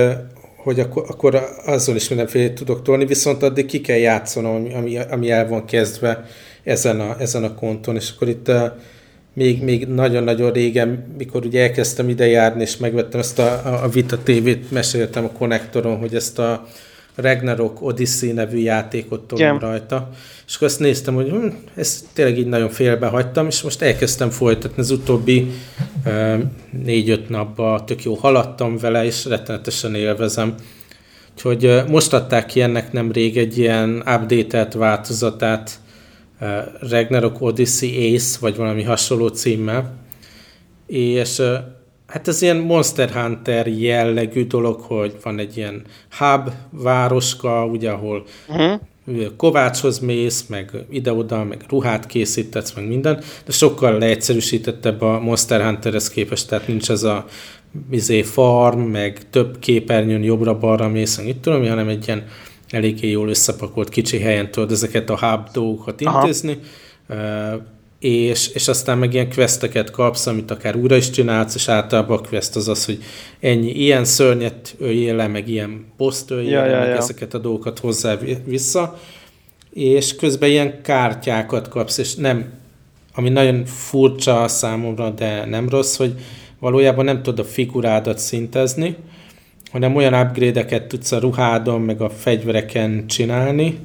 hogy 0.56 0.80
akkor, 0.80 1.04
akkor 1.08 1.48
azon 1.66 1.96
is 1.96 2.08
mindenféle 2.08 2.52
tudok 2.52 2.82
tolni, 2.82 3.06
viszont 3.06 3.42
addig 3.42 3.66
ki 3.66 3.80
kell 3.80 3.96
játszanom, 3.96 4.68
ami, 4.74 4.98
ami 4.98 5.30
el 5.30 5.48
van 5.48 5.64
kezdve 5.64 6.24
ezen 6.64 7.00
a, 7.00 7.16
ezen 7.18 7.44
a 7.44 7.54
konton, 7.54 7.96
és 7.96 8.10
akkor 8.14 8.28
itt 8.28 8.48
uh, 8.48 8.70
még, 9.36 9.62
még 9.62 9.86
nagyon-nagyon 9.86 10.52
régen, 10.52 11.14
mikor 11.18 11.44
ugye 11.44 11.62
elkezdtem 11.62 12.08
ide 12.08 12.26
járni, 12.26 12.62
és 12.62 12.76
megvettem 12.76 13.20
ezt 13.20 13.38
a, 13.38 13.82
a 13.84 13.88
Vita 13.88 14.18
TV-t, 14.18 14.70
meséltem 14.70 15.24
a 15.24 15.30
konnektoron, 15.38 15.98
hogy 15.98 16.14
ezt 16.14 16.38
a 16.38 16.66
Ragnarok 17.16 17.82
Odyssey 17.82 18.32
nevű 18.32 18.58
játékot 18.58 19.20
tolom 19.20 19.44
yeah. 19.44 19.60
rajta, 19.60 20.10
és 20.46 20.54
akkor 20.54 20.66
azt 20.66 20.80
néztem, 20.80 21.14
hogy 21.14 21.28
hm, 21.28 21.46
ezt 21.74 22.04
tényleg 22.12 22.38
így 22.38 22.46
nagyon 22.46 22.68
félbe 22.68 23.06
hagytam, 23.06 23.46
és 23.46 23.62
most 23.62 23.82
elkezdtem 23.82 24.30
folytatni 24.30 24.82
az 24.82 24.90
utóbbi 24.90 25.50
négy-öt 26.70 27.28
napban, 27.28 27.86
tök 27.86 28.02
jó 28.02 28.14
haladtam 28.14 28.76
vele, 28.76 29.04
és 29.04 29.24
rettenetesen 29.24 29.94
élvezem. 29.94 30.54
Úgyhogy 31.34 31.82
most 31.88 32.12
adták 32.12 32.46
ki 32.46 32.60
ennek 32.60 32.92
nemrég 32.92 33.36
egy 33.36 33.58
ilyen 33.58 33.96
update 33.96 34.68
változatát, 34.78 35.80
Ragnarok 36.80 37.40
Odyssey 37.40 38.14
Ace, 38.14 38.38
vagy 38.40 38.56
valami 38.56 38.82
hasonló 38.82 39.28
címmel, 39.28 39.94
és 40.86 41.42
Hát 42.06 42.28
ez 42.28 42.42
ilyen 42.42 42.56
Monster 42.56 43.10
Hunter 43.10 43.66
jellegű 43.66 44.46
dolog, 44.46 44.80
hogy 44.80 45.16
van 45.22 45.38
egy 45.38 45.56
ilyen 45.56 45.82
hub 46.18 46.50
városka, 46.70 47.64
ugye, 47.64 47.90
ahol 47.90 48.24
uh-huh. 48.48 48.80
kovácshoz 49.36 49.98
mész, 49.98 50.46
meg 50.46 50.70
ide-oda, 50.90 51.44
meg 51.44 51.64
ruhát 51.68 52.06
készítetsz, 52.06 52.72
meg 52.74 52.86
minden, 52.86 53.22
de 53.44 53.52
sokkal 53.52 53.98
leegyszerűsítettebb 53.98 55.02
a 55.02 55.20
Monster 55.20 55.64
Hunterhez 55.64 56.08
képest, 56.08 56.48
tehát 56.48 56.66
nincs 56.66 56.90
ez 56.90 57.02
a 57.02 57.24
izé, 57.90 58.22
farm, 58.22 58.80
meg 58.80 59.30
több 59.30 59.58
képernyőn 59.58 60.22
jobbra-balra 60.22 60.88
mész, 60.88 61.20
mit 61.20 61.36
tudom, 61.36 61.66
hanem 61.68 61.88
egy 61.88 62.06
ilyen 62.06 62.24
eléggé 62.70 63.10
jól 63.10 63.28
összepakolt 63.28 63.88
kicsi 63.88 64.18
helyen 64.18 64.50
tudod 64.50 64.72
ezeket 64.72 65.10
a 65.10 65.18
hub 65.18 65.48
dolgokat 65.52 66.00
intézni. 66.00 66.58
Aha 67.08 67.74
és, 67.98 68.48
és 68.48 68.68
aztán 68.68 68.98
meg 68.98 69.14
ilyen 69.14 69.30
questeket 69.30 69.90
kapsz, 69.90 70.26
amit 70.26 70.50
akár 70.50 70.76
újra 70.76 70.96
is 70.96 71.10
csinálsz, 71.10 71.54
és 71.54 71.68
általában 71.68 72.18
a 72.18 72.28
quest 72.28 72.56
az 72.56 72.68
az, 72.68 72.84
hogy 72.84 73.02
ennyi 73.40 73.70
ilyen 73.70 74.04
szörnyet 74.04 74.74
öljél 74.78 75.14
le, 75.14 75.26
meg 75.26 75.48
ilyen 75.48 75.84
poszt 75.96 76.30
öljél 76.30 76.50
ja, 76.50 76.60
le, 76.60 76.68
ja, 76.68 76.78
meg 76.78 76.88
ja. 76.88 76.96
ezeket 76.96 77.34
a 77.34 77.38
dolgokat 77.38 77.78
hozzá 77.78 78.18
vissza, 78.44 78.98
és 79.72 80.16
közben 80.16 80.48
ilyen 80.48 80.82
kártyákat 80.82 81.68
kapsz, 81.68 81.98
és 81.98 82.14
nem, 82.14 82.52
ami 83.14 83.28
nagyon 83.28 83.64
furcsa 83.64 84.48
számomra, 84.48 85.10
de 85.10 85.44
nem 85.44 85.68
rossz, 85.68 85.96
hogy 85.96 86.14
valójában 86.58 87.04
nem 87.04 87.22
tudod 87.22 87.46
a 87.46 87.48
figurádat 87.48 88.18
szintezni, 88.18 88.96
hanem 89.70 89.96
olyan 89.96 90.14
upgrade-eket 90.14 90.86
tudsz 90.86 91.12
a 91.12 91.18
ruhádon, 91.18 91.80
meg 91.80 92.00
a 92.00 92.10
fegyvereken 92.10 93.06
csinálni, 93.06 93.78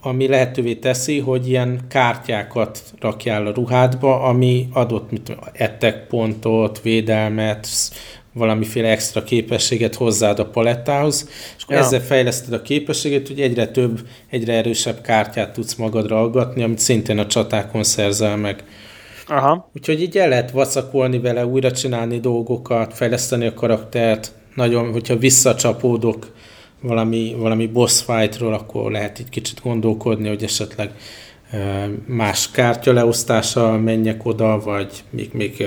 ami 0.00 0.28
lehetővé 0.28 0.74
teszi, 0.74 1.18
hogy 1.18 1.48
ilyen 1.48 1.80
kártyákat 1.88 2.82
rakjál 3.00 3.46
a 3.46 3.52
ruhádba, 3.52 4.22
ami 4.22 4.68
adott 4.72 5.10
mit 5.10 5.36
ettek 5.52 6.06
pontot, 6.06 6.80
védelmet, 6.82 7.68
valamiféle 8.32 8.88
extra 8.88 9.22
képességet 9.22 9.94
hozzáad 9.94 10.38
a 10.38 10.46
palettához, 10.46 11.28
és 11.56 11.62
akkor 11.62 11.76
ja. 11.76 11.82
ezzel 11.82 12.00
fejleszted 12.00 12.52
a 12.52 12.62
képességet, 12.62 13.26
hogy 13.26 13.40
egyre 13.40 13.66
több, 13.66 14.00
egyre 14.30 14.52
erősebb 14.52 15.00
kártyát 15.00 15.52
tudsz 15.52 15.74
magadra 15.74 16.20
aggatni, 16.20 16.62
amit 16.62 16.78
szintén 16.78 17.18
a 17.18 17.26
csatákon 17.26 17.84
szerzel 17.84 18.36
meg. 18.36 18.64
Aha. 19.26 19.70
Úgyhogy 19.74 20.02
így 20.02 20.18
el 20.18 20.28
lehet 20.28 20.50
vacakolni 20.50 21.18
vele, 21.18 21.46
újra 21.46 21.72
csinálni 21.72 22.20
dolgokat, 22.20 22.94
fejleszteni 22.94 23.46
a 23.46 23.54
karaktert, 23.54 24.32
nagyon, 24.54 24.92
hogyha 24.92 25.16
visszacsapódok 25.16 26.32
valami, 26.80 27.34
valami 27.38 27.66
boss 27.66 28.02
fightról, 28.02 28.54
akkor 28.54 28.90
lehet 28.90 29.18
egy 29.18 29.28
kicsit 29.28 29.60
gondolkodni, 29.62 30.28
hogy 30.28 30.42
esetleg 30.42 30.90
más 32.06 32.50
kártya 32.50 32.92
leosztással 32.92 33.78
menjek 33.78 34.24
oda, 34.24 34.60
vagy 34.60 35.04
még, 35.10 35.30
még 35.32 35.66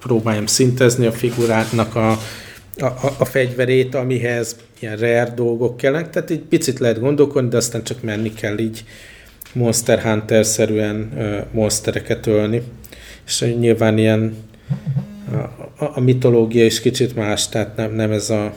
próbáljam 0.00 0.46
szintezni 0.46 1.06
a 1.06 1.12
figurátnak 1.12 1.94
a, 1.94 2.10
a, 2.76 2.86
a 3.18 3.24
fegyverét, 3.24 3.94
amihez 3.94 4.56
ilyen 4.78 4.96
rare 4.96 5.32
dolgok 5.34 5.76
kellene. 5.76 6.08
Tehát 6.08 6.30
egy 6.30 6.40
picit 6.40 6.78
lehet 6.78 7.00
gondolkodni, 7.00 7.48
de 7.48 7.56
aztán 7.56 7.84
csak 7.84 8.02
menni 8.02 8.32
kell 8.32 8.58
így 8.58 8.84
Monster 9.52 10.02
Hunter-szerűen 10.02 11.12
monstereket 11.52 12.26
ölni. 12.26 12.62
És 13.26 13.54
nyilván 13.58 13.98
ilyen 13.98 14.36
a, 15.78 15.84
a 15.94 16.00
mitológia 16.00 16.64
is 16.64 16.80
kicsit 16.80 17.16
más, 17.16 17.48
tehát 17.48 17.76
nem, 17.76 17.94
nem 17.94 18.10
ez 18.10 18.30
a 18.30 18.54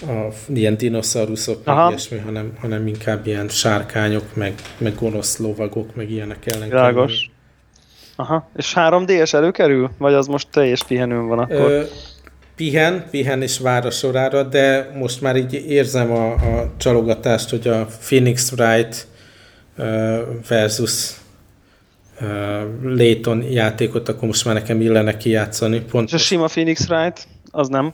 a, 0.00 0.32
ilyen 0.54 0.76
dinoszauruszok, 0.76 1.64
meg 1.64 1.88
ilyesmi, 1.88 2.18
hanem, 2.18 2.52
hanem 2.60 2.86
inkább 2.86 3.26
ilyen 3.26 3.48
sárkányok, 3.48 4.34
meg, 4.34 4.54
meg 4.78 4.94
gonosz 4.94 5.38
lovagok, 5.38 5.94
meg 5.94 6.10
ilyenek 6.10 6.46
ellen. 6.46 6.68
Világos. 6.68 7.30
Aha, 8.16 8.50
és 8.56 8.72
3D-es 8.76 9.34
előkerül? 9.34 9.90
Vagy 9.98 10.14
az 10.14 10.26
most 10.26 10.48
teljes 10.50 10.84
pihenőn 10.84 11.26
van 11.26 11.38
akkor? 11.38 11.70
Ö, 11.70 11.82
pihen, 12.56 13.06
pihen 13.10 13.42
és 13.42 13.58
vár 13.58 13.86
a 13.86 13.90
sorára, 13.90 14.42
de 14.42 14.90
most 14.94 15.20
már 15.20 15.36
így 15.36 15.54
érzem 15.54 16.12
a, 16.12 16.32
a 16.32 16.70
csalogatást, 16.76 17.50
hogy 17.50 17.68
a 17.68 17.86
Phoenix 18.00 18.52
Wright 18.52 19.06
uh, 19.76 20.18
versus 20.48 21.16
Layton 22.82 23.42
játékot, 23.42 24.08
akkor 24.08 24.28
most 24.28 24.44
már 24.44 24.54
nekem 24.54 24.80
illene 24.80 25.16
kijátszani. 25.16 25.80
Pont 25.80 26.08
és 26.08 26.14
a 26.14 26.18
sima 26.18 26.46
Phoenix 26.46 26.88
Wright, 26.88 27.26
az 27.50 27.68
nem? 27.68 27.92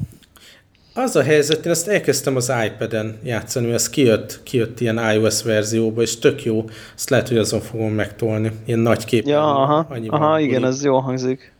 Az 0.96 1.16
a 1.16 1.22
helyzet, 1.22 1.64
én 1.64 1.72
ezt 1.72 1.88
elkezdtem 1.88 2.36
az 2.36 2.52
iPad-en 2.66 3.18
játszani, 3.22 3.66
mert 3.66 3.78
ez 3.78 3.90
kijött, 3.90 4.40
kijött 4.42 4.80
ilyen 4.80 5.12
iOS 5.12 5.42
verzióba, 5.42 6.02
és 6.02 6.18
tök 6.18 6.44
jó. 6.44 6.64
Azt 6.96 7.10
lehet, 7.10 7.28
hogy 7.28 7.38
azon 7.38 7.60
fogom 7.60 7.92
megtolni. 7.92 8.52
Ilyen 8.66 8.78
nagy 8.78 9.04
kép. 9.04 9.26
Ja, 9.26 9.62
aha, 9.62 9.86
aha 10.06 10.40
igen, 10.40 10.64
ez 10.64 10.84
jó 10.84 10.98
hangzik. 10.98 11.52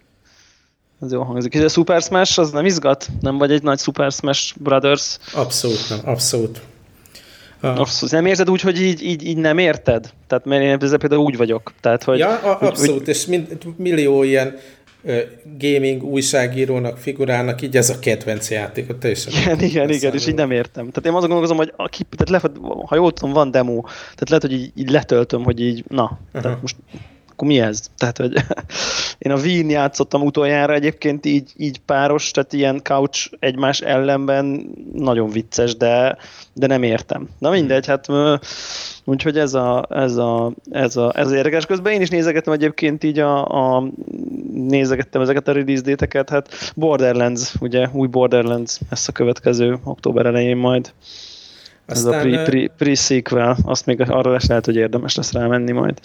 Ez 1.02 1.12
jó 1.12 1.22
hangzik. 1.22 1.54
És 1.54 1.62
a 1.62 1.68
Super 1.68 2.02
Smash 2.02 2.38
az 2.38 2.50
nem 2.50 2.64
izgat? 2.64 3.08
Nem 3.20 3.38
vagy 3.38 3.52
egy 3.52 3.62
nagy 3.62 3.78
Super 3.78 4.12
Smash 4.12 4.54
Brothers? 4.58 5.18
Abszolút 5.32 5.88
nem, 5.88 5.98
abszolút. 6.04 6.60
Uh. 7.62 7.80
Abszolút. 7.80 8.14
Nem 8.14 8.26
érzed 8.26 8.50
úgy, 8.50 8.60
hogy 8.60 8.80
így, 8.80 9.02
így, 9.02 9.26
így 9.26 9.36
nem 9.36 9.58
érted? 9.58 10.10
Tehát 10.26 10.44
mert 10.44 10.62
én 10.62 10.98
például 10.98 11.22
úgy 11.22 11.36
vagyok. 11.36 11.72
Tehát, 11.80 12.04
hogy, 12.04 12.18
ja, 12.18 12.38
a, 12.38 12.58
abszolút, 12.60 12.98
hogy... 12.98 13.08
és 13.08 13.26
mind, 13.26 13.58
millió 13.76 14.22
ilyen 14.22 14.56
gaming 15.58 16.02
újságírónak, 16.02 16.98
figurának, 16.98 17.62
így 17.62 17.76
ez 17.76 17.90
a 17.90 17.98
kedvenc 17.98 18.50
játék. 18.50 18.98
Teljesen 18.98 19.32
igen, 19.32 19.60
igen, 19.60 19.90
igen, 19.90 20.14
és 20.14 20.26
így 20.26 20.34
nem 20.34 20.50
értem. 20.50 20.90
Tehát 20.90 21.06
én 21.06 21.12
azon 21.12 21.28
gondolkozom, 21.28 21.56
hogy 21.56 21.72
aki, 21.76 22.02
tehát 22.16 22.42
le, 22.42 22.50
ha 22.86 22.94
jól 22.94 23.12
tudom, 23.12 23.34
van 23.34 23.50
demo, 23.50 23.80
tehát 23.82 24.28
lehet, 24.28 24.42
hogy 24.42 24.52
így, 24.52 24.72
így 24.74 24.90
letöltöm, 24.90 25.44
hogy 25.44 25.60
így, 25.60 25.84
na, 25.88 26.18
tehát 26.32 26.60
most 26.60 26.76
akkor 27.34 27.48
mi 27.48 27.60
ez? 27.60 27.80
Tehát, 27.98 28.18
hogy 28.18 28.32
én 29.18 29.32
a 29.32 29.40
Wien 29.40 29.70
játszottam 29.70 30.22
utoljára 30.22 30.74
egyébként 30.74 31.26
így, 31.26 31.52
így 31.56 31.78
páros, 31.78 32.30
tehát 32.30 32.52
ilyen 32.52 32.80
couch 32.82 33.30
egymás 33.38 33.80
ellenben 33.80 34.70
nagyon 34.92 35.30
vicces, 35.30 35.76
de, 35.76 36.16
de 36.52 36.66
nem 36.66 36.82
értem. 36.82 37.28
Na 37.38 37.50
mindegy, 37.50 37.86
hát 37.86 38.06
úgyhogy 39.04 39.38
ez 39.38 39.54
a, 39.54 39.86
ez 39.90 40.16
a, 40.16 40.52
ez 40.70 40.96
a, 40.96 41.12
ez 41.16 41.30
a 41.30 41.36
érdekes. 41.36 41.66
Közben 41.66 41.92
én 41.92 42.00
is 42.00 42.08
nézegettem 42.08 42.52
egyébként 42.52 43.04
így 43.04 43.18
a, 43.18 43.44
a 43.76 43.88
nézegettem 44.52 45.20
ezeket 45.20 45.48
a 45.48 45.52
release 45.52 45.82
déteket, 45.82 46.28
hát 46.28 46.72
Borderlands, 46.76 47.54
ugye, 47.60 47.88
új 47.92 48.06
Borderlands, 48.06 48.78
ezt 48.90 49.08
a 49.08 49.12
következő 49.12 49.78
október 49.84 50.26
elején 50.26 50.56
majd. 50.56 50.92
Aztán, 51.86 52.12
Ez 52.14 52.22
a 52.22 52.28
pre, 52.28 52.42
pre, 52.42 52.70
pre-sequel, 52.78 53.56
azt 53.64 53.86
még 53.86 54.00
arra 54.00 54.32
lesz 54.32 54.46
lehet, 54.46 54.64
hogy 54.64 54.76
érdemes 54.76 55.14
lesz 55.14 55.32
rámenni 55.32 55.72
majd. 55.72 56.00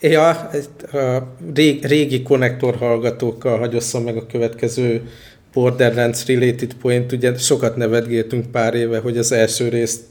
Ja, 0.00 0.28
a 0.28 1.34
régi, 1.54 1.86
régi 1.86 2.22
konnektor 2.22 2.76
hallgatókkal 2.76 3.58
hagyosszam 3.58 4.02
meg 4.02 4.16
a 4.16 4.26
következő 4.26 5.08
Borderlands 5.52 6.26
Related 6.26 6.74
Point, 6.74 7.12
ugye 7.12 7.36
sokat 7.38 7.76
nevetgéltünk 7.76 8.50
pár 8.50 8.74
éve, 8.74 8.98
hogy 8.98 9.18
az 9.18 9.32
első 9.32 9.68
részt 9.68 10.02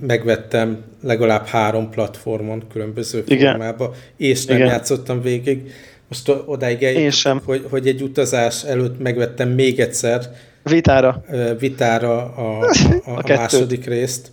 megvettem 0.00 0.84
legalább 1.02 1.46
három 1.46 1.90
platformon 1.90 2.64
különböző 2.72 3.22
Igen. 3.26 3.50
formában, 3.50 3.90
és 4.16 4.44
nem 4.44 4.56
Igen. 4.56 4.68
játszottam 4.68 5.22
végig. 5.22 5.72
Most 6.08 6.32
odáig 6.46 6.82
eljutottam, 6.82 7.40
hogy, 7.44 7.66
hogy 7.70 7.86
egy 7.86 8.02
utazás 8.02 8.64
előtt 8.64 8.98
megvettem 8.98 9.48
még 9.48 9.80
egyszer, 9.80 10.30
Vitára. 10.68 11.24
Vitára 11.58 12.34
a, 12.34 12.60
a, 12.60 12.64
a, 13.14 13.18
a 13.18 13.22
második 13.26 13.86
részt, 13.86 14.30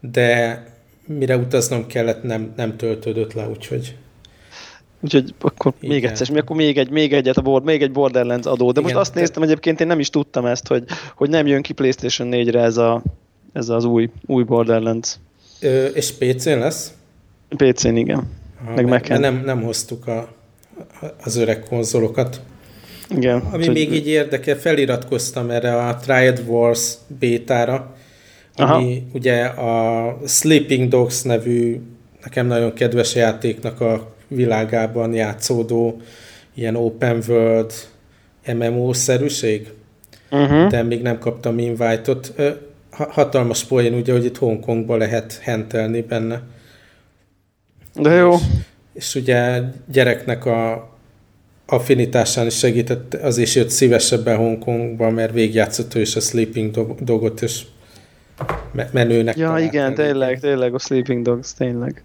de 0.00 0.62
mire 1.06 1.36
utaznom 1.36 1.86
kellett, 1.86 2.22
nem, 2.22 2.52
nem 2.56 2.76
töltődött 2.76 3.32
le, 3.32 3.48
úgyhogy... 3.48 3.96
Úgyhogy 5.00 5.34
akkor 5.40 5.72
Igen. 5.80 5.94
még 5.94 6.04
egyszer, 6.04 6.36
akkor 6.36 6.56
még, 6.56 6.78
egy, 6.78 6.90
még 6.90 7.12
egyet 7.12 7.36
a 7.36 7.42
board, 7.42 7.64
még 7.64 7.82
egy 7.82 7.92
Borderlands 7.92 8.46
adó. 8.46 8.72
De 8.72 8.80
Igen, 8.80 8.82
most 8.82 8.96
azt 9.04 9.14
de... 9.14 9.20
néztem 9.20 9.42
egyébként, 9.42 9.80
én 9.80 9.86
nem 9.86 9.98
is 9.98 10.10
tudtam 10.10 10.46
ezt, 10.46 10.68
hogy, 10.68 10.84
hogy 11.14 11.28
nem 11.28 11.46
jön 11.46 11.62
ki 11.62 11.72
PlayStation 11.72 12.28
4-re 12.32 12.62
ez, 12.62 12.76
a, 12.76 13.02
ez 13.52 13.68
az 13.68 13.84
új, 13.84 14.10
új 14.26 14.42
Borderlands. 14.42 15.16
Ö, 15.60 15.84
és 15.84 16.12
PC-n 16.12 16.58
lesz? 16.58 16.92
PC-n, 17.56 17.96
igen. 17.96 18.28
Ha, 18.64 18.74
Meg 18.74 18.86
mert 18.86 19.08
nem, 19.08 19.42
nem 19.44 19.62
hoztuk 19.62 20.06
a, 20.06 20.28
az 21.24 21.36
öreg 21.36 21.64
konzolokat. 21.68 22.40
Igen. 23.10 23.40
Ami 23.52 23.64
csak... 23.64 23.74
még 23.74 23.92
így 23.92 24.08
érdekel, 24.08 24.56
feliratkoztam 24.56 25.50
erre 25.50 25.76
a 25.76 25.96
Triad 25.96 26.42
Wars 26.46 26.94
bétára, 27.18 27.96
ami 28.56 28.96
Aha. 28.96 29.10
ugye 29.12 29.42
a 29.44 30.16
Sleeping 30.26 30.88
Dogs 30.88 31.22
nevű, 31.22 31.80
nekem 32.22 32.46
nagyon 32.46 32.72
kedves 32.72 33.14
játéknak 33.14 33.80
a 33.80 34.14
világában 34.28 35.14
játszódó 35.14 36.00
ilyen 36.54 36.76
open 36.76 37.22
world 37.28 37.72
MMO-szerűség, 38.54 39.68
uh-huh. 40.30 40.68
de 40.68 40.82
még 40.82 41.02
nem 41.02 41.18
kaptam 41.18 41.58
invite-ot. 41.58 42.34
Hatalmas 42.90 43.64
poén 43.64 43.94
ugye, 43.94 44.12
hogy 44.12 44.24
itt 44.24 44.36
Hongkongba 44.36 44.96
lehet 44.96 45.38
hentelni 45.42 46.00
benne. 46.00 46.42
De 47.94 48.10
jó. 48.10 48.32
És, 48.32 48.40
és 48.92 49.14
ugye 49.14 49.60
gyereknek 49.92 50.44
a 50.44 50.90
affinitásán 51.70 52.46
is 52.46 52.58
segített, 52.58 53.14
az 53.14 53.38
is 53.38 53.54
jött 53.54 53.68
szívesebben 53.68 54.36
Hongkongba, 54.36 55.10
mert 55.10 55.32
végigjátszott 55.32 55.94
ő 55.94 56.00
is 56.00 56.16
a 56.16 56.20
Sleeping 56.20 56.70
Dogot, 57.00 57.42
és 57.42 57.62
menőnek 58.92 59.36
Ja, 59.36 59.58
igen, 59.58 59.94
tényleg, 59.94 60.40
tényleg 60.40 60.74
a 60.74 60.78
Sleeping 60.78 61.24
Dogs, 61.24 61.54
tényleg. 61.54 62.04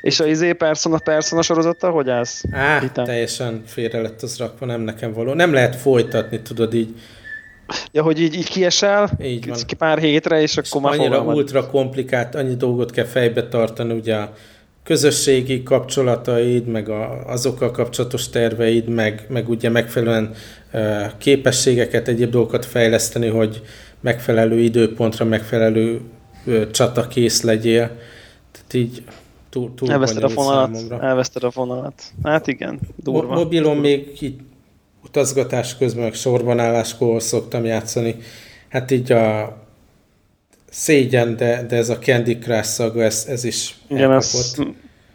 És 0.00 0.20
a 0.20 0.26
izé 0.26 0.52
Persona, 0.52 0.98
Persona 0.98 1.42
sorozata, 1.42 1.90
hogy 1.90 2.08
állsz? 2.08 2.44
Á, 2.52 2.80
Hittem. 2.80 3.04
teljesen 3.04 3.62
félre 3.66 4.00
lett 4.00 4.22
az 4.22 4.38
rakva, 4.38 4.66
nem 4.66 4.80
nekem 4.80 5.12
való. 5.12 5.32
Nem 5.32 5.52
lehet 5.52 5.76
folytatni, 5.76 6.42
tudod 6.42 6.74
így. 6.74 6.94
Ja, 7.92 8.02
hogy 8.02 8.20
így, 8.20 8.34
így 8.34 8.48
kiesel, 8.48 9.10
így 9.22 9.48
van. 9.48 9.58
pár 9.78 9.98
hétre, 9.98 10.40
és 10.40 10.56
akkor 10.56 10.80
és 10.82 10.88
már 10.88 10.98
annyira 10.98 11.20
ultra 11.20 11.66
komplikált, 11.66 12.34
annyi 12.34 12.54
dolgot 12.54 12.90
kell 12.90 13.04
fejbe 13.04 13.48
tartani, 13.48 13.92
ugye 13.92 14.14
a 14.14 14.32
közösségi 14.84 15.62
kapcsolataid, 15.62 16.66
meg 16.66 16.88
a, 16.88 17.26
azokkal 17.26 17.70
kapcsolatos 17.70 18.28
terveid, 18.28 18.88
meg, 18.88 19.26
meg 19.28 19.48
ugye 19.48 19.68
megfelelően 19.68 20.34
képességeket, 21.18 22.08
egyéb 22.08 22.30
dolgokat 22.30 22.64
fejleszteni, 22.64 23.28
hogy 23.28 23.62
megfelelő 24.00 24.58
időpontra, 24.58 25.24
megfelelő 25.24 26.00
uh, 26.46 26.70
csata 26.70 27.06
kész 27.06 27.42
legyél. 27.42 27.86
Tehát 28.52 28.74
így 28.74 29.02
túl, 29.50 29.74
túl 29.74 29.90
elveszted 29.90 30.22
a 30.22 30.28
fonalat, 30.28 30.74
számomra. 30.74 31.00
elveszted 31.06 31.42
a 31.44 31.50
fonalat. 31.50 32.02
Hát 32.22 32.46
igen, 32.46 32.80
durva. 32.96 33.28
Mo- 33.28 33.38
mobilon 33.38 33.76
még 33.76 34.18
így 34.20 34.36
utazgatás 35.04 35.76
közben, 35.76 36.02
meg 36.02 36.14
sorban 36.14 36.58
álláskor 36.58 37.22
szoktam 37.22 37.64
játszani. 37.64 38.16
Hát 38.68 38.90
így 38.90 39.12
a 39.12 39.56
szégyen, 40.74 41.36
de, 41.36 41.66
de 41.68 41.76
ez 41.76 41.88
a 41.88 41.98
Candy 41.98 42.38
Crush 42.38 42.68
szaga, 42.68 43.02
ez, 43.02 43.26
ez 43.28 43.44
is 43.44 43.74
igen, 43.88 44.12
ezt, 44.12 44.62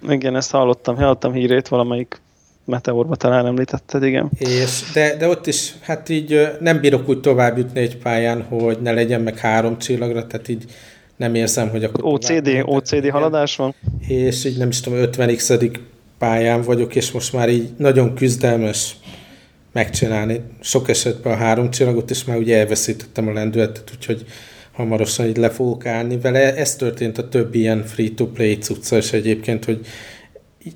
igen, 0.10 0.36
ezt 0.36 0.52
hallottam, 0.52 0.96
hallottam 0.96 1.34
hírét, 1.34 1.68
valamelyik 1.68 2.22
Meteorba 2.66 3.16
talán 3.16 3.46
említetted, 3.46 4.04
igen. 4.04 4.30
És, 4.38 4.82
de, 4.94 5.16
de 5.18 5.28
ott 5.28 5.48
is, 5.48 5.74
hát 5.82 6.10
így 6.10 6.58
nem 6.60 6.80
bírok 6.80 7.10
úgy 7.10 7.20
tovább 7.20 7.58
jutni 7.58 7.80
egy 7.80 7.98
pályán, 7.98 8.42
hogy 8.44 8.78
ne 8.82 8.92
legyen 8.92 9.22
meg 9.22 9.38
három 9.38 9.78
csillagra, 9.78 10.28
tehát 10.28 10.48
így 10.48 10.66
nem 11.16 11.36
érzem, 11.36 11.70
hogy 11.70 11.84
akkor... 11.84 12.14
OCD, 12.14 12.50
OCD 12.66 13.10
haladás 13.10 13.56
van? 13.56 13.76
És 14.08 14.46
így 14.46 14.58
nem 14.58 14.68
is 14.68 14.80
tudom, 14.80 15.00
50 15.00 15.36
x 15.36 15.54
pályán 16.18 16.62
vagyok, 16.62 16.96
és 16.96 17.12
most 17.12 17.34
már 17.34 17.50
így 17.50 17.70
nagyon 17.78 18.16
küzdelmes 18.16 18.96
megcsinálni. 19.72 20.42
Sok 20.60 20.90
esetben 20.90 21.34
a 21.34 21.36
három 21.36 21.70
csillagot, 21.70 22.10
és 22.10 22.24
már 22.24 22.38
ugye 22.38 22.58
elveszítettem 22.58 23.28
a 23.28 23.34
lendületet, 23.34 23.92
úgyhogy 23.96 24.26
hamarosan 24.80 25.28
így 25.28 25.38
le 25.38 25.50
fogok 25.50 25.86
állni 25.86 26.18
vele. 26.20 26.56
Ez 26.56 26.76
történt 26.76 27.18
a 27.18 27.30
többi 27.30 27.60
ilyen 27.60 27.84
free-to-play 27.84 28.58
cucca 28.58 28.98
is 28.98 29.14
egyébként, 29.14 29.66
hogy 29.66 29.86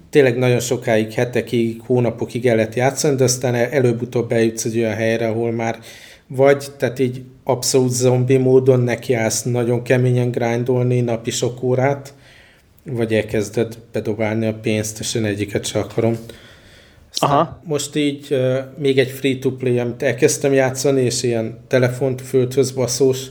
tényleg 0.09 0.37
nagyon 0.37 0.59
sokáig, 0.59 1.11
hetekig, 1.11 1.81
hónapokig 1.85 2.45
el 2.45 2.55
lehet 2.55 2.75
játszani, 2.75 3.15
de 3.15 3.23
aztán 3.23 3.55
előbb-utóbb 3.55 4.31
eljutsz 4.31 4.65
egy 4.65 4.77
olyan 4.77 4.93
helyre, 4.93 5.27
ahol 5.27 5.51
már 5.51 5.79
vagy, 6.27 6.65
tehát 6.77 6.99
így 6.99 7.21
abszolút 7.43 7.91
zombi 7.91 8.37
módon 8.37 8.79
nekiállsz 8.79 9.43
nagyon 9.43 9.83
keményen 9.83 10.31
grindolni 10.31 11.01
napi 11.01 11.31
sok 11.31 11.63
órát, 11.63 12.13
vagy 12.85 13.13
elkezded 13.13 13.77
bedobálni 13.91 14.45
a 14.45 14.53
pénzt, 14.53 14.99
és 14.99 15.15
én 15.15 15.25
egyiket 15.25 15.65
sem 15.65 15.81
akarom. 15.81 16.17
Aha. 17.15 17.61
Most 17.63 17.95
így 17.95 18.27
uh, 18.29 18.57
még 18.77 18.99
egy 18.99 19.09
free-to-play, 19.09 19.79
amit 19.79 20.03
elkezdtem 20.03 20.53
játszani, 20.53 21.01
és 21.01 21.23
ilyen 21.23 21.59
telefont 21.67 22.21
földhöz 22.21 22.71
baszós, 22.71 23.27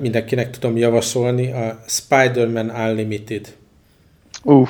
mindenkinek 0.00 0.50
tudom 0.50 0.76
javasolni, 0.76 1.52
a 1.52 1.80
Spider-Man 1.86 2.70
Unlimited. 2.70 3.54
Uh, 4.42 4.68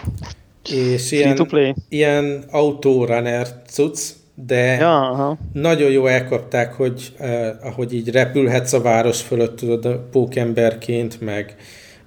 és 0.70 1.12
ilyen, 1.12 1.36
play. 1.36 1.74
ilyen 1.88 2.44
autorunner 2.50 3.46
cucc, 3.66 4.10
de 4.34 4.76
ja, 4.76 5.10
aha. 5.10 5.38
nagyon 5.52 5.90
jó 5.90 6.06
elkapták, 6.06 6.72
hogy 6.72 7.12
uh, 7.20 7.46
ahogy 7.62 7.94
így 7.94 8.10
repülhetsz 8.10 8.72
a 8.72 8.80
város 8.80 9.20
fölött, 9.20 9.56
tudod, 9.56 10.00
pókemberként, 10.10 11.20
meg 11.20 11.56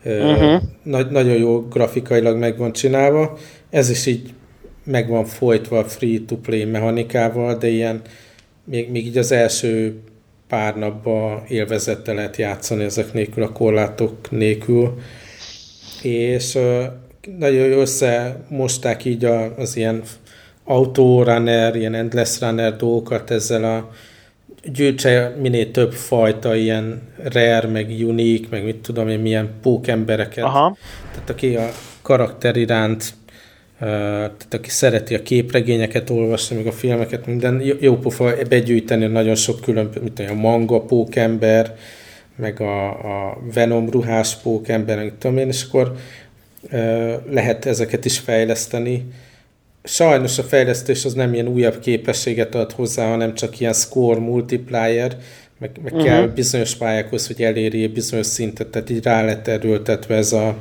uh, 0.06 0.12
uh-huh. 0.14 0.62
na- 0.84 1.10
nagyon 1.10 1.38
jó 1.38 1.62
grafikailag 1.62 2.38
meg 2.38 2.58
van 2.58 2.72
csinálva. 2.72 3.38
Ez 3.70 3.90
is 3.90 4.06
így 4.06 4.34
meg 4.84 5.10
van 5.10 5.26
folytva 5.26 5.78
a 5.78 5.86
free-to-play 5.86 6.66
mechanikával, 6.66 7.56
de 7.56 7.68
ilyen 7.68 8.02
még, 8.64 8.92
még 8.92 9.06
így 9.06 9.18
az 9.18 9.32
első 9.32 10.00
pár 10.52 10.76
napba 10.76 11.44
élvezettel 11.48 12.16
lehet 12.16 12.38
játszani 12.38 12.84
ezek 12.84 13.14
nélkül, 13.14 13.44
a 13.44 13.52
korlátok 13.52 14.32
nélkül. 14.32 15.00
És 16.02 16.58
nagyon 17.38 17.68
jó 17.68 17.80
összemosták 17.80 19.06
így 19.06 19.26
az 19.58 19.76
ilyen 19.76 20.04
autorunner, 20.64 21.76
ilyen 21.76 21.94
endless 21.94 22.40
runner 22.40 22.76
dolgokat 22.76 23.32
ezzel 23.32 23.64
a 23.64 23.90
gyűjtse 24.64 25.36
minél 25.40 25.72
több 25.72 25.94
fajta 25.94 26.56
ilyen 26.56 27.02
rare, 27.24 27.68
meg 27.68 27.90
unique, 27.90 28.48
meg 28.50 28.64
mit 28.64 28.76
tudom 28.78 29.08
én, 29.08 29.20
milyen 29.20 29.50
pókembereket. 29.62 30.44
Aha. 30.44 30.78
Tehát 31.12 31.30
aki 31.30 31.56
a 31.56 31.70
karakter 32.02 32.56
iránt 32.56 33.14
tehát 33.82 34.54
aki 34.54 34.70
szereti 34.70 35.16
a 35.16 35.22
képregényeket 35.22 36.10
olvasni, 36.10 36.56
meg 36.56 36.68
a 36.68 36.72
filmeket, 36.72 37.26
minden 37.26 37.62
jó 37.80 37.98
pofa 37.98 38.34
begyűjteni 38.50 39.06
nagyon 39.06 39.36
sok 39.36 39.62
külön, 39.62 39.90
mint 40.02 40.20
a 40.20 40.34
manga 40.34 40.82
pókember, 40.82 41.76
meg 42.36 42.60
a, 42.60 42.90
a 42.90 43.38
Venom 43.54 43.90
ruhás 43.90 44.36
pókember, 44.36 44.98
meg 44.98 45.14
tudom 45.20 45.38
én, 45.38 45.48
és 45.48 45.64
akkor 45.64 45.96
lehet 47.30 47.66
ezeket 47.66 48.06
is 48.06 48.20
fejleszteni. 48.20 49.06
sajnos 49.84 50.38
a 50.38 50.44
fejlesztés 50.44 51.06
az 51.06 51.14
nem 51.14 51.34
ilyen 51.34 51.48
újabb 51.48 51.80
képességet 51.80 52.56
ad 52.56 52.72
hozzá, 52.72 53.10
hanem 53.10 53.34
csak 53.34 53.60
ilyen 53.60 53.74
score 53.74 54.20
multiplier, 54.20 55.18
meg, 55.60 55.72
meg 55.84 55.94
uh-huh. 55.94 56.08
kell 56.08 56.28
bizonyos 56.28 56.76
pályákhoz, 56.76 57.28
hogy 57.28 57.42
elérje 57.42 57.88
bizonyos 57.88 58.26
szintet, 58.26 58.68
tehát 58.68 58.90
így 58.90 59.04
rá 59.04 59.24
lett 59.24 59.48
erőltetve 59.48 60.16
ez 60.16 60.32
a, 60.32 60.58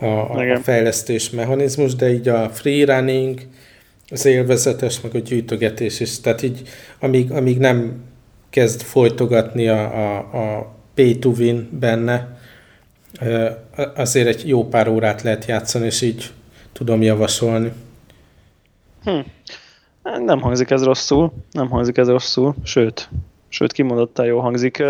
a, 0.00 0.06
a 0.06 0.58
fejlesztés 0.62 1.30
mechanizmus, 1.30 1.94
de 1.94 2.12
így 2.12 2.28
a 2.28 2.50
freerunning, 2.50 3.40
az 4.10 4.24
élvezetes, 4.24 5.00
meg 5.00 5.14
a 5.14 5.18
gyűjtögetés 5.18 6.00
is, 6.00 6.20
tehát 6.20 6.42
így 6.42 6.62
amíg, 7.00 7.30
amíg 7.30 7.58
nem 7.58 8.02
kezd 8.50 8.80
folytogatni 8.80 9.68
a, 9.68 9.82
a, 9.94 10.16
a 10.18 10.74
pay 10.94 11.18
to 11.18 11.30
win 11.30 11.68
benne, 11.72 12.38
azért 13.94 14.26
egy 14.26 14.48
jó 14.48 14.68
pár 14.68 14.88
órát 14.88 15.22
lehet 15.22 15.44
játszani, 15.44 15.86
és 15.86 16.00
így 16.00 16.30
tudom 16.72 17.02
javasolni. 17.02 17.72
Hm. 19.04 19.18
Nem 20.24 20.40
hangzik 20.40 20.70
ez 20.70 20.84
rosszul, 20.84 21.32
nem 21.50 21.68
hangzik 21.68 21.96
ez 21.96 22.08
rosszul, 22.08 22.54
sőt, 22.64 23.08
sőt 23.48 23.72
kimondottan 23.72 24.26
jó 24.26 24.40
hangzik. 24.40 24.82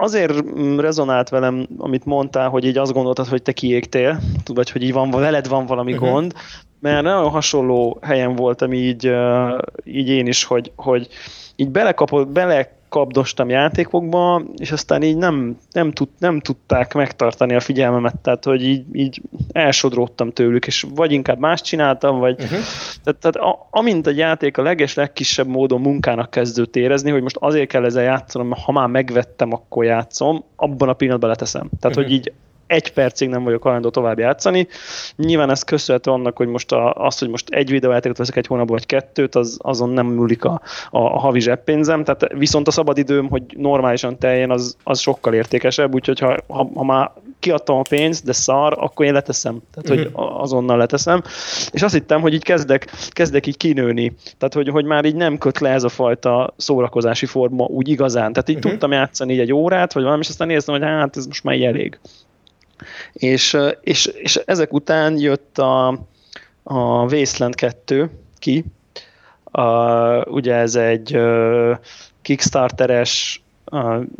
Azért 0.00 0.32
rezonált 0.76 1.28
velem, 1.28 1.66
amit 1.78 2.04
mondtál, 2.04 2.48
hogy 2.48 2.64
így 2.64 2.78
azt 2.78 2.92
gondoltad, 2.92 3.26
hogy 3.26 3.42
te 3.42 3.52
kiégtél, 3.52 4.20
vagy 4.54 4.70
hogy 4.70 4.82
így 4.82 4.92
van, 4.92 5.10
veled 5.10 5.48
van 5.48 5.66
valami 5.66 5.92
uh-huh. 5.92 6.08
gond, 6.08 6.32
mert 6.80 7.02
nagyon 7.02 7.30
hasonló 7.30 7.98
helyen 8.02 8.34
voltam 8.34 8.72
így, 8.72 9.14
így 9.84 10.08
én 10.08 10.26
is, 10.26 10.44
hogy, 10.44 10.72
hogy 10.76 11.08
így 11.56 11.70
belekapott, 11.70 12.28
bele 12.28 12.81
kapdostam 12.92 13.48
játékokba, 13.48 14.42
és 14.56 14.72
aztán 14.72 15.02
így 15.02 15.16
nem, 15.16 15.56
nem, 15.70 15.92
tud, 15.92 16.08
nem 16.18 16.40
tudták 16.40 16.94
megtartani 16.94 17.54
a 17.54 17.60
figyelmemet, 17.60 18.18
tehát 18.18 18.44
hogy 18.44 18.64
így, 18.64 18.84
így 18.92 19.22
elsodródtam 19.52 20.32
tőlük, 20.32 20.66
és 20.66 20.86
vagy 20.94 21.12
inkább 21.12 21.38
más 21.38 21.60
csináltam, 21.60 22.18
vagy 22.18 22.42
uh-huh. 22.42 22.58
tehát, 23.04 23.20
tehát 23.20 23.36
a, 23.36 23.68
amint 23.70 24.06
a 24.06 24.10
játék 24.10 24.58
a 24.58 24.62
leges, 24.62 24.94
legkisebb 24.94 25.46
módon 25.46 25.80
munkának 25.80 26.30
kezdődött 26.30 26.76
érezni, 26.76 27.10
hogy 27.10 27.22
most 27.22 27.36
azért 27.40 27.68
kell 27.68 27.84
ezzel 27.84 28.02
játszanom, 28.02 28.48
mert 28.48 28.62
ha 28.62 28.72
már 28.72 28.88
megvettem, 28.88 29.52
akkor 29.52 29.84
játszom, 29.84 30.44
abban 30.56 30.88
a 30.88 30.92
pillanatban 30.92 31.30
leteszem. 31.30 31.68
Tehát, 31.80 31.96
uh-huh. 31.96 32.02
hogy 32.02 32.12
így 32.12 32.32
egy 32.72 32.92
percig 32.92 33.28
nem 33.28 33.44
vagyok 33.44 33.62
hajlandó 33.62 33.90
tovább 33.90 34.18
játszani. 34.18 34.68
Nyilván 35.16 35.50
ez 35.50 35.62
köszönhető 35.62 36.10
annak, 36.10 36.36
hogy 36.36 36.48
most 36.48 36.72
a, 36.72 36.92
az, 36.92 37.18
hogy 37.18 37.28
most 37.28 37.48
egy 37.50 37.70
videójátékot 37.70 38.18
veszek 38.18 38.36
egy 38.36 38.46
hónapban, 38.46 38.76
vagy 38.76 38.86
kettőt, 38.86 39.34
az, 39.34 39.58
azon 39.62 39.88
nem 39.88 40.06
múlik 40.06 40.44
a, 40.44 40.60
a, 40.90 40.98
a 40.98 41.18
havi 41.18 41.40
zseppénzem, 41.40 42.04
tehát 42.04 42.32
viszont 42.32 42.68
a 42.68 42.70
szabadidőm, 42.70 43.28
hogy 43.28 43.42
normálisan 43.56 44.18
teljen, 44.18 44.50
az, 44.50 44.76
az 44.84 45.00
sokkal 45.00 45.34
értékesebb, 45.34 45.94
úgyhogy 45.94 46.18
ha, 46.18 46.36
ha, 46.48 46.70
ha 46.74 46.84
már 46.84 47.10
kiadtam 47.38 47.78
a 47.78 47.82
pénzt, 47.88 48.24
de 48.24 48.32
szar, 48.32 48.74
akkor 48.78 49.06
én 49.06 49.12
leteszem. 49.12 49.60
Tehát, 49.74 49.88
hogy 49.88 50.12
mhm. 50.12 50.40
azonnal 50.40 50.76
leteszem. 50.76 51.22
És 51.70 51.82
azt 51.82 51.94
hittem, 51.94 52.20
hogy 52.20 52.34
így 52.34 52.44
kezdek, 52.44 52.90
kezdek 53.10 53.46
így 53.46 53.56
kinőni. 53.56 54.14
Tehát, 54.38 54.54
hogy, 54.54 54.68
hogy 54.68 54.84
már 54.84 55.04
így 55.04 55.14
nem 55.14 55.38
köt 55.38 55.58
le 55.58 55.70
ez 55.70 55.82
a 55.82 55.88
fajta 55.88 56.54
szórakozási 56.56 57.26
forma 57.26 57.64
úgy 57.64 57.88
igazán. 57.88 58.32
Tehát 58.32 58.48
így 58.48 58.56
uh-huh. 58.56 58.70
tudtam 58.70 58.92
játszani 58.92 59.32
így 59.32 59.38
egy 59.38 59.52
órát, 59.52 59.92
vagy 59.92 60.02
valami, 60.02 60.22
és 60.22 60.28
aztán 60.28 60.46
néztem, 60.46 60.74
hogy 60.74 60.84
hát 60.84 61.16
ez 61.16 61.26
most 61.26 61.44
már 61.44 61.60
elég. 61.62 61.98
És, 63.12 63.56
és, 63.80 64.06
és 64.06 64.36
ezek 64.36 64.72
után 64.72 65.18
jött 65.18 65.58
a, 65.58 65.88
a 66.62 67.04
Wasteland 67.04 67.54
2 67.54 68.10
ki, 68.38 68.64
a, 69.44 69.62
ugye 70.28 70.54
ez 70.54 70.74
egy 70.74 71.18
Kickstarteres 72.22 73.42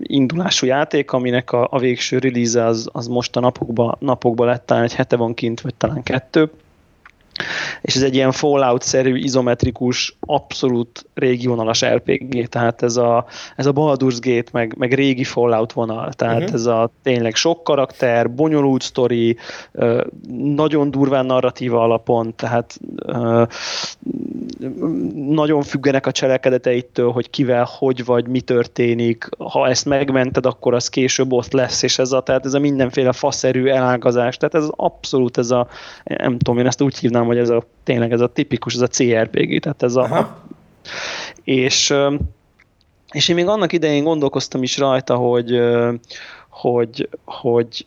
indulású 0.03 0.67
játék, 0.67 1.13
aminek 1.13 1.53
a, 1.53 1.69
a 1.71 1.79
végső 1.79 2.19
release 2.19 2.65
az, 2.65 2.89
az 2.93 3.07
most 3.07 3.37
a 3.37 3.41
napokban 3.41 3.97
napokba 3.99 4.45
lett, 4.45 4.67
talán 4.67 4.83
egy 4.83 4.95
hete 4.95 5.17
van 5.17 5.35
kint, 5.35 5.61
vagy 5.61 5.75
talán 5.75 6.03
kettő 6.03 6.51
és 7.83 7.95
ez 7.95 8.03
egy 8.03 8.15
ilyen 8.15 8.33
Fallout-szerű, 8.33 9.17
izometrikus, 9.17 10.17
abszolút 10.21 11.07
régionalas 11.15 11.85
RPG, 11.85 12.49
tehát 12.49 12.83
ez 12.83 12.97
a, 12.97 13.25
ez 13.57 13.67
a 13.67 13.73
Baldur's 13.73 14.19
Gate, 14.21 14.51
meg, 14.53 14.75
meg 14.79 14.93
régi 14.93 15.25
Fallout 15.25 15.73
vonal, 15.73 16.13
tehát 16.13 16.39
uh-huh. 16.39 16.55
ez 16.55 16.67
a 16.67 16.91
tényleg 17.03 17.35
sok 17.35 17.65
karakter, 17.65 18.31
bonyolult 18.31 18.83
sztori, 18.83 19.37
nagyon 20.55 20.91
durván 20.91 21.27
narratíva 21.27 21.83
alapon, 21.83 22.35
tehát 22.37 22.81
nagyon 25.15 25.63
függenek 25.63 26.07
a 26.07 26.13
cselekedeteitől, 26.13 27.11
hogy 27.11 27.31
kivel, 27.31 27.69
hogy 27.79 28.05
vagy, 28.05 28.29
mi 28.29 28.41
történik, 28.41 29.29
ha 29.39 29.69
ezt 29.69 29.85
megmented, 29.85 30.47
akkor 30.47 30.75
az 30.75 30.89
később 30.89 31.33
ott 31.33 31.53
lesz, 31.53 31.83
és 31.83 31.99
ez 31.99 32.13
a, 32.13 32.21
tehát 32.21 32.45
ez 32.45 32.55
a 32.55 32.59
mindenféle 32.59 33.13
faszerű 33.13 33.67
elágazás, 33.67 34.37
tehát 34.37 34.55
ez 34.55 34.69
abszolút 34.77 35.39
ez 35.39 35.51
a, 35.51 35.69
nem 36.05 36.39
tudom, 36.39 36.59
én 36.59 36.67
ezt 36.67 36.81
úgy 36.81 36.99
hívnám, 36.99 37.27
hogy 37.33 37.43
ez 37.43 37.49
a, 37.49 37.65
tényleg 37.83 38.13
ez 38.13 38.21
a 38.21 38.27
tipikus, 38.27 38.75
ez 38.75 38.81
a 38.81 38.87
CRPG, 38.87 39.61
tehát 39.61 39.83
ez 39.83 39.95
a, 39.95 40.03
a 40.03 40.43
és, 41.45 41.95
és 43.13 43.29
én 43.29 43.35
még 43.35 43.47
annak 43.47 43.73
idején 43.73 44.05
gondolkoztam 44.05 44.63
is 44.63 44.79
rajta, 44.79 45.17
hogy, 45.17 45.61
hogy, 46.49 47.09
hogy 47.25 47.87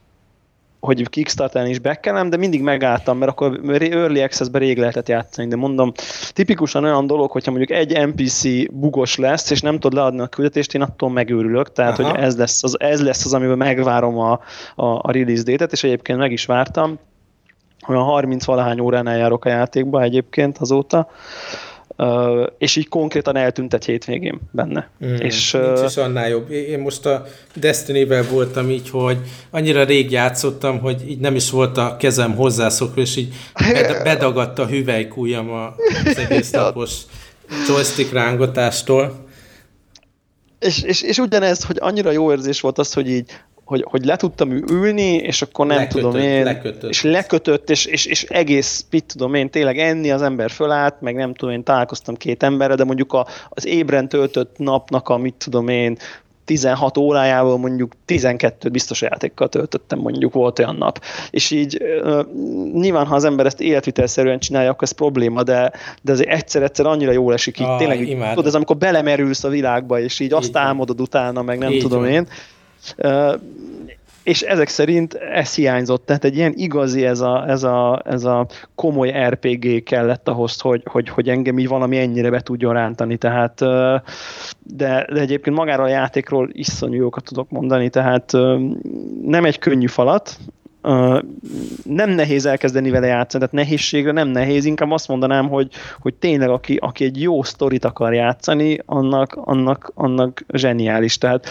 hogy 0.86 1.10
Kickstarter-en 1.10 1.69
is 1.69 1.79
bekelem, 1.79 2.29
de 2.29 2.38
mindig 2.38 2.62
megálltam, 2.62 3.17
mert 3.17 3.31
akkor 3.31 3.60
Early 3.79 4.21
Access-ben 4.21 4.62
rég 4.62 4.77
lehetett 4.77 5.08
játszani, 5.08 5.47
de 5.47 5.55
mondom, 5.55 5.91
tipikusan 6.34 6.84
olyan 6.84 7.08
dolog, 7.08 7.31
hogyha 7.31 7.51
mondjuk 7.51 7.77
egy 7.79 8.08
NPC 8.08 8.71
bugos 8.71 9.15
lesz, 9.15 9.49
és 9.49 9.62
nem 9.62 9.79
tud 9.79 9.93
leadni 9.93 10.19
a 10.19 10.27
küldetést, 10.27 10.73
én 10.73 10.81
attól 10.81 11.10
megőrülök, 11.10 11.71
tehát 11.71 11.99
Aha. 11.99 12.10
hogy 12.10 12.19
ez 12.19 12.38
lesz 12.38 12.63
az, 12.63 12.79
ez 12.79 13.01
lesz 13.01 13.25
az, 13.25 13.34
amiben 13.34 13.58
megvárom 13.58 14.17
a, 14.17 14.31
a, 14.75 14.86
a 14.86 15.12
release 15.12 15.43
date-et, 15.43 15.71
és 15.71 15.84
egyébként 15.84 16.19
meg 16.19 16.31
is 16.31 16.45
vártam, 16.45 16.99
olyan 17.88 18.04
30 18.04 18.45
valahány 18.45 18.80
óránál 18.80 19.17
járok 19.17 19.45
a 19.45 19.50
játékba 19.50 20.02
egyébként 20.02 20.58
azóta, 20.58 21.10
Uh, 21.98 22.48
és 22.58 22.76
így 22.76 22.88
konkrétan 22.88 23.36
eltűnt 23.36 23.74
egy 23.74 23.86
hétvégén 23.86 24.39
benne. 24.52 24.89
Mm, 25.06 25.15
és, 25.15 25.52
nincs 25.52 25.82
is 25.86 25.98
annál 25.98 26.30
jobb. 26.30 26.52
Én 26.52 26.80
most 26.80 27.06
a 27.06 27.26
Destiny-vel 27.54 28.24
voltam 28.32 28.69
így, 28.69 28.89
hogy 28.89 29.17
annyira 29.52 29.84
rég 29.84 30.12
játszottam, 30.12 30.80
hogy 30.80 31.10
így 31.10 31.19
nem 31.19 31.36
is 31.36 31.50
volt 31.50 31.78
a 31.78 31.98
kezem 31.98 32.36
hozzászokva, 32.36 33.02
és 33.02 33.15
így 33.15 33.34
bed- 33.54 34.04
bedagadt 34.04 34.60
a 34.60 34.65
hüvelykújam 34.65 35.50
az 36.06 36.17
egész 36.17 36.52
napos 36.62 36.93
joystick 37.67 38.13
rángatástól. 38.13 39.26
És, 40.60 40.84
és, 40.84 41.02
és 41.02 41.17
ugyanez, 41.17 41.63
hogy 41.63 41.78
annyira 41.80 42.12
jó 42.12 42.32
érzés 42.32 42.62
volt 42.62 42.78
az, 42.78 42.93
hogy 42.93 43.10
így 43.10 43.32
hogy, 43.65 43.86
hogy 43.89 44.06
le 44.06 44.15
tudtam 44.15 44.51
ülni, 44.51 45.13
és 45.15 45.41
akkor 45.41 45.65
nem 45.65 45.78
lekötött, 45.78 46.01
tudom 46.01 46.21
én, 46.21 46.43
lekötött. 46.43 46.89
és 46.89 47.01
lekötött, 47.01 47.69
és, 47.69 47.86
és, 47.86 48.06
és 48.06 48.23
egész, 48.23 48.86
mit 48.91 49.06
tudom 49.06 49.34
én, 49.34 49.49
tényleg 49.49 49.80
enni 49.80 50.12
az 50.12 50.21
ember 50.21 50.49
fölállt, 50.51 51.01
meg 51.01 51.15
nem 51.15 51.34
tudom 51.34 51.54
én, 51.54 51.63
találkoztam 51.63 52.15
két 52.15 52.43
emberre, 52.43 52.75
de 52.75 52.84
mondjuk 52.84 53.13
a, 53.13 53.28
az 53.49 53.65
ébren 53.65 54.10
töltött 54.10 54.58
napnak 54.58 55.10
a, 55.10 55.17
mit 55.17 55.36
tudom 55.38 55.67
én, 55.67 55.97
16 56.45 56.97
órájával 56.97 57.58
mondjuk 57.58 57.91
12 58.06 58.69
biztos 58.69 59.01
játékkal 59.01 59.49
töltöttem, 59.49 59.99
mondjuk 59.99 60.34
volt 60.34 60.60
olyan 60.60 60.75
nap. 60.75 61.01
És 61.30 61.51
így 61.51 61.82
nyilván, 62.73 63.06
ha 63.06 63.15
az 63.15 63.23
ember 63.23 63.45
ezt 63.45 63.62
életvitelszerűen 63.62 64.39
csinálja, 64.39 64.69
akkor 64.69 64.84
ez 64.84 64.91
probléma, 64.91 65.43
de, 65.43 65.71
de 66.01 66.12
azért 66.12 66.30
egyszer-egyszer 66.30 66.86
annyira 66.86 67.12
jól 67.12 67.34
esik 67.34 67.60
így. 67.60 67.65
Ah, 67.65 67.78
Tényleg, 67.78 68.08
imádom. 68.08 68.34
tudod, 68.34 68.47
ez 68.47 68.56
amikor 68.56 68.78
belemerülsz 68.78 69.43
a 69.43 69.49
világba, 69.49 69.99
és 69.99 70.19
így, 70.19 70.28
így 70.28 70.34
azt 70.34 70.58
álmodod 70.58 71.01
utána, 71.01 71.41
meg 71.41 71.58
nem 71.58 71.71
így 71.71 71.82
tudom 71.82 71.99
van. 71.99 72.10
én 72.10 72.28
és 74.24 74.41
ezek 74.41 74.67
szerint 74.67 75.13
ez 75.13 75.56
hiányzott, 75.56 76.06
tehát 76.06 76.24
egy 76.24 76.36
ilyen 76.36 76.54
igazi, 76.56 77.06
ez 77.06 77.19
a, 77.19 77.50
ez 77.50 77.63
a, 77.63 78.02
ez 78.06 78.24
a 78.24 78.48
komoly 78.76 79.28
RPG 79.28 79.84
kellett 79.84 80.28
ahhoz, 80.28 80.60
hogy, 80.60 80.82
hogy, 80.86 81.10
hogy 81.10 81.30
engem 81.30 81.60
így 81.60 81.67
valami 81.67 81.98
ennyire 81.98 82.30
be 82.30 82.39
tudjon 82.39 82.74
rántani, 82.74 83.17
tehát 83.17 83.60
de, 84.63 85.08
de 85.13 85.19
egyébként 85.19 85.56
magáról 85.56 85.86
a 85.86 85.89
játékról 85.89 86.50
iszonyú 86.52 87.02
jókat 87.02 87.24
tudok 87.24 87.50
mondani, 87.50 87.89
tehát 87.89 88.32
nem 89.21 89.45
egy 89.45 89.60
könnyű 89.60 89.88
falat, 89.88 90.38
nem 91.84 92.10
nehéz 92.10 92.45
elkezdeni 92.45 92.89
vele 92.89 93.08
játszani, 93.08 93.43
tehát 93.43 93.65
nehézségre 93.67 94.12
nem 94.12 94.28
nehéz, 94.28 94.65
inkább 94.65 94.91
azt 94.91 95.08
mondanám, 95.08 95.50
hogy, 95.50 95.69
hogy 96.00 96.13
tényleg 96.13 96.50
aki, 96.50 96.76
aki 96.76 97.04
egy 97.04 97.21
jó 97.21 97.43
sztorit 97.43 97.86
akar 97.86 98.13
játszani, 98.13 98.80
annak, 98.86 99.36
annak, 99.36 99.91
annak 99.93 100.45
zseniális. 100.54 101.17
Tehát 101.17 101.48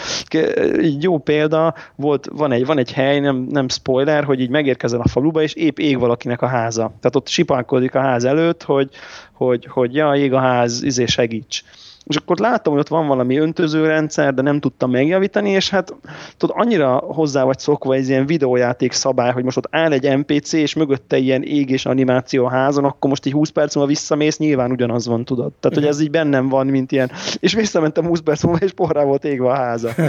egy 0.77 1.03
jó 1.03 1.17
példa, 1.17 1.73
volt, 1.95 2.27
van 2.33 2.51
egy, 2.51 2.65
van 2.65 2.77
egy 2.77 2.91
hely, 2.91 3.19
nem, 3.19 3.47
nem 3.49 3.69
spoiler, 3.69 4.23
hogy 4.23 4.39
így 4.39 4.49
megérkezel 4.49 5.01
a 5.01 5.07
faluba, 5.07 5.41
és 5.41 5.53
épp 5.53 5.79
ég 5.79 5.99
valakinek 5.99 6.41
a 6.41 6.47
háza. 6.47 6.85
Tehát 6.85 7.15
ott 7.15 7.27
sipálkodik 7.27 7.95
a 7.95 7.99
ház 7.99 8.23
előtt, 8.23 8.63
hogy, 8.63 8.89
hogy, 9.33 9.67
hogy 9.69 9.95
ja, 9.95 10.13
ég 10.13 10.33
a 10.33 10.39
ház, 10.39 10.83
izé 10.83 11.05
segíts 11.05 11.63
és 12.07 12.15
akkor 12.15 12.37
láttam, 12.37 12.73
hogy 12.73 12.81
ott 12.81 12.87
van 12.87 13.07
valami 13.07 13.37
öntözőrendszer, 13.37 14.33
de 14.33 14.41
nem 14.41 14.59
tudtam 14.59 14.91
megjavítani, 14.91 15.49
és 15.49 15.69
hát 15.69 15.95
tudod, 16.37 16.55
annyira 16.59 16.95
hozzá 16.95 17.43
vagy 17.43 17.59
szokva 17.59 17.93
egy 17.93 18.07
ilyen 18.07 18.25
videójáték 18.25 18.91
szabály, 18.91 19.31
hogy 19.31 19.43
most 19.43 19.57
ott 19.57 19.67
áll 19.69 19.91
egy 19.91 20.17
NPC, 20.17 20.53
és 20.53 20.73
mögötte 20.73 21.17
ilyen 21.17 21.43
égés 21.43 21.85
animáció 21.85 22.45
házon, 22.45 22.83
akkor 22.83 23.09
most 23.09 23.25
így 23.25 23.33
20 23.33 23.49
perc 23.49 23.75
múlva 23.75 23.89
visszamész, 23.89 24.37
nyilván 24.37 24.71
ugyanaz 24.71 25.07
van, 25.07 25.25
tudod. 25.25 25.51
Tehát, 25.59 25.77
hogy 25.77 25.87
ez 25.87 26.01
így 26.01 26.11
bennem 26.11 26.49
van, 26.49 26.67
mint 26.67 26.91
ilyen, 26.91 27.11
és 27.39 27.53
visszamentem 27.53 28.05
20 28.05 28.19
perc 28.19 28.43
múlva, 28.43 28.65
és 28.65 28.71
porrá 28.71 29.03
volt 29.03 29.25
égve 29.25 29.49
a 29.49 29.55
háza. 29.55 29.89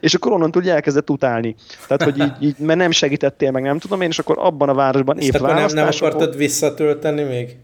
és 0.00 0.14
akkor 0.14 0.32
onnantól 0.32 0.62
úgy 0.62 0.68
elkezdett 0.68 1.10
utálni. 1.10 1.54
Tehát, 1.86 2.02
hogy 2.02 2.18
így, 2.18 2.48
így, 2.48 2.58
mert 2.58 2.78
nem 2.78 2.90
segítettél 2.90 3.50
meg, 3.50 3.62
nem 3.62 3.78
tudom 3.78 4.00
én, 4.00 4.08
és 4.08 4.18
akkor 4.18 4.36
abban 4.38 4.68
a 4.68 4.74
városban 4.74 5.18
épp 5.18 5.40
nem, 5.40 5.66
nem 5.74 5.88
akartad 5.92 6.36
visszatölteni 6.36 7.22
még? 7.22 7.56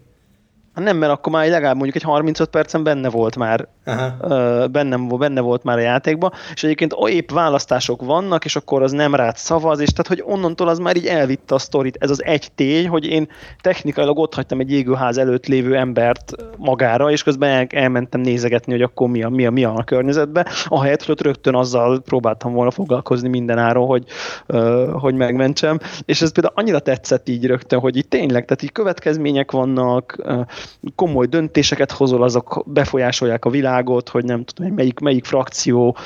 Hát 0.75 0.83
nem, 0.83 0.97
mert 0.97 1.11
akkor 1.11 1.31
már 1.31 1.47
legalább 1.47 1.75
mondjuk 1.75 1.95
egy 1.95 2.03
35 2.03 2.49
percen 2.49 2.83
benne 2.83 3.09
volt 3.09 3.35
már, 3.35 3.67
Aha. 3.85 4.67
benne, 4.67 4.97
benne 4.97 5.41
volt 5.41 5.63
már 5.63 5.77
a 5.77 5.81
játékban, 5.81 6.31
és 6.53 6.63
egyébként 6.63 6.95
épp 7.07 7.31
választások 7.31 8.01
vannak, 8.01 8.45
és 8.45 8.55
akkor 8.55 8.83
az 8.83 8.91
nem 8.91 9.15
rád 9.15 9.37
szavaz, 9.37 9.79
és 9.79 9.89
tehát, 9.89 10.07
hogy 10.07 10.33
onnantól 10.33 10.67
az 10.67 10.79
már 10.79 10.95
így 10.95 11.05
elvitte 11.05 11.55
a 11.55 11.57
sztorit. 11.57 11.97
Ez 11.99 12.09
az 12.09 12.23
egy 12.23 12.51
tény, 12.55 12.87
hogy 12.87 13.05
én 13.05 13.27
technikailag 13.61 14.17
ott 14.17 14.33
hagytam 14.33 14.59
egy 14.59 14.71
égőház 14.71 15.17
előtt 15.17 15.45
lévő 15.45 15.75
embert 15.75 16.35
magára, 16.57 17.11
és 17.11 17.23
közben 17.23 17.49
el, 17.49 17.67
elmentem 17.69 18.21
nézegetni, 18.21 18.71
hogy 18.71 18.81
akkor 18.81 19.09
mi 19.09 19.23
a, 19.23 19.29
mi 19.29 19.45
a, 19.45 19.51
mi 19.51 19.63
a, 19.63 19.73
a 19.75 19.83
környezetbe, 19.83 20.45
ahelyett, 20.65 21.03
hogy 21.03 21.11
ott 21.11 21.21
rögtön 21.21 21.55
azzal 21.55 22.01
próbáltam 22.01 22.53
volna 22.53 22.71
foglalkozni 22.71 23.29
mindenáron, 23.29 23.87
hogy, 23.87 24.05
hogy 24.91 25.15
megmentsem, 25.15 25.79
és 26.05 26.21
ez 26.21 26.31
például 26.31 26.55
annyira 26.55 26.79
tetszett 26.79 27.29
így 27.29 27.45
rögtön, 27.45 27.79
hogy 27.79 27.97
itt 27.97 28.09
tényleg, 28.09 28.45
tehát 28.45 28.63
így 28.63 28.71
következmények 28.71 29.51
vannak, 29.51 30.23
komoly 30.95 31.25
döntéseket 31.25 31.91
hozol, 31.91 32.23
azok 32.23 32.63
befolyásolják 32.65 33.45
a 33.45 33.49
világot, 33.49 33.71
hogy 34.09 34.25
nem 34.25 34.43
tudom, 34.43 34.67
hogy 34.67 34.77
melyik, 34.77 34.99
melyik 34.99 35.25
frakció 35.25 35.97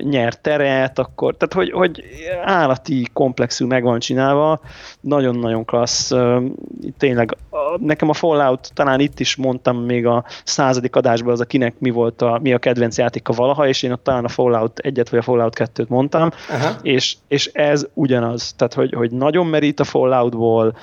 nyer 0.00 0.34
teret, 0.34 0.98
akkor, 0.98 1.36
tehát 1.36 1.54
hogy, 1.54 1.70
hogy 1.70 2.04
állati 2.44 3.08
komplexű 3.12 3.64
meg 3.64 3.82
van 3.82 3.98
csinálva, 3.98 4.60
nagyon-nagyon 5.00 5.64
klassz, 5.64 6.12
tényleg 6.98 7.36
nekem 7.76 8.08
a 8.08 8.12
Fallout, 8.12 8.70
talán 8.74 9.00
itt 9.00 9.20
is 9.20 9.36
mondtam 9.36 9.76
még 9.84 10.06
a 10.06 10.24
századik 10.44 10.96
adásban 10.96 11.32
az, 11.32 11.40
akinek 11.40 11.74
mi 11.78 11.90
volt 11.90 12.22
a, 12.22 12.38
mi 12.42 12.52
a 12.52 12.58
kedvenc 12.58 12.98
játéka 12.98 13.32
valaha, 13.32 13.68
és 13.68 13.82
én 13.82 13.92
ott 13.92 14.04
talán 14.04 14.24
a 14.24 14.28
Fallout 14.28 14.78
egyet 14.78 15.08
vagy 15.08 15.18
a 15.18 15.22
Fallout 15.22 15.56
2-t 15.58 15.86
mondtam, 15.88 16.30
és, 16.82 17.16
és 17.28 17.50
ez 17.52 17.86
ugyanaz, 17.94 18.54
tehát 18.56 18.74
hogy, 18.74 18.92
hogy 18.94 19.10
nagyon 19.10 19.46
merít 19.46 19.80
a 19.80 19.84
Falloutból, 19.84 20.76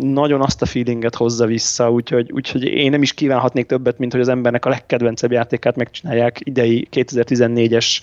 nagyon 0.00 0.40
azt 0.40 0.62
a 0.62 0.66
feelinget 0.66 1.14
hozza 1.14 1.46
vissza, 1.46 1.90
úgyhogy, 1.90 2.32
úgyhogy 2.32 2.62
én 2.64 2.90
nem 2.90 3.02
is 3.02 3.12
kívánhatnék 3.12 3.66
többet, 3.66 3.98
mint 3.98 4.12
hogy 4.12 4.20
az 4.20 4.28
embernek 4.28 4.64
a 4.64 4.68
legkedvencebb 5.06 5.32
játékát 5.32 5.76
megcsinálják 5.76 6.40
idei 6.44 6.88
2014-es 6.92 8.00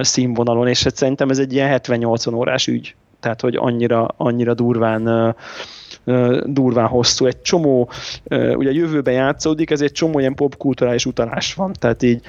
színvonalon, 0.00 0.68
és 0.68 0.82
hát 0.82 0.96
szerintem 0.96 1.30
ez 1.30 1.38
egy 1.38 1.52
ilyen 1.52 1.80
70-80 1.82 2.34
órás 2.34 2.66
ügy, 2.66 2.94
tehát 3.20 3.40
hogy 3.40 3.56
annyira, 3.56 4.14
annyira 4.16 4.54
durván 4.54 5.34
durván 6.44 6.86
hosszú. 6.86 7.26
Egy 7.26 7.42
csomó, 7.42 7.90
ugye 8.30 8.70
jövőben 8.72 9.14
játszódik, 9.14 9.70
ez 9.70 9.80
egy 9.80 9.92
csomó 9.92 10.18
ilyen 10.18 10.34
popkulturális 10.34 11.06
utalás 11.06 11.54
van. 11.54 11.72
Tehát 11.72 12.02
így 12.02 12.20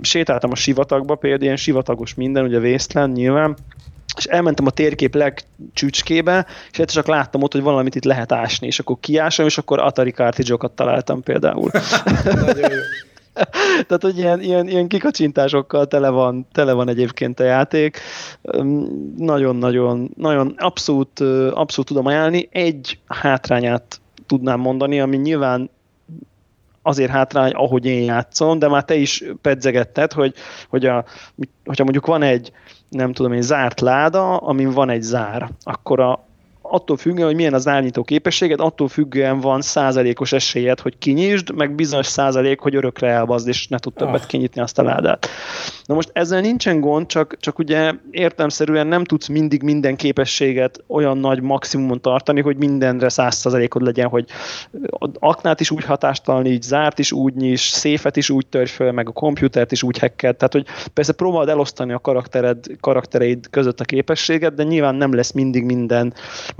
sétáltam 0.00 0.50
a 0.50 0.54
sivatagba, 0.54 1.14
például 1.14 1.42
ilyen 1.42 1.56
sivatagos 1.56 2.14
minden, 2.14 2.44
ugye 2.44 2.58
Wasteland 2.58 3.16
nyilván, 3.16 3.56
és 4.16 4.24
elmentem 4.24 4.66
a 4.66 4.70
térkép 4.70 5.14
legcsücskébe, 5.14 6.46
és 6.70 6.78
egyszer 6.78 7.02
csak 7.02 7.06
láttam 7.06 7.42
ott, 7.42 7.52
hogy 7.52 7.62
valamit 7.62 7.94
itt 7.94 8.04
lehet 8.04 8.32
ásni, 8.32 8.66
és 8.66 8.78
akkor 8.78 8.96
kiásom, 9.00 9.46
és 9.46 9.58
akkor 9.58 9.78
Atari 9.80 10.10
cartridge 10.10 10.68
találtam 10.74 11.22
például. 11.22 11.70
Tehát, 13.86 14.02
hogy 14.02 14.18
ilyen, 14.18 14.40
ilyen, 14.40 14.68
ilyen 14.68 14.88
kikacsintásokkal 14.88 15.86
tele 15.86 16.08
van, 16.08 16.46
tele 16.52 16.72
van 16.72 16.88
egyébként 16.88 17.40
a 17.40 17.44
játék. 17.44 17.98
Nagyon-nagyon, 19.16 20.10
nagyon 20.16 20.54
abszolút, 20.58 21.20
abszolút 21.50 21.88
tudom 21.88 22.06
ajánlani. 22.06 22.48
Egy 22.52 22.98
hátrányát 23.06 24.00
tudnám 24.26 24.60
mondani, 24.60 25.00
ami 25.00 25.16
nyilván 25.16 25.70
azért 26.82 27.10
hátrány, 27.10 27.52
ahogy 27.52 27.86
én 27.86 28.04
játszom, 28.04 28.58
de 28.58 28.68
már 28.68 28.84
te 28.84 28.94
is 28.94 29.24
pedzegetted, 29.40 30.12
hogy, 30.12 30.34
hogy 30.68 30.86
a, 30.86 31.04
hogyha 31.64 31.82
mondjuk 31.82 32.06
van 32.06 32.22
egy, 32.22 32.52
nem 32.88 33.12
tudom 33.12 33.32
én, 33.32 33.42
zárt 33.42 33.80
láda, 33.80 34.36
amin 34.36 34.70
van 34.70 34.90
egy 34.90 35.02
zár, 35.02 35.50
akkor 35.62 36.00
a, 36.00 36.23
attól 36.74 36.96
függően, 36.96 37.26
hogy 37.26 37.36
milyen 37.36 37.54
az 37.54 37.68
árnyító 37.68 38.02
képességed, 38.02 38.60
attól 38.60 38.88
függően 38.88 39.40
van 39.40 39.60
százalékos 39.60 40.32
esélyed, 40.32 40.80
hogy 40.80 40.98
kinyisd, 40.98 41.54
meg 41.54 41.74
bizonyos 41.74 42.06
százalék, 42.06 42.60
hogy 42.60 42.74
örökre 42.74 43.08
elbazd, 43.08 43.48
és 43.48 43.68
ne 43.68 43.78
tud 43.78 43.92
többet 43.92 44.20
oh. 44.20 44.26
kinyitni 44.26 44.60
azt 44.60 44.78
a 44.78 44.82
ládát. 44.82 45.28
Na 45.84 45.94
most 45.94 46.10
ezzel 46.12 46.40
nincsen 46.40 46.80
gond, 46.80 47.06
csak, 47.06 47.36
csak 47.40 47.58
ugye 47.58 47.92
értelmszerűen 48.10 48.86
nem 48.86 49.04
tudsz 49.04 49.26
mindig 49.26 49.62
minden 49.62 49.96
képességet 49.96 50.84
olyan 50.86 51.18
nagy 51.18 51.42
maximumon 51.42 52.00
tartani, 52.00 52.40
hogy 52.40 52.56
mindenre 52.56 53.08
száz 53.08 53.34
százalékod 53.34 53.82
legyen, 53.82 54.08
hogy 54.08 54.24
aknát 55.18 55.60
is 55.60 55.70
úgy 55.70 55.84
hatástalanít, 55.84 56.62
zárt 56.62 56.98
is 56.98 57.12
úgy 57.12 57.34
nyis, 57.34 57.60
széfet 57.60 58.16
is 58.16 58.30
úgy 58.30 58.46
törj 58.46 58.66
föl, 58.66 58.92
meg 58.92 59.08
a 59.08 59.12
komputert 59.12 59.72
is 59.72 59.82
úgy 59.82 59.98
hacked, 59.98 60.36
tehát 60.36 60.52
hogy 60.52 60.66
persze 60.94 61.12
próbáld 61.12 61.48
elosztani 61.48 61.92
a 61.92 61.98
karaktered, 61.98 62.66
karaktereid 62.80 63.46
között 63.50 63.80
a 63.80 63.84
képességet, 63.84 64.54
de 64.54 64.62
nyilván 64.62 64.94
nem 64.94 65.14
lesz 65.14 65.32
mindig 65.32 65.64
minden 65.64 66.14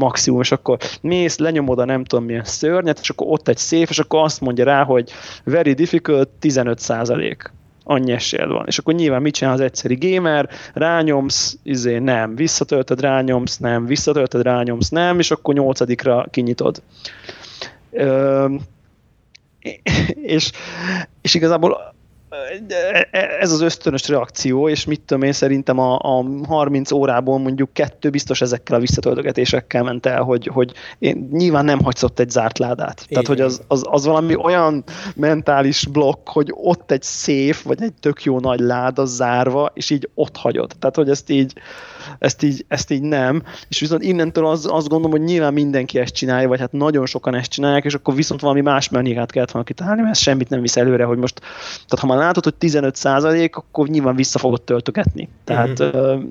maximum, 0.05 0.41
és 0.41 0.53
akkor 0.53 0.79
mész, 1.01 1.39
lenyomod 1.39 1.79
a 1.79 1.85
nem 1.85 2.05
tudom 2.05 2.25
milyen 2.25 2.45
szörnyet, 2.45 2.99
és 3.01 3.11
akkor 3.11 3.27
ott 3.31 3.49
egy 3.49 3.57
szép, 3.57 3.89
és 3.89 3.99
akkor 3.99 4.23
azt 4.23 4.41
mondja 4.41 4.65
rá, 4.65 4.85
hogy 4.85 5.11
very 5.45 5.73
difficult, 5.73 6.29
15 6.29 6.79
százalék. 6.79 7.53
Annyi 7.85 8.13
esélyed 8.13 8.49
van. 8.49 8.67
És 8.67 8.79
akkor 8.79 8.95
nyilván 8.95 9.23
mit 9.23 9.35
csinál 9.35 9.53
az 9.53 9.61
egyszeri 9.61 9.99
gamer, 10.01 10.49
rányomsz, 10.75 11.59
izé 11.63 11.99
nem, 11.99 12.37
visszatöltöd, 12.37 13.01
rányomsz, 13.01 13.57
nem, 13.57 13.87
visszatöltöd, 13.87 14.43
rányomsz, 14.43 14.89
nem, 14.89 15.19
és 15.19 15.31
akkor 15.31 15.55
nyolcadikra 15.55 16.27
kinyitod. 16.31 16.83
Ö, 17.91 18.47
és, 20.35 20.51
és 21.21 21.35
igazából 21.35 21.94
ez 23.39 23.53
az 23.53 23.61
ösztönös 23.61 24.09
reakció, 24.09 24.69
és 24.69 24.85
mit 24.85 25.01
tudom 25.01 25.23
én, 25.23 25.33
szerintem 25.33 25.79
a, 25.79 25.99
a 25.99 26.25
30 26.47 26.93
órából 26.93 27.39
mondjuk 27.39 27.73
kettő 27.73 28.11
biztos 28.11 28.41
ezekkel 28.41 28.77
a 28.77 28.81
visszatöltögetésekkel 28.81 29.83
ment 29.83 30.07
el, 30.07 30.23
hogy, 30.23 30.47
hogy 30.47 30.73
én, 30.99 31.29
nyilván 31.33 31.65
nem 31.65 31.83
hagysz 31.83 32.03
ott 32.03 32.19
egy 32.19 32.31
zárt 32.31 32.59
ládát. 32.59 33.05
Igen. 33.09 33.09
Tehát, 33.09 33.27
hogy 33.27 33.41
az, 33.41 33.63
az, 33.69 33.85
az 33.91 34.05
valami 34.07 34.37
olyan 34.37 34.85
mentális 35.15 35.87
blokk, 35.87 36.29
hogy 36.29 36.49
ott 36.51 36.91
egy 36.91 37.03
szép, 37.03 37.57
vagy 37.63 37.83
egy 37.83 37.95
tök 38.01 38.23
jó 38.23 38.41
nagy 38.41 38.61
láda 38.61 39.05
zárva, 39.05 39.71
és 39.75 39.91
így 39.91 40.09
ott 40.15 40.37
hagyod. 40.37 40.73
Tehát, 40.79 40.97
hogy 40.97 41.11
ezt 41.11 41.31
így, 41.31 41.53
ezt 42.19 42.43
így, 42.43 42.65
ezt 42.69 42.91
így 42.91 43.03
nem. 43.03 43.43
És 43.69 43.81
viszont 43.81 44.03
innentől 44.03 44.47
az, 44.47 44.67
azt 44.71 44.89
gondolom, 44.89 45.11
hogy 45.11 45.27
nyilván 45.27 45.53
mindenki 45.53 45.99
ezt 45.99 46.15
csinálja, 46.15 46.49
vagy 46.49 46.61
hát 46.61 46.73
nagyon 46.73 47.07
sokan 47.07 47.35
ezt 47.35 47.51
csinálják, 47.51 47.85
és 47.85 47.95
akkor 47.95 48.15
viszont 48.15 48.41
valami 48.41 48.61
más 48.61 48.89
mechanikát 48.89 49.31
kellett 49.31 49.51
volna 49.51 49.67
kitalálni, 49.67 50.01
mert 50.01 50.15
ez 50.15 50.21
semmit 50.21 50.49
nem 50.49 50.61
visz 50.61 50.77
előre, 50.77 51.05
hogy 51.05 51.19
most, 51.19 51.41
tehát 51.75 51.99
ha 51.99 52.07
már 52.07 52.19
látod, 52.19 52.45
hogy 52.45 52.55
15 52.55 52.97
százalék, 52.97 53.57
akkor 53.57 53.89
nyilván 53.89 54.17
vissza 54.17 54.39
fogod 54.39 54.63
töltögetni. 54.63 55.29
Tehát, 55.45 55.79
uh-huh. 55.79 56.23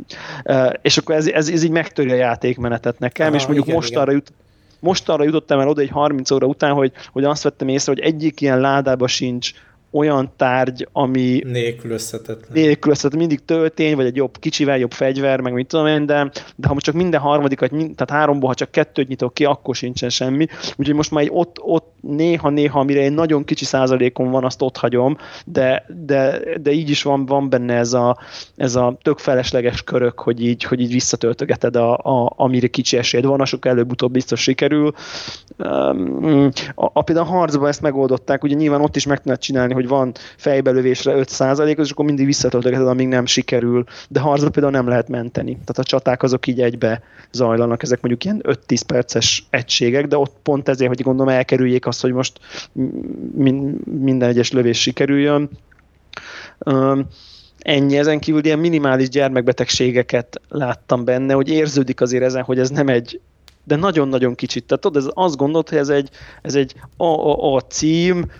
és 0.82 0.98
akkor 0.98 1.16
ez, 1.16 1.28
ez, 1.28 1.50
ez 1.50 1.64
így 1.64 1.72
megtöri 1.72 2.12
a 2.12 2.16
játékmenetet 2.16 3.00
nekem, 3.00 3.28
Aha, 3.28 3.36
és 3.36 3.44
mondjuk 3.44 3.66
igen, 3.66 3.78
most 3.78 3.90
igen. 3.90 4.02
arra 4.02 4.12
jut, 4.12 4.34
most 4.80 5.10
arra 5.10 5.24
jutottam 5.24 5.60
el 5.60 5.68
oda 5.68 5.82
egy 5.82 5.90
30 5.90 6.32
óra 6.32 6.48
után, 6.48 6.74
hogy, 6.74 6.92
hogy 7.12 7.24
azt 7.24 7.44
vettem 7.44 7.68
észre, 7.68 7.92
hogy 7.92 8.02
egyik 8.02 8.42
ilyen 8.42 8.60
ládába 8.60 9.08
sincs 9.08 9.52
olyan 9.94 10.32
tárgy, 10.36 10.88
ami 10.92 11.42
nélkülözhetetlen. 11.46 12.50
Nélkülözhetetlen, 12.54 13.20
mindig 13.28 13.46
töltény, 13.46 13.96
vagy 13.96 14.06
egy 14.06 14.16
jobb 14.16 14.38
kicsivel 14.40 14.78
jobb 14.78 14.92
fegyver, 14.92 15.40
meg 15.40 15.54
mit 15.54 15.68
tudom 15.68 15.88
én, 15.88 16.06
de, 16.06 16.32
de 16.56 16.68
ha 16.68 16.74
most 16.74 16.86
csak 16.86 16.96
minden 16.96 17.20
harmadikat, 17.20 17.70
tehát 17.70 18.10
háromból, 18.10 18.48
ha 18.48 18.56
csak 18.56 18.72
kettőt 18.72 19.08
nyitok 19.08 19.34
ki, 19.34 19.46
akkor 19.46 19.76
sincsen 19.76 20.10
semmi. 20.10 20.48
Úgyhogy 20.76 20.96
most 20.96 21.12
már 21.12 21.26
ott, 21.30 21.58
ott 21.60 21.94
néha-néha, 22.02 22.80
amire 22.80 23.02
egy 23.02 23.14
nagyon 23.14 23.44
kicsi 23.44 23.66
százalékon 23.66 24.32
van, 24.32 24.44
azt 24.44 24.62
ott 24.62 24.78
hagyom, 24.78 25.18
de, 25.46 25.86
de, 26.06 26.40
de 26.62 26.72
így 26.72 26.90
is 26.90 27.04
van, 27.04 27.26
van 27.26 27.50
benne 27.50 27.74
ez 27.74 27.94
a, 27.94 28.18
ez 28.56 28.76
a 28.76 28.98
tök 29.02 29.18
felesleges 29.18 29.84
körök, 29.84 30.20
hogy 30.20 30.44
így, 30.44 30.64
hogy 30.64 30.82
így 30.82 30.92
visszatöltögeted, 30.92 31.76
a, 31.76 31.98
a, 31.98 32.34
amire 32.36 32.68
kicsi 32.68 32.98
esélyed 32.98 33.26
van, 33.26 33.46
sok 33.46 33.66
előbb-utóbb 33.66 34.12
biztos 34.12 34.42
sikerül. 34.42 34.94
Um, 35.58 36.52
a, 36.76 36.86
a, 36.94 37.02
például 37.02 37.28
a 37.28 37.30
harcban 37.30 37.68
ezt 37.68 37.82
megoldották, 37.82 38.44
ugye 38.44 38.56
nyilván 38.56 38.82
ott 38.82 38.96
is 38.96 39.06
meg 39.06 39.18
tudnád 39.18 39.40
csinálni, 39.40 39.74
hogy 39.74 39.83
van 39.88 40.12
fejbelövésre 40.38 41.14
5 41.14 41.30
és 41.78 41.92
akkor 41.92 42.06
mindig 42.06 42.26
visszatöltögeted, 42.26 42.88
amíg 42.88 43.08
nem 43.08 43.26
sikerül, 43.26 43.84
de 44.10 44.20
harcban 44.20 44.52
például 44.52 44.74
nem 44.74 44.88
lehet 44.88 45.08
menteni. 45.08 45.52
Tehát 45.52 45.78
a 45.78 45.84
csaták 45.84 46.24
azok 46.24 46.48
így 46.48 46.62
egybe 46.62 47.02
zajlanak, 47.32 47.84
ezek 47.84 48.02
mondjuk 48.02 48.24
ilyen 48.24 48.58
5-10 48.68 48.82
perces 48.88 49.46
egységek, 49.50 50.08
de 50.08 50.18
ott 50.18 50.36
pont 50.44 50.70
ezért, 50.70 50.90
hogy 50.90 51.02
gondolom 51.02 51.34
elkerüljék 51.34 51.86
azt, 51.86 52.02
hogy 52.02 52.12
most 52.12 52.40
minden 53.84 54.30
egyes 54.30 54.52
lövés 54.52 54.82
sikerüljön. 54.82 55.50
Ennyi, 57.60 57.98
ezen 57.98 58.20
kívül 58.20 58.46
ilyen 58.46 58.60
minimális 58.60 59.10
gyermekbetegségeket 59.10 60.42
láttam 60.50 61.06
benne, 61.06 61.34
hogy 61.34 61.50
érződik 61.50 62.02
azért 62.02 62.24
ezen, 62.24 62.44
hogy 62.44 62.60
ez 62.60 62.70
nem 62.70 62.88
egy 62.88 63.20
de 63.64 63.76
nagyon-nagyon 63.76 64.36
kicsit. 64.36 64.66
Tehát 64.66 64.84
tudod, 64.84 65.04
ez 65.04 65.12
azt 65.14 65.36
gondolt, 65.36 65.70
hogy 65.70 65.78
ez 65.78 65.90
egy, 65.90 66.10
ez 66.42 66.56
egy 66.56 66.76
AAA 66.98 67.60
cím, 67.60 68.32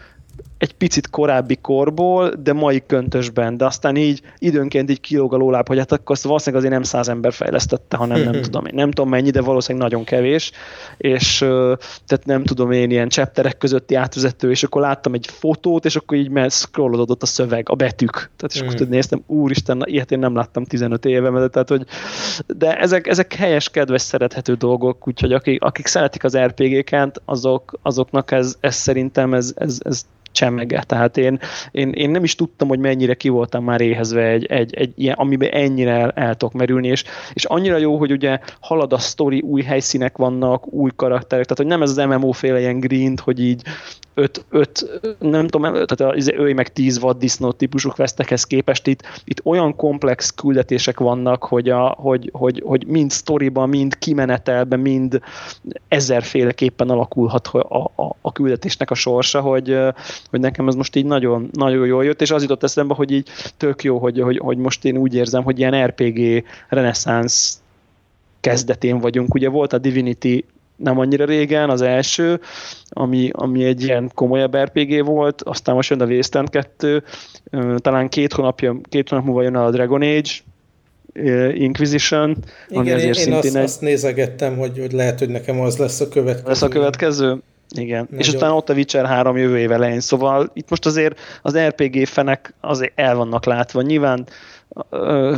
egy 0.64 0.74
picit 0.74 1.10
korábbi 1.10 1.56
korból, 1.56 2.34
de 2.44 2.54
mai 2.54 2.84
köntösben, 2.88 3.58
de 3.58 3.66
aztán 3.66 3.96
így 3.96 4.22
időnként 4.38 4.90
így 4.90 5.00
kilóg 5.00 5.34
a 5.34 5.38
lóláb, 5.38 5.68
hogy 5.68 5.78
hát 5.78 5.92
akkor 5.92 6.16
azt 6.16 6.24
valószínűleg 6.24 6.66
azért 6.66 6.80
nem 6.80 6.90
száz 6.90 7.10
ember 7.10 7.34
fejlesztette, 7.34 7.98
hanem 7.98 8.22
nem 8.22 8.42
tudom 8.42 8.66
én. 8.66 8.74
Nem 8.76 8.92
tudom 8.92 9.10
mennyi, 9.10 9.30
de 9.30 9.42
valószínűleg 9.42 9.88
nagyon 9.90 10.06
kevés, 10.06 10.52
és 10.98 11.38
tehát 12.06 12.26
nem 12.26 12.44
tudom 12.44 12.72
én 12.72 12.92
ilyen 12.92 13.10
chapterek 13.10 13.58
közötti 13.58 13.96
átvezető, 13.96 14.50
és 14.50 14.64
akkor 14.64 14.82
láttam 14.82 15.14
egy 15.14 15.28
fotót, 15.28 15.86
és 15.86 15.96
akkor 15.96 16.18
így 16.18 16.30
mert 16.30 16.54
scrollodott 16.54 17.22
a 17.22 17.26
szöveg, 17.26 17.70
a 17.70 17.76
betűk. 17.76 18.12
Tehát 18.12 18.54
és 18.54 18.60
akkor 18.60 18.88
néztem, 18.88 19.24
úristen, 19.28 19.82
ilyet 19.86 20.12
én 20.12 20.20
nem 20.20 20.36
láttam 20.36 20.66
15 20.66 21.06
éve, 21.06 21.30
mert 21.30 21.52
tehát, 21.52 21.70
hogy 21.70 21.86
de 22.48 22.80
ezek, 22.80 23.08
ezek 23.08 23.34
helyes, 23.34 23.70
kedves, 23.70 24.02
szerethető 24.02 24.54
dolgok, 24.54 25.08
úgyhogy 25.08 25.34
akik, 25.34 25.64
akik 25.64 25.88
szeretik 25.88 26.24
az 26.24 26.38
RPG-ket, 26.38 27.22
azok, 27.26 27.80
azoknak 27.82 28.32
ez, 28.32 28.56
ez 28.60 28.76
szerintem 28.76 29.34
ez, 29.34 29.54
ez, 29.56 29.78
ez 29.84 30.06
csemege. 30.34 30.84
Tehát 30.84 31.18
én, 31.18 31.40
én, 31.72 31.90
én 31.90 32.10
nem 32.10 32.24
is 32.24 32.36
tudtam, 32.36 32.68
hogy 32.68 32.80
mennyire 32.80 33.14
ki 33.14 33.30
voltam 33.30 33.64
már 33.64 33.82
éhezve 33.82 34.28
egy, 34.28 34.46
egy, 34.46 34.74
egy 34.74 34.92
ilyen, 34.96 35.16
amiben 35.16 35.50
ennyire 35.50 35.92
el, 35.92 36.12
el 36.12 36.36
tudok 36.36 36.54
merülni, 36.54 36.88
és, 36.88 37.04
és 37.34 37.46
annyira 37.46 37.78
jó, 37.78 37.98
hogy 37.98 38.12
ugye 38.12 38.40
halad 38.60 38.94
a 38.94 38.98
sztori, 38.98 39.42
új 39.42 39.62
helyszínek 39.62 40.18
vannak, 40.18 40.74
új 40.74 40.92
karakterek, 40.96 41.46
tehát 41.46 41.58
hogy 41.58 41.68
nem 41.68 41.82
ez 41.82 41.98
az 41.98 42.06
MMO 42.06 42.32
féle 42.32 42.60
ilyen 42.60 42.80
grind, 42.80 43.20
hogy 43.20 43.40
így 43.40 43.62
öt, 44.14 44.46
öt 44.50 45.02
nem 45.20 45.48
tudom, 45.48 45.72
tehát 45.72 46.16
az 46.16 46.30
ő 46.30 46.54
meg 46.54 46.74
tíz 46.74 47.00
vaddisznó 47.00 47.52
típusú 47.52 47.90
questekhez 47.90 48.44
képest 48.44 48.88
itt, 48.88 49.04
itt 49.24 49.46
olyan 49.46 49.76
komplex 49.76 50.30
küldetések 50.30 51.00
vannak, 51.00 51.44
hogy, 51.44 51.70
a, 51.70 51.88
hogy, 51.88 52.30
hogy, 52.34 52.62
hogy 52.66 52.88
mind 52.88 53.12
sztoriban, 53.12 53.70
mind 53.70 53.98
kimenetelben, 53.98 54.80
mind 54.80 55.20
ezerféleképpen 55.88 56.90
alakulhat 56.90 57.48
a, 57.48 57.92
a, 57.96 58.16
a 58.22 58.32
küldetésnek 58.32 58.92
a 58.92 58.96
sorsa, 58.96 59.42
hogy, 59.42 59.78
hogy 60.30 60.40
nekem 60.40 60.68
ez 60.68 60.76
most 60.76 60.96
így 60.96 61.06
nagyon, 61.06 61.50
nagyon 61.52 61.86
jól 61.86 62.06
jött, 62.06 62.22
és 62.22 62.32
az 62.32 62.42
jutott 62.42 62.64
eszembe, 62.64 62.94
hogy 62.94 63.12
így 63.12 63.30
tök 63.58 63.84
jó, 63.84 63.98
hogy, 63.98 64.22
hogy, 64.22 64.38
hogy 64.38 64.58
most 64.58 64.86
én 64.86 64.98
úgy 64.98 65.16
érzem, 65.16 65.44
hogy 65.44 65.60
ilyen 65.60 65.86
RPG 65.86 66.44
reneszánsz 66.70 67.62
kezdetén 68.40 69.00
vagyunk. 69.00 69.34
Ugye 69.34 69.50
volt 69.50 69.74
a 69.74 69.78
Divinity 69.78 70.46
nem 70.76 71.00
annyira 71.00 71.26
régen, 71.26 71.70
az 71.70 71.82
első, 71.82 72.40
ami, 72.90 73.30
ami 73.34 73.64
egy 73.64 73.84
ilyen 73.84 74.12
komolyabb 74.14 74.58
RPG 74.58 75.06
volt, 75.06 75.42
aztán 75.42 75.76
most 75.76 75.90
jön 75.90 76.02
a 76.02 76.06
Wasteland 76.06 76.50
2, 76.50 77.04
talán 77.78 78.10
két, 78.10 78.34
hónapja, 78.34 78.80
két 78.90 79.10
hónap 79.10 79.26
múlva 79.26 79.42
jön 79.42 79.56
a 79.56 79.70
Dragon 79.70 80.02
Age, 80.02 80.32
Inquisition, 81.54 82.38
Igen, 82.68 82.82
ami 82.82 82.92
azért 82.92 83.04
én, 83.04 83.08
én 83.08 83.14
szintén 83.14 83.38
azt, 83.38 83.56
egy... 83.56 83.64
azt 83.64 83.82
nézegettem, 83.82 84.58
hogy, 84.58 84.80
hogy 84.80 84.92
lehet, 84.92 85.20
hogy 85.20 85.30
nekem 85.30 85.60
az 85.60 85.78
lesz 85.78 86.00
a 86.00 86.08
következő. 86.08 86.48
Lesz 86.48 86.62
a 86.62 86.68
következő? 86.68 87.38
Igen, 87.76 88.08
Nagyon. 88.10 88.20
és 88.20 88.34
utána 88.34 88.56
ott 88.56 88.70
a 88.70 88.74
Witcher 88.74 89.06
3 89.06 89.38
jövő 89.38 89.58
év 89.60 89.72
elején, 89.72 90.00
szóval 90.00 90.52
itt 90.54 90.70
most 90.70 90.86
azért 90.86 91.20
az 91.42 91.58
RPG 91.58 92.06
fenek 92.06 92.54
azért 92.60 92.92
el 92.96 93.16
vannak 93.16 93.46
látva. 93.46 93.82
Nyilván 93.82 94.28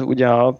ugye 0.01 0.27
a 0.27 0.57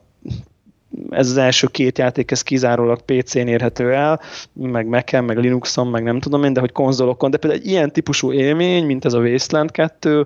ez 1.10 1.30
az 1.30 1.38
első 1.38 1.68
két 1.68 1.98
játék, 1.98 2.32
ez 2.32 2.42
kizárólag 2.42 3.02
PC-n 3.02 3.48
érhető 3.48 3.94
el, 3.94 4.22
meg 4.54 4.88
Mac-en, 4.88 5.24
meg 5.24 5.38
Linuxon, 5.38 5.88
meg 5.88 6.04
nem 6.04 6.20
tudom 6.20 6.44
én, 6.44 6.54
de 6.54 6.60
hogy 6.60 6.72
konzolokon, 6.72 7.32
de 7.32 7.38
például 7.38 7.62
egy 7.62 7.68
ilyen 7.70 7.92
típusú 7.92 8.32
élmény, 8.32 8.86
mint 8.86 9.06
ez 9.06 9.14
a 9.14 9.20
Wasteland 9.20 9.72
2, 9.72 10.26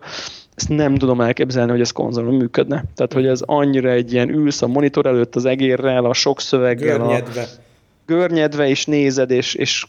ezt 0.56 0.70
nem 0.70 0.96
tudom 0.96 1.22
elképzelni, 1.22 1.72
hogy 1.72 1.82
ez 1.82 1.92
konzolon 1.92 2.34
működne. 2.34 2.84
Tehát, 2.96 3.14
hogy 3.14 3.26
ez 3.26 3.42
annyira 3.46 3.90
egy 3.90 4.14
ilyen 4.14 4.30
ülsz 4.30 4.62
a 4.62 4.68
monitor 4.68 5.06
előtt 5.06 5.36
az 5.36 5.46
egérrel, 5.46 6.06
a 6.06 6.14
sok 6.14 6.42
szöveggel, 6.42 6.98
Görnyedve. 6.98 7.42
a 7.42 7.46
görnyedve, 8.06 8.68
és 8.68 8.86
nézed, 8.86 9.32
és, 9.32 9.54
és, 9.54 9.86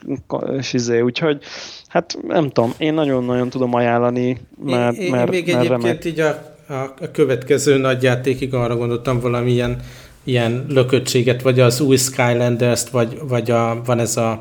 és 0.59 0.73
izé, 0.73 1.01
úgyhogy 1.01 1.43
hát 1.89 2.19
nem 2.27 2.51
tudom, 2.51 2.73
én 2.79 2.95
nagyon-nagyon 2.95 3.49
tudom 3.49 3.75
ajánlani, 3.75 4.37
mert, 4.65 4.97
én, 4.97 5.03
én 5.03 5.11
mert, 5.11 5.31
még 5.31 5.47
mert 5.47 5.61
egyébként 5.61 5.83
remek. 5.83 6.05
így 6.05 6.21
a, 6.21 6.55
a, 6.69 6.75
a 6.75 7.11
következő 7.13 7.77
nagy 7.77 8.03
játékig 8.03 8.55
arra 8.55 8.77
gondoltam 8.77 9.21
valamilyen 9.21 9.81
ilyen 10.25 10.67
lököttséget, 10.69 11.43
vagy 11.43 11.61
az 11.61 11.81
új 11.81 11.97
Skylanders-t, 11.97 12.89
vagy, 12.89 13.19
vagy 13.23 13.51
a, 13.51 13.83
van 13.85 13.99
ez 13.99 14.17
a 14.17 14.41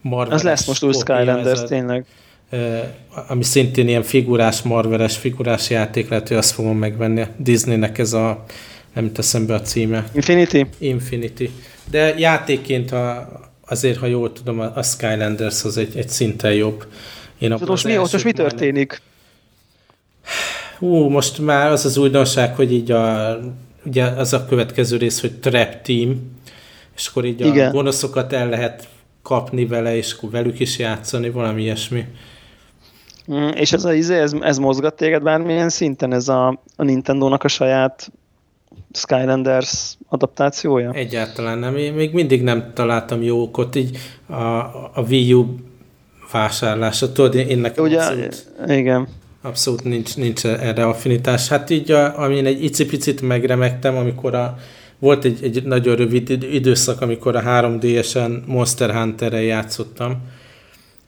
Marvel. 0.00 0.34
Ez 0.34 0.42
lesz 0.42 0.66
most 0.66 0.84
új 0.84 0.92
Skylanders, 0.92 1.62
tényleg. 1.62 2.04
Ami 3.28 3.42
szintén 3.42 3.88
ilyen 3.88 4.02
figurás, 4.02 4.62
marveres 4.62 5.16
figurás 5.16 5.70
játék, 5.70 6.08
lehet, 6.08 6.28
hogy 6.28 6.36
azt 6.36 6.50
fogom 6.50 6.78
megvenni. 6.78 7.26
Disneynek 7.36 7.98
ez 7.98 8.12
a, 8.12 8.44
nem 8.94 9.12
teszem 9.12 9.46
be 9.46 9.54
a 9.54 9.60
címe. 9.60 10.04
Infinity? 10.14 10.66
Infinity. 10.78 11.50
De 11.90 12.14
játékként 12.18 12.92
a, 12.92 13.28
azért, 13.66 13.98
ha 13.98 14.06
jól 14.06 14.32
tudom, 14.32 14.60
a 14.60 14.82
Skylanders 14.82 15.64
az 15.64 15.76
egy, 15.76 15.96
egy 15.96 16.08
szinten 16.08 16.52
jobb. 16.52 16.86
Én 17.38 17.56
most, 17.66 17.84
mi, 17.84 17.94
most 17.94 18.24
mi 18.24 18.32
történik? 18.32 19.02
Hú, 20.78 21.08
most 21.08 21.38
már 21.38 21.70
az 21.70 21.84
az 21.84 21.96
újdonság, 21.96 22.54
hogy 22.54 22.72
így 22.72 22.90
a 22.90 23.38
ugye 23.84 24.04
az 24.04 24.32
a 24.32 24.46
következő 24.46 24.96
rész, 24.96 25.20
hogy 25.20 25.32
Trap 25.32 25.82
Team, 25.82 26.36
és 26.96 27.06
akkor 27.06 27.24
így 27.24 27.40
Igen. 27.40 27.68
a 27.68 27.72
gonoszokat 27.72 28.32
el 28.32 28.48
lehet 28.48 28.88
kapni 29.22 29.66
vele, 29.66 29.96
és 29.96 30.12
akkor 30.12 30.30
velük 30.30 30.60
is 30.60 30.78
játszani, 30.78 31.30
valami 31.30 31.62
ilyesmi. 31.62 32.04
Mm, 33.32 33.48
és 33.48 33.72
ez, 33.72 33.84
a, 33.84 33.92
izé, 33.92 34.18
ez, 34.18 34.32
ez 34.40 34.58
mozgat 34.58 34.94
téged 34.94 35.22
bármilyen 35.22 35.68
szinten, 35.68 36.12
ez 36.12 36.28
a, 36.28 36.60
a 36.76 36.82
Nintendo-nak 36.82 37.44
a 37.44 37.48
saját 37.48 38.12
Skylanders 38.92 39.96
adaptációja? 40.08 40.92
Egyáltalán 40.92 41.58
nem. 41.58 41.76
Én 41.76 41.92
még 41.92 42.12
mindig 42.12 42.42
nem 42.42 42.70
találtam 42.74 43.22
jó 43.22 43.42
okot, 43.42 43.74
így 43.74 43.98
a, 44.26 44.34
a 44.94 45.04
Wii 45.08 45.32
U 45.32 45.46
vásárlása. 46.32 47.12
Tudod, 47.12 47.34
én 47.34 47.58
nekem 47.58 47.84
Ugye, 47.84 47.98
abszolút... 47.98 48.46
Igen 48.66 49.08
abszolút 49.42 49.84
nincs, 49.84 50.16
nincs 50.16 50.46
erre 50.46 50.86
affinitás. 50.86 51.48
Hát 51.48 51.70
így, 51.70 51.90
a, 51.90 52.18
amin 52.18 52.46
egy 52.46 52.64
icipicit 52.64 53.20
megremegtem, 53.20 53.96
amikor 53.96 54.34
a, 54.34 54.58
volt 54.98 55.24
egy, 55.24 55.38
egy 55.42 55.62
nagyon 55.62 55.96
rövid 55.96 56.30
időszak, 56.30 57.00
amikor 57.00 57.36
a 57.36 57.42
3D-esen 57.42 58.44
Monster 58.46 58.94
Hunter-rel 58.94 59.42
játszottam, 59.42 60.16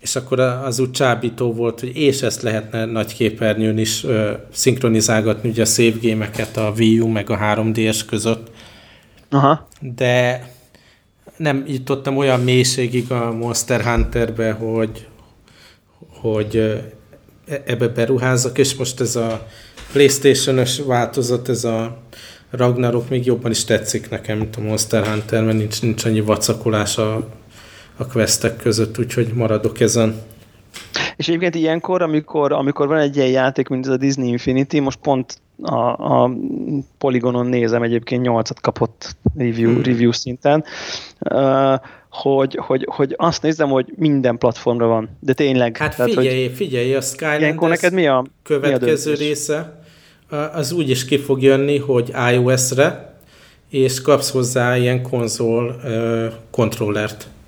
és 0.00 0.16
akkor 0.16 0.40
az 0.40 0.78
úgy 0.78 0.90
csábító 0.90 1.52
volt, 1.52 1.80
hogy 1.80 1.96
és 1.96 2.22
ezt 2.22 2.42
lehetne 2.42 2.84
nagy 2.84 3.14
képernyőn 3.14 3.78
is 3.78 4.04
ö, 4.04 4.32
szinkronizálgatni, 4.52 5.48
ugye 5.48 5.62
a 5.62 5.98
game 6.02 6.30
a 6.54 6.72
Wii 6.76 7.00
U 7.00 7.06
meg 7.06 7.30
a 7.30 7.38
3DS 7.38 8.00
között. 8.06 8.50
Aha. 9.30 9.68
De 9.80 10.44
nem 11.36 11.64
jutottam 11.66 12.16
olyan 12.16 12.40
mélységig 12.40 13.10
a 13.12 13.32
Monster 13.32 13.80
Hunterbe, 13.80 14.52
hogy, 14.52 15.06
hogy 16.20 16.80
ebbe 17.64 17.88
beruházok, 17.88 18.58
és 18.58 18.74
most 18.74 19.00
ez 19.00 19.16
a 19.16 19.46
Playstation-ös 19.92 20.80
változat, 20.86 21.48
ez 21.48 21.64
a 21.64 21.98
Ragnarok 22.50 23.08
még 23.08 23.26
jobban 23.26 23.50
is 23.50 23.64
tetszik 23.64 24.10
nekem, 24.10 24.38
mint 24.38 24.56
a 24.56 24.60
Monster 24.60 25.06
Hunter, 25.06 25.44
mert 25.44 25.56
nincs, 25.56 25.82
nincs 25.82 26.04
annyi 26.04 26.20
vacakolás 26.20 26.98
a, 26.98 27.28
a 27.96 28.06
questek 28.06 28.56
között, 28.56 28.98
úgyhogy 28.98 29.32
maradok 29.34 29.80
ezen. 29.80 30.22
És 31.16 31.28
egyébként 31.28 31.54
ilyenkor, 31.54 32.02
amikor, 32.02 32.52
amikor 32.52 32.86
van 32.86 32.98
egy 32.98 33.16
ilyen 33.16 33.28
játék, 33.28 33.68
mint 33.68 33.86
ez 33.86 33.92
a 33.92 33.96
Disney 33.96 34.28
Infinity, 34.28 34.78
most 34.78 34.98
pont 34.98 35.38
a, 35.62 36.22
a 36.22 36.30
Polygonon 36.98 37.46
nézem, 37.46 37.82
egyébként 37.82 38.26
8-at 38.28 38.56
kapott 38.60 39.16
review, 39.36 39.72
hmm. 39.72 39.82
review 39.82 40.12
szinten, 40.12 40.64
hogy, 42.10 42.58
hogy, 42.66 42.86
hogy 42.90 43.14
azt 43.16 43.42
nézem, 43.42 43.68
hogy 43.68 43.92
minden 43.96 44.38
platformra 44.38 44.86
van, 44.86 45.08
de 45.20 45.32
tényleg. 45.32 45.76
Hát 45.76 45.96
tehát, 45.96 46.12
figyelj, 46.12 46.46
hogy 46.46 46.56
figyelj, 46.56 46.94
a 46.94 47.00
Skylanders 47.00 47.68
neked 47.68 47.92
mi 47.92 48.06
a, 48.06 48.24
következő 48.42 49.10
mi 49.10 49.16
a 49.16 49.20
része, 49.20 49.82
az 50.52 50.72
úgy 50.72 50.90
is 50.90 51.04
ki 51.04 51.18
fog 51.18 51.42
jönni, 51.42 51.78
hogy 51.78 52.12
iOS-re, 52.32 53.14
és 53.68 54.00
kapsz 54.00 54.30
hozzá 54.30 54.76
ilyen 54.76 55.02
konzol 55.02 55.80
kontrollert. 56.50 57.22
Uh, 57.22 57.39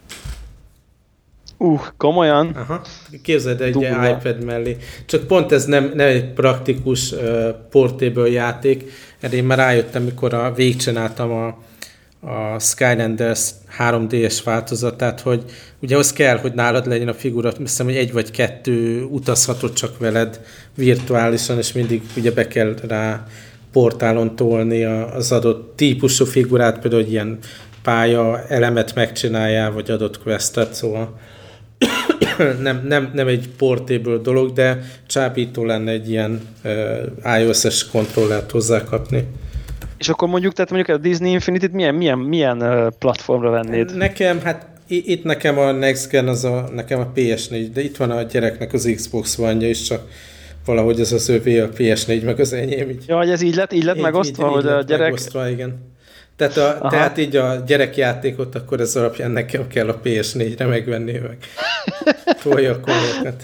komolyan? 1.97 2.47
Aha. 2.47 2.83
Képzeld 3.23 3.61
egy 3.61 3.73
Dugla. 3.73 4.09
iPad 4.09 4.45
mellé. 4.45 4.77
Csak 5.07 5.27
pont 5.27 5.53
ez 5.53 5.65
nem, 5.65 5.93
nem 5.95 6.07
egy 6.07 6.33
praktikus 6.33 7.13
uh, 7.13 7.49
portable 7.71 8.29
játék, 8.29 8.91
erre 9.21 9.37
én 9.37 9.45
már 9.45 9.59
rájöttem, 9.59 10.03
mikor 10.03 10.35
a 10.35 10.53
végcsináltam 10.53 11.31
a 11.31 11.59
a 12.25 12.59
Skylanders 12.59 13.51
3D-es 13.79 14.41
változatát, 14.45 15.21
hogy 15.21 15.45
ugye 15.81 15.97
az 15.97 16.13
kell, 16.13 16.37
hogy 16.37 16.53
nálad 16.53 16.87
legyen 16.87 17.09
a 17.09 17.15
figura, 17.15 17.53
hiszem, 17.59 17.87
hogy 17.87 17.97
egy 17.97 18.13
vagy 18.13 18.31
kettő 18.31 19.03
utazhatod 19.03 19.73
csak 19.73 19.99
veled 19.99 20.41
virtuálisan, 20.75 21.59
és 21.59 21.73
mindig 21.73 22.03
ugye 22.17 22.33
be 22.33 22.49
kell 22.49 22.75
rá 22.89 23.27
portálon 23.73 24.37
tolni 24.37 24.85
az 24.85 25.33
adott 25.33 25.77
típusú 25.77 26.25
figurát, 26.25 26.79
például, 26.79 27.03
ilyen 27.03 27.39
pálya 27.83 28.47
elemet 28.49 28.95
megcsináljál, 28.95 29.73
vagy 29.73 29.91
adott 29.91 30.23
questet, 30.23 30.75
szóval 30.75 31.19
nem, 32.63 32.85
nem, 32.89 33.11
nem 33.15 33.27
egy 33.27 33.49
portable 33.57 34.17
dolog, 34.17 34.53
de 34.53 34.79
csábító 35.07 35.65
lenne 35.65 35.91
egy 35.91 36.11
ilyen 36.11 36.41
uh, 36.65 37.41
iOS-es 37.41 37.87
kontrollert 37.87 38.51
hozzákapni. 38.51 39.27
És 39.99 40.09
akkor 40.09 40.29
mondjuk, 40.29 40.53
tehát 40.53 40.71
mondjuk 40.71 40.97
a 40.97 41.01
Disney 41.01 41.31
Infinity-t 41.31 41.73
milyen, 41.73 41.95
milyen, 41.95 42.19
milyen 42.19 42.93
platformra 42.99 43.51
vennéd? 43.51 43.97
Nekem, 43.97 44.41
hát 44.41 44.67
itt 44.87 45.25
nekem 45.25 45.59
a 45.59 45.73
Next 45.73 46.11
Gen 46.11 46.29
az 46.29 46.45
a, 46.45 46.69
nekem 46.75 47.01
a 47.01 47.13
PS4, 47.15 47.69
de 47.73 47.83
itt 47.83 47.97
van 47.97 48.11
a 48.11 48.23
gyereknek 48.23 48.73
az 48.73 48.93
Xbox 48.95 49.39
one 49.39 49.69
is, 49.69 49.83
csak 49.83 50.09
valahogy 50.65 51.01
ez 51.01 51.13
az 51.13 51.29
övé 51.29 51.59
a 51.59 51.69
PS4, 51.69 52.25
meg 52.25 52.41
az 52.41 52.53
enyém. 52.53 52.91
Így, 52.91 53.05
ja, 53.07 53.17
hogy 53.17 53.31
ez 53.31 53.43
így 53.43 53.55
lett, 53.55 53.73
így 53.73 53.85
lett 53.85 53.97
így, 53.97 54.03
megosztva, 54.03 54.47
így, 54.47 54.53
hogy 54.53 54.65
így 54.65 54.71
a 54.71 54.83
gyerek... 54.83 55.05
Megosztva, 55.05 55.49
igen. 55.49 55.91
Tehát, 56.37 56.57
a, 56.57 56.89
tehát 56.89 57.19
így 57.19 57.37
a 57.37 57.55
gyerekjátékot 57.67 58.55
akkor 58.55 58.81
ez 58.81 58.97
alapján 58.97 59.31
nekem 59.31 59.67
kell 59.67 59.89
a 59.89 60.01
PS4-re 60.05 60.67
megvenni, 60.67 61.13
meg 61.13 61.37
tolja 62.43 62.73
a 62.73 62.81
komokat. 62.81 63.43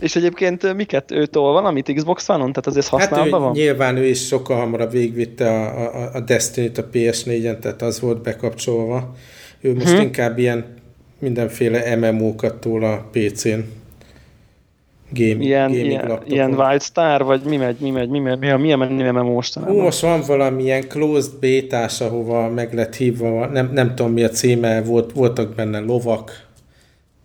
És 0.00 0.16
egyébként 0.16 0.74
miket 0.74 1.10
ő 1.10 1.26
tol 1.26 1.52
valamit 1.52 1.92
Xbox 1.94 2.28
One-on? 2.28 2.52
Tehát 2.52 2.66
azért 2.66 2.86
használva 2.86 3.30
hát 3.30 3.40
van? 3.40 3.52
nyilván 3.52 3.96
ő 3.96 4.04
is 4.04 4.26
sokkal 4.26 4.56
hamarabb 4.56 4.90
végvitte 4.90 5.48
a, 5.48 5.94
a, 6.04 6.10
a 6.12 6.20
Destiny-t 6.20 6.78
a 6.78 6.88
PS4-en, 6.92 7.58
tehát 7.58 7.82
az 7.82 8.00
volt 8.00 8.22
bekapcsolva. 8.22 9.14
Ő 9.60 9.74
most 9.74 9.88
hmm. 9.88 10.00
inkább 10.00 10.38
ilyen 10.38 10.64
mindenféle 11.18 11.96
MMO-kat 11.96 12.54
tól 12.54 12.84
a 12.84 13.08
PC-n. 13.12 13.58
Game, 15.10 15.42
ilyen, 15.42 15.70
ilyen, 15.70 16.22
ilyen 16.24 16.54
Wildstar, 16.54 17.24
vagy 17.24 17.42
mi 17.42 17.56
megy, 17.56 17.80
mi 17.80 17.90
megy, 17.90 18.08
mi 18.08 18.18
megy, 18.18 18.38
mi, 18.38 18.50
a, 18.50 18.56
mi 18.56 18.72
a 18.72 19.12
MMO 19.12 19.32
mostanában? 19.32 19.74
Hú, 19.74 19.80
most 19.80 20.00
van 20.00 20.20
valamilyen 20.26 20.88
closed 20.88 21.32
bétás, 21.40 22.00
ahova 22.00 22.48
meg 22.48 22.74
lett 22.74 22.94
hívva, 22.94 23.46
nem, 23.46 23.70
nem 23.72 23.94
tudom 23.94 24.12
mi 24.12 24.22
a 24.22 24.28
címe, 24.28 24.82
volt, 24.82 25.12
voltak 25.12 25.54
benne 25.54 25.78
lovak. 25.78 26.46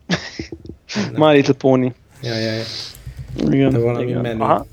My 1.15 1.33
Little 1.33 1.53
Pony. 1.53 1.93
Ja, 2.21 2.35
ja, 2.35 2.51
ja. 2.51 2.63
Igen, 3.49 3.71
De 3.71 3.79
valami 3.79 4.07
igen. 4.07 4.21
menő. 4.21 4.41
Aha. 4.41 4.65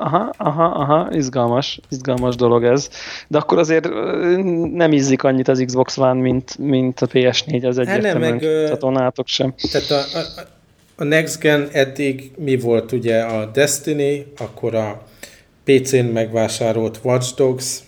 Aha, 0.00 0.32
aha, 0.36 0.64
aha, 0.64 1.08
izgalmas, 1.12 1.80
izgalmas 1.90 2.36
dolog 2.36 2.64
ez. 2.64 2.88
De 3.28 3.38
akkor 3.38 3.58
azért 3.58 3.88
nem 4.72 4.92
ízik 4.92 5.22
annyit 5.22 5.48
az 5.48 5.62
Xbox 5.66 5.96
One, 5.96 6.20
mint, 6.20 6.58
mint 6.58 7.00
a 7.00 7.06
PS4, 7.06 7.66
az 7.66 7.78
egyértelműen 7.78 8.38
csatornátok 8.68 9.26
sem. 9.26 9.54
Tehát 9.70 9.90
a, 9.90 10.18
a, 10.18 10.40
a 10.40 10.57
Next 11.04 11.40
Gen 11.40 11.68
eddig 11.72 12.30
mi 12.36 12.56
volt 12.56 12.92
ugye 12.92 13.20
a 13.20 13.46
Destiny, 13.46 14.26
akkor 14.36 14.74
a 14.74 15.02
PC-n 15.64 16.04
megvásárolt 16.04 17.00
Watch 17.02 17.34
Dogs, 17.34 17.78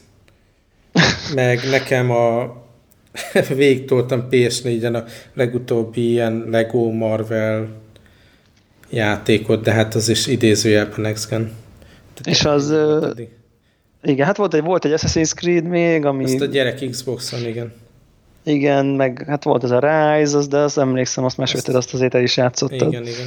meg 1.34 1.61
nekem 1.70 2.11
a 2.11 2.56
végigtoltam 3.54 4.26
PS4-en 4.30 4.94
a 4.94 5.04
legutóbbi 5.34 6.11
ilyen 6.11 6.46
Lego 6.50 6.90
Marvel 6.90 7.68
játékot, 8.90 9.62
de 9.62 9.72
hát 9.72 9.94
az 9.94 10.08
is 10.08 10.26
idézőjelben 10.26 11.00
Next 11.00 11.28
Gen. 11.28 11.52
És 12.24 12.44
az... 12.44 12.70
Uh, 12.70 13.11
igen, 14.02 14.26
hát 14.26 14.36
volt 14.36 14.54
egy, 14.54 14.62
volt 14.62 14.84
egy 14.84 14.94
Assassin's 14.96 15.34
Creed 15.34 15.64
még, 15.64 16.04
ami... 16.04 16.24
Azt 16.24 16.40
a 16.40 16.44
gyerek 16.44 16.88
Xbox-on, 16.90 17.46
igen. 17.46 17.72
Igen, 18.45 18.86
meg 18.86 19.24
hát 19.26 19.45
volt 19.45 19.64
ez 19.64 19.70
a 19.70 19.78
Rise, 19.78 20.36
az, 20.36 20.49
de 20.49 20.59
azt 20.59 20.78
emlékszem, 20.78 21.24
azt 21.24 21.36
mesélted, 21.36 21.74
azt 21.74 21.95
azért 21.95 22.14
el 22.14 22.22
is 22.22 22.36
játszottad. 22.36 22.93
Igen, 22.93 23.07
igen. 23.07 23.26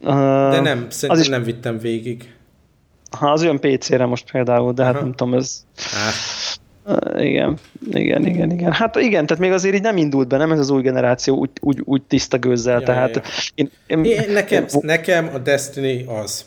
Uh, 0.00 0.50
de 0.50 0.60
nem, 0.60 0.86
szerintem 0.90 1.24
is... 1.24 1.28
nem 1.28 1.42
vittem 1.42 1.78
végig. 1.78 2.34
Ha 3.18 3.30
az 3.30 3.42
olyan 3.42 3.60
PC-re 3.60 4.06
most 4.06 4.30
például, 4.30 4.72
de 4.72 4.84
hát 4.84 4.94
Aha. 4.94 5.02
nem 5.02 5.14
tudom, 5.14 5.34
ez... 5.34 5.64
Hát. 5.76 6.14
Uh, 6.86 7.24
igen, 7.24 7.58
igen, 7.90 8.26
igen, 8.26 8.50
igen. 8.50 8.72
Hát 8.72 8.96
igen, 8.96 9.26
tehát 9.26 9.42
még 9.42 9.52
azért 9.52 9.74
így 9.74 9.82
nem 9.82 9.96
indult 9.96 10.28
be, 10.28 10.36
nem 10.36 10.52
ez 10.52 10.58
az 10.58 10.70
új 10.70 10.82
generáció 10.82 11.36
úgy, 11.36 11.50
úgy, 11.60 11.80
úgy 11.84 12.02
tiszta 12.02 12.38
gőzzel, 12.38 12.80
ja, 12.80 12.86
tehát... 12.86 13.14
Ja. 13.14 13.22
Én, 13.54 13.70
én, 13.86 14.04
én, 14.04 14.32
nekem, 14.32 14.66
nekem 14.80 15.30
a 15.34 15.38
Destiny 15.38 16.06
az. 16.06 16.44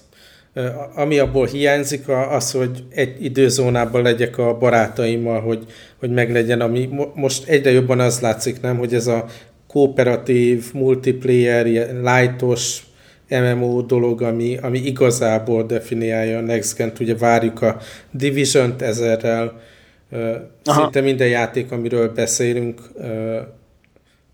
Ami 0.96 1.20
abból 1.20 1.46
hiányzik, 1.46 2.10
az, 2.30 2.52
hogy 2.52 2.84
egy 2.90 3.24
időzónában 3.24 4.02
legyek 4.02 4.38
a 4.38 4.58
barátaimmal, 4.58 5.42
hogy, 5.42 5.66
hogy 6.00 6.12
meglegyen, 6.12 6.62
ami 6.62 6.90
most 7.14 7.48
egyre 7.48 7.72
jobban 7.72 8.00
az 8.00 8.20
látszik, 8.20 8.62
nem, 8.62 8.78
hogy 8.78 8.94
ez 8.94 9.08
a 9.08 9.26
kooperatív, 9.68 10.74
multiplayer, 10.74 11.66
lightos 12.04 12.86
MMO 13.30 13.82
dolog, 13.82 14.22
ami, 14.22 14.58
ami 14.62 14.80
igazából 14.80 15.64
definiálja 15.64 16.38
a 16.38 16.42
Next 16.42 16.78
Gen-t. 16.78 17.00
Ugye 17.00 17.16
várjuk 17.16 17.62
a 17.62 17.78
Division-t 18.12 18.82
ezerrel, 18.82 19.62
Aha. 20.64 20.82
szinte 20.82 21.02
minden 21.02 21.28
játék, 21.28 21.72
amiről 21.72 22.12
beszélünk, 22.14 22.82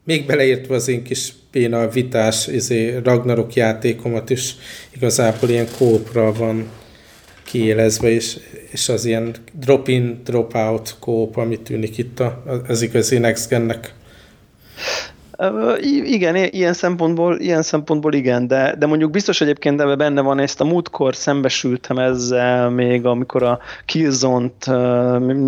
még 0.03 0.25
beleértve 0.25 0.75
az 0.75 0.87
én 0.87 1.03
kis 1.03 1.33
péna 1.51 1.87
vitás 1.87 2.47
izé, 2.47 2.95
Ragnarok 3.03 3.53
játékomat 3.53 4.29
is 4.29 4.55
igazából 4.95 5.49
ilyen 5.49 5.67
kópra 5.77 6.33
van 6.33 6.69
kiélezve, 7.43 8.09
és, 8.09 8.39
és 8.71 8.89
az 8.89 9.05
ilyen 9.05 9.35
drop-in, 9.53 10.21
drop-out 10.23 10.95
kóp, 10.99 11.37
ami 11.37 11.59
tűnik 11.59 11.97
itt 11.97 12.19
a, 12.19 12.43
az 12.67 12.81
igazi 12.81 13.17
Next 13.17 13.49
Gen-nek. 13.49 13.93
Igen, 16.03 16.35
ilyen 16.35 16.73
szempontból, 16.73 17.39
ilyen 17.39 17.61
szempontból 17.61 18.13
igen, 18.13 18.47
de, 18.47 18.75
de 18.79 18.85
mondjuk 18.85 19.11
biztos 19.11 19.41
egyébként 19.41 19.81
ebben 19.81 19.97
benne 19.97 20.21
van, 20.21 20.39
ezt 20.39 20.61
a 20.61 20.65
múltkor 20.65 21.15
szembesültem 21.15 21.97
ezzel 21.97 22.69
még, 22.69 23.05
amikor 23.05 23.43
a 23.43 23.59
Killzone-t 23.85 24.65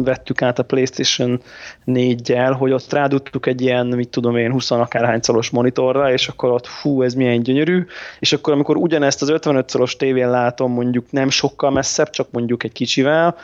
vettük 0.03 0.41
át 0.41 0.59
a 0.59 0.63
PlayStation 0.63 1.41
4-jel, 1.85 2.55
hogy 2.57 2.71
ott 2.71 2.93
rádudtuk 2.93 3.45
egy 3.45 3.61
ilyen, 3.61 3.87
mit 3.87 4.09
tudom 4.09 4.37
én, 4.37 4.51
20 4.51 4.71
akárhány 4.71 5.21
szoros 5.21 5.49
monitorra, 5.49 6.11
és 6.11 6.27
akkor 6.27 6.51
ott 6.51 6.67
hú, 6.67 7.01
ez 7.01 7.13
milyen 7.13 7.43
gyönyörű, 7.43 7.85
és 8.19 8.33
akkor 8.33 8.53
amikor 8.53 8.77
ugyanezt 8.77 9.21
az 9.21 9.29
55 9.29 9.69
szoros 9.69 9.95
tévén 9.95 10.29
látom 10.29 10.71
mondjuk 10.71 11.11
nem 11.11 11.29
sokkal 11.29 11.71
messzebb, 11.71 12.09
csak 12.09 12.27
mondjuk 12.31 12.63
egy 12.63 12.71
kicsivel, 12.71 13.35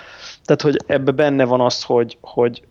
tehát 0.45 0.61
hogy 0.61 0.77
ebbe 0.87 1.11
benne 1.11 1.45
van 1.45 1.61
az, 1.61 1.83
hogy, 1.83 2.17
hogy, 2.21 2.61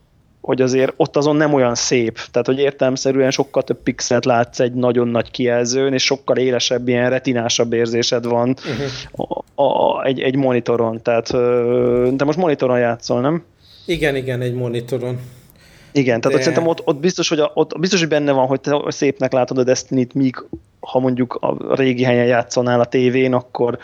hogy 0.40 0.62
azért 0.62 0.92
ott 0.96 1.16
azon 1.16 1.36
nem 1.36 1.54
olyan 1.54 1.74
szép. 1.74 2.18
Tehát, 2.30 2.46
hogy 2.46 2.58
értelmszerűen 2.58 3.30
sokkal 3.30 3.62
több 3.62 3.82
pixelt 3.82 4.24
látsz 4.24 4.60
egy 4.60 4.72
nagyon 4.72 5.08
nagy 5.08 5.30
kijelzőn, 5.30 5.92
és 5.92 6.04
sokkal 6.04 6.36
élesebb, 6.36 6.88
ilyen 6.88 7.10
retinásabb 7.10 7.72
érzésed 7.72 8.24
van 8.24 8.48
uh-huh. 8.48 9.38
a, 9.54 9.62
a, 9.62 10.04
egy, 10.04 10.20
egy 10.20 10.36
monitoron. 10.36 11.02
Tehát, 11.02 11.26
te 12.16 12.24
most 12.24 12.38
monitoron 12.38 12.78
játszol, 12.78 13.20
nem? 13.20 13.44
Igen, 13.86 14.16
igen, 14.16 14.40
egy 14.40 14.54
monitoron. 14.54 15.18
Igen, 15.92 16.20
tehát 16.20 16.36
De... 16.38 16.44
szerintem 16.44 16.68
ott, 16.68 16.86
ott, 16.86 17.00
biztos, 17.00 17.28
hogy 17.28 17.38
a, 17.38 17.50
ott 17.54 17.78
biztos, 17.78 18.00
hogy 18.00 18.08
benne 18.08 18.32
van, 18.32 18.46
hogy 18.46 18.60
te 18.60 18.82
szépnek 18.88 19.32
látod 19.32 19.58
a 19.58 19.64
Destiny-t, 19.64 20.14
míg 20.14 20.44
ha 20.80 20.98
mondjuk 20.98 21.34
a 21.34 21.74
régi 21.74 22.02
helyen 22.02 22.26
játszanál 22.26 22.80
a 22.80 22.84
tévén, 22.84 23.34
akkor, 23.34 23.78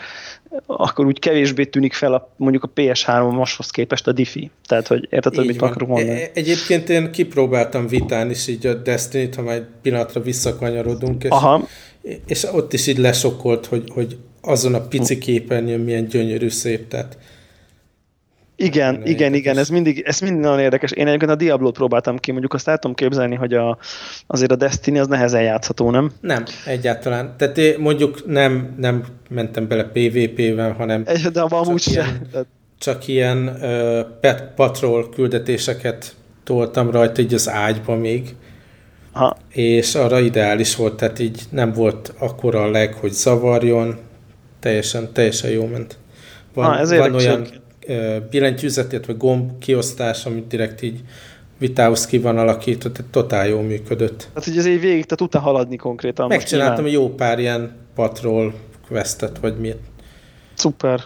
akkor 0.65 1.05
úgy 1.05 1.19
kevésbé 1.19 1.63
tűnik 1.63 1.93
fel 1.93 2.13
a, 2.13 2.33
mondjuk 2.35 2.63
a 2.63 2.71
PS3-ashoz 2.75 3.69
képest 3.69 4.07
a 4.07 4.11
diffi. 4.11 4.51
Tehát, 4.65 4.87
hogy 4.87 5.07
érted, 5.09 5.35
hogy 5.35 5.45
mit 5.45 5.61
akarok 5.61 5.87
mondani? 5.87 6.21
E, 6.21 6.31
egyébként 6.33 6.89
én 6.89 7.11
kipróbáltam 7.11 7.87
vitán 7.87 8.29
is 8.29 8.47
így 8.47 8.65
a 8.65 8.73
Destiny-t, 8.73 9.35
ha 9.35 9.41
majd 9.41 9.65
pillanatra 9.81 10.21
visszakanyarodunk, 10.21 11.23
és, 11.23 11.29
Aha. 11.29 11.67
és 12.27 12.43
ott 12.43 12.73
is 12.73 12.87
így 12.87 12.97
lesokkolt, 12.97 13.65
hogy, 13.65 13.83
hogy 13.93 14.17
azon 14.41 14.73
a 14.73 14.81
pici 14.81 15.17
képernyőn 15.17 15.79
milyen 15.79 16.07
gyönyörű 16.07 16.49
szép, 16.49 16.87
tehát 16.87 17.17
igen, 18.59 18.93
igen, 18.93 19.07
igen, 19.07 19.33
igen, 19.33 19.57
ez 19.57 19.69
mindig, 19.69 20.03
ez 20.05 20.19
mindig 20.19 20.39
nagyon 20.41 20.59
érdekes. 20.59 20.91
Én 20.91 21.07
egyébként 21.07 21.31
a 21.31 21.35
Diablo-t 21.35 21.75
próbáltam 21.75 22.17
ki, 22.17 22.31
mondjuk 22.31 22.53
azt 22.53 22.67
el 22.67 22.77
tudom 22.77 22.95
képzelni, 22.95 23.35
hogy 23.35 23.53
a, 23.53 23.77
azért 24.27 24.51
a 24.51 24.55
Destiny 24.55 24.99
az 24.99 25.07
nehezen 25.07 25.41
játszható, 25.41 25.91
nem? 25.91 26.11
Nem, 26.21 26.43
egyáltalán. 26.65 27.33
Tehát 27.37 27.57
én 27.57 27.79
mondjuk 27.79 28.25
nem, 28.25 28.75
nem 28.77 29.03
mentem 29.29 29.67
bele 29.67 29.83
PvP-vel, 29.83 30.71
hanem 30.71 31.03
De 31.33 31.41
amúgy 31.41 31.81
csak 31.81 31.93
ilyen, 31.93 32.27
csak 32.79 33.07
ilyen 33.07 33.57
uh, 33.61 33.99
pet 34.21 34.43
patrol 34.55 35.09
küldetéseket 35.09 36.15
toltam 36.43 36.91
rajta 36.91 37.21
így 37.21 37.33
az 37.33 37.49
ágyba 37.49 37.95
még, 37.95 38.35
ha. 39.11 39.37
és 39.49 39.95
arra 39.95 40.19
ideális 40.19 40.75
volt, 40.75 40.95
tehát 40.95 41.19
így 41.19 41.41
nem 41.49 41.73
volt 41.73 42.13
akkora 42.17 42.71
leg, 42.71 42.93
hogy 42.93 43.11
zavarjon, 43.11 43.97
teljesen, 44.59 45.13
teljesen 45.13 45.49
jó 45.49 45.65
ment. 45.65 45.97
Van, 46.53 46.65
ha, 46.65 46.77
ez 46.77 46.93
van 46.93 47.15
olyan 47.15 47.47
billentyűzet, 48.29 48.91
illetve 48.91 49.13
gomb 49.13 49.59
kiosztás, 49.59 50.25
amit 50.25 50.47
direkt 50.47 50.81
így 50.81 50.99
vitához 51.57 52.05
ki 52.05 52.17
van 52.17 52.37
alakítva, 52.37 52.91
tehát 52.91 53.11
totál 53.11 53.47
jól 53.47 53.61
működött. 53.61 54.29
Hát, 54.33 54.43
hogy 54.43 54.57
azért 54.57 54.81
végig, 54.81 55.03
tehát 55.03 55.17
tudta 55.17 55.39
haladni 55.39 55.75
konkrétan. 55.75 56.27
Megcsináltam 56.27 56.83
most 56.83 56.95
jó 56.95 57.09
pár 57.09 57.39
ilyen 57.39 57.75
patrol 57.95 58.53
questet, 58.87 59.37
vagy 59.39 59.57
miért. 59.59 59.79
Szuper. 60.53 61.03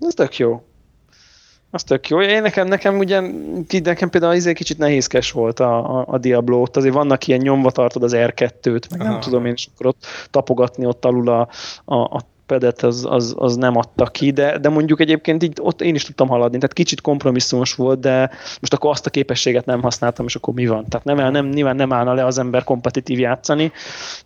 Ez 0.00 0.14
tök 0.14 0.36
jó. 0.36 0.62
Az 1.70 1.82
tök 1.82 2.08
jó. 2.08 2.20
Én 2.20 2.42
nekem, 2.42 2.68
nekem 2.68 2.98
ugye, 2.98 3.20
nekem 3.82 4.10
például 4.10 4.34
izé 4.34 4.52
kicsit 4.52 4.78
nehézkes 4.78 5.32
volt 5.32 5.60
a, 5.60 5.98
a, 5.98 6.04
a 6.08 6.18
Diablo, 6.18 6.60
ott 6.60 6.76
azért 6.76 6.94
vannak 6.94 7.26
ilyen 7.26 7.40
nyomva 7.40 7.70
tartod 7.70 8.02
az 8.02 8.12
R2-t, 8.16 8.90
meg 8.90 9.00
Aha. 9.00 9.10
nem 9.10 9.20
tudom 9.20 9.46
én, 9.46 9.52
és 9.52 9.68
akkor 9.74 9.86
ott 9.86 10.06
tapogatni 10.30 10.86
ott 10.86 11.04
alul 11.04 11.28
a, 11.28 11.48
a, 11.84 11.96
a 11.96 12.20
pedet 12.46 12.82
az, 12.82 13.06
az, 13.08 13.34
az 13.38 13.56
nem 13.56 13.76
adta 13.76 14.06
ki, 14.06 14.30
de, 14.30 14.58
de 14.58 14.68
mondjuk 14.68 15.00
egyébként 15.00 15.42
így 15.42 15.58
ott 15.60 15.82
én 15.82 15.94
is 15.94 16.04
tudtam 16.04 16.28
haladni, 16.28 16.56
tehát 16.56 16.72
kicsit 16.72 17.00
kompromisszumos 17.00 17.74
volt, 17.74 18.00
de 18.00 18.30
most 18.60 18.72
akkor 18.72 18.90
azt 18.90 19.06
a 19.06 19.10
képességet 19.10 19.64
nem 19.64 19.82
használtam, 19.82 20.26
és 20.26 20.34
akkor 20.34 20.54
mi 20.54 20.66
van? 20.66 20.84
Tehát 20.88 21.06
nem, 21.06 21.32
nem, 21.32 21.48
nyilván 21.48 21.76
nem 21.76 21.92
állna 21.92 22.14
le 22.14 22.24
az 22.24 22.38
ember 22.38 22.64
kompetitív 22.64 23.18
játszani, 23.18 23.72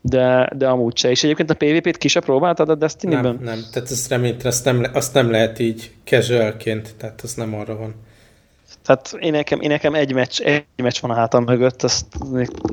de, 0.00 0.50
de 0.56 0.68
amúgy 0.68 0.96
se. 0.96 1.10
És 1.10 1.24
egyébként 1.24 1.50
a 1.50 1.54
PvP-t 1.54 1.96
ki 1.96 2.08
se 2.08 2.20
próbáltad 2.20 2.68
a 2.68 2.74
Destiny-ben? 2.74 3.22
Nem, 3.22 3.38
nem, 3.42 3.64
tehát 3.72 3.90
ezt 3.90 4.08
remélem, 4.08 4.36
azt 4.42 4.64
nem, 4.64 4.86
azt 4.92 5.14
nem 5.14 5.30
lehet 5.30 5.58
így 5.58 5.90
casualként, 6.04 6.94
tehát 6.98 7.20
az 7.20 7.34
nem 7.34 7.54
arra 7.54 7.76
van. 7.76 7.94
Tehát 8.90 9.16
én 9.18 9.32
nekem, 9.32 9.60
én 9.60 9.68
nekem 9.68 9.94
egy, 9.94 10.12
meccs, 10.12 10.40
egy 10.40 10.64
meccs 10.76 11.00
van 11.00 11.10
a 11.10 11.14
hátam 11.14 11.44
mögött, 11.44 11.82
azt 11.82 12.06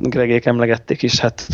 Gregék 0.02 0.44
emlegették 0.44 1.02
is, 1.02 1.20
hát 1.20 1.46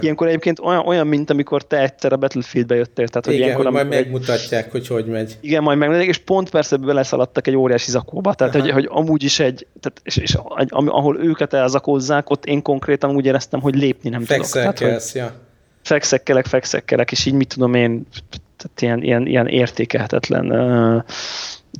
ilyenkor 0.00 0.26
egyébként 0.26 0.58
olyan, 0.60 0.86
olyan, 0.86 1.06
mint 1.06 1.30
amikor 1.30 1.62
te 1.62 1.80
egyszer 1.80 2.12
a 2.12 2.16
Battlefieldbe 2.16 2.74
jöttél. 2.74 3.08
Tehát, 3.08 3.24
hogy 3.24 3.34
igen, 3.34 3.46
ilyenkor, 3.46 3.64
hogy 3.64 3.74
majd 3.74 3.88
megmutatják, 3.88 4.70
hogy 4.70 4.86
hogy 4.86 5.06
megy. 5.06 5.36
Igen, 5.40 5.62
majd 5.62 5.78
megmutatják, 5.78 6.16
és 6.16 6.22
pont 6.22 6.50
persze 6.50 6.76
beleszaladtak 6.76 7.46
egy 7.46 7.56
óriási 7.56 7.90
zakóba, 7.90 8.34
tehát 8.34 8.54
hogy, 8.54 8.70
hogy, 8.70 8.88
amúgy 8.90 9.22
is 9.22 9.40
egy, 9.40 9.66
tehát, 9.80 10.00
és, 10.02 10.16
és 10.16 10.36
ahol 10.68 11.18
őket 11.24 11.52
elzakózzák, 11.52 12.30
ott 12.30 12.44
én 12.44 12.62
konkrétan 12.62 13.14
úgy 13.14 13.26
éreztem, 13.26 13.60
hogy 13.60 13.74
lépni 13.74 14.10
nem 14.10 14.24
tudok. 14.24 14.46
Tehát, 14.46 15.12
ja. 15.12 15.32
Fekszekkelek, 15.82 16.46
fekszekkelek, 16.46 17.12
és 17.12 17.26
így 17.26 17.34
mit 17.34 17.48
tudom 17.48 17.74
én, 17.74 18.06
tehát 18.56 18.80
ilyen, 18.80 19.02
ilyen, 19.02 19.26
ilyen 19.26 19.46
értékelhetetlen 19.46 20.50
uh, 20.50 21.02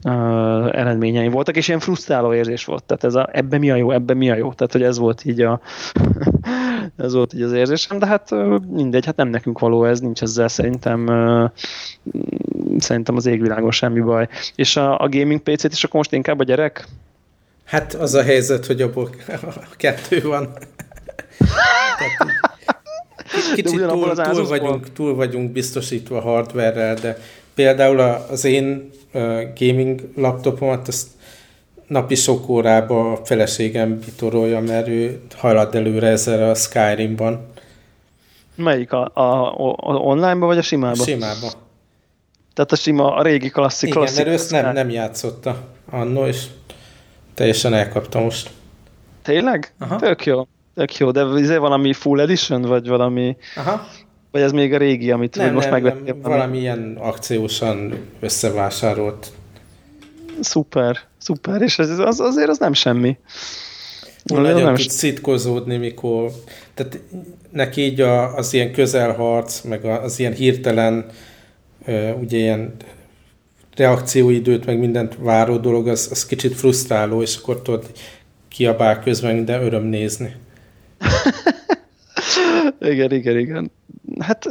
uh, 0.05 0.79
eredményei 0.79 1.29
voltak, 1.29 1.57
és 1.57 1.69
ilyen 1.69 1.81
frusztráló 1.81 2.35
érzés 2.35 2.65
volt. 2.65 2.85
Tehát 2.85 3.05
ez 3.05 3.15
a, 3.15 3.29
ebben 3.33 3.61
mi 3.61 3.71
a 3.71 3.77
jó, 3.77 3.91
ebben 3.91 4.17
mi 4.17 4.31
a 4.31 4.37
jó. 4.37 4.53
Tehát, 4.53 4.73
hogy 4.73 4.83
ez 4.83 4.99
volt 4.99 5.25
így 5.25 5.41
a 5.41 5.61
ez 6.97 7.15
volt 7.15 7.35
így 7.35 7.43
az 7.43 7.53
érzésem, 7.53 7.99
de 7.99 8.07
hát 8.07 8.31
mindegy, 8.71 9.05
hát 9.05 9.17
nem 9.17 9.29
nekünk 9.29 9.59
való 9.59 9.85
ez, 9.85 10.01
nincs 10.01 10.23
ezzel 10.23 10.49
szerintem 10.49 11.07
szerintem 12.79 13.17
az 13.17 13.27
égvilágon 13.27 13.71
semmi 13.71 14.01
baj. 14.01 14.29
És 14.55 14.77
a, 14.77 14.99
a 14.99 15.09
gaming 15.09 15.41
PC-t 15.41 15.73
is 15.73 15.85
akkor 15.85 15.97
most 15.97 16.13
inkább 16.13 16.41
a 16.41 16.45
gyerek? 16.45 16.89
Hát 17.65 17.95
az 17.95 18.15
a 18.15 18.23
helyzet, 18.23 18.67
hogy 18.67 18.83
abból 18.83 19.11
kettő 19.77 20.23
van. 20.23 20.53
Kicsit 23.55 23.87
túl, 23.89 24.15
túl, 24.33 24.47
vagyunk, 24.47 24.93
túl 24.93 25.15
vagyunk 25.15 25.53
biztosítva 25.53 26.21
hardware 26.21 26.95
de 26.95 27.19
például 27.55 28.01
az 28.01 28.45
én 28.45 28.91
gaming 29.59 30.01
laptopomat 30.17 30.89
azt 30.89 31.07
napi 31.87 32.15
sok 32.15 32.49
órába 32.49 33.13
a 33.13 33.25
feleségem 33.25 33.99
bitorolja, 33.99 34.61
mert 34.61 34.89
ő 34.89 35.21
hajlad 35.37 35.75
előre 35.75 36.07
ezzel 36.07 36.51
a 36.51 36.55
Skyrimban. 36.55 37.47
Melyik? 38.55 38.93
A, 38.93 39.11
a, 39.15 39.53
a 39.77 39.95
online-ba 39.95 40.47
vagy 40.47 40.59
a 40.59 40.63
simába? 40.63 41.03
A 41.03 41.05
simába. 41.05 41.51
Tehát 42.55 42.73
a 42.73 42.77
sima, 42.77 43.15
a 43.15 43.23
régi 43.23 43.49
klasszik. 43.49 43.89
Igen, 43.89 44.03
klasszik, 44.03 44.27
mert 44.27 44.53
ő 44.53 44.57
nem, 44.63 44.73
nem 44.73 44.91
játszotta 44.91 45.57
annó, 45.91 46.27
és 46.27 46.47
teljesen 47.35 47.75
elkapta 47.75 48.21
most. 48.21 48.51
Tényleg? 49.23 49.75
Aha. 49.79 49.97
Tök 49.97 50.25
jó. 50.25 50.47
Tök 50.75 50.97
jó, 50.97 51.11
de 51.11 51.21
ez 51.21 51.41
izé 51.41 51.57
valami 51.57 51.93
full 51.93 52.21
edition, 52.21 52.63
vagy 52.63 52.89
valami... 52.89 53.37
Aha. 53.57 53.87
Vagy 54.33 54.43
ez 54.43 54.53
még 54.53 54.73
a 54.73 54.77
régi, 54.77 55.11
amit 55.11 55.37
nem, 55.37 55.55
most 55.55 55.71
megvettél? 55.71 56.13
Nem, 56.13 56.21
valami 56.21 56.59
ilyen 56.59 56.97
akciósan 57.01 57.99
összevásárolt. 58.21 59.33
Szuper, 60.41 60.99
szuper, 61.19 61.63
és 61.63 61.79
ez, 61.79 61.99
az, 61.99 62.21
azért 62.21 62.49
az 62.49 62.59
nem 62.59 62.73
semmi. 62.73 63.19
Nagyon 64.25 64.63
nem 64.63 64.75
tud 64.75 64.91
szitkozódni, 64.91 65.77
mikor... 65.77 66.31
Tehát 66.75 67.01
neki 67.51 67.81
így 67.81 68.01
a, 68.01 68.37
az 68.37 68.53
ilyen 68.53 68.73
közelharc, 68.73 69.61
meg 69.61 69.85
az 69.85 70.19
ilyen 70.19 70.33
hirtelen, 70.33 71.07
ugye 72.21 72.37
ilyen 72.37 72.75
reakcióidőt, 73.77 74.67
meg 74.67 74.79
mindent 74.79 75.17
váró 75.19 75.57
dolog, 75.57 75.89
az, 75.89 76.09
az 76.11 76.27
kicsit 76.27 76.55
frusztráló, 76.55 77.23
és 77.23 77.37
akkor 77.37 77.63
tudod, 77.63 77.91
kiabál 78.49 79.01
közben, 79.01 79.45
de 79.45 79.61
öröm 79.61 79.85
nézni. 79.85 80.35
igen, 82.81 83.13
igen, 83.13 83.39
igen. 83.39 83.71
Hát 84.23 84.47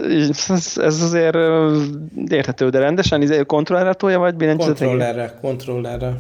ez, 0.47 0.78
ez 0.78 1.01
azért 1.01 1.36
érthető, 2.28 2.69
de 2.69 2.80
rendesen 2.80 3.22
izé, 3.22 3.43
kontrollerre 3.45 3.93
tolja, 3.93 4.19
vagy 4.19 4.36
billentyűzetet? 4.36 4.88
Kontrollerre, 4.88 5.38
kontrollerre. 5.41 6.13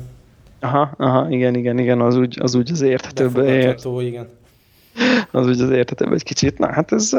Aha, 0.59 0.91
aha, 0.97 1.29
igen, 1.29 1.55
igen, 1.55 1.77
igen, 1.77 2.01
az 2.01 2.15
úgy 2.15 2.37
az, 2.41 2.55
úgy 2.55 2.71
az 2.71 2.81
érthetőbb. 2.81 3.37
Ért. 3.37 3.85
igen. 3.99 4.27
Az 5.31 5.47
úgy 5.47 5.61
az 5.61 5.69
érthetőbb 5.69 6.13
egy 6.13 6.23
kicsit. 6.23 6.57
Na, 6.57 6.71
hát 6.71 6.91
ez, 6.91 7.11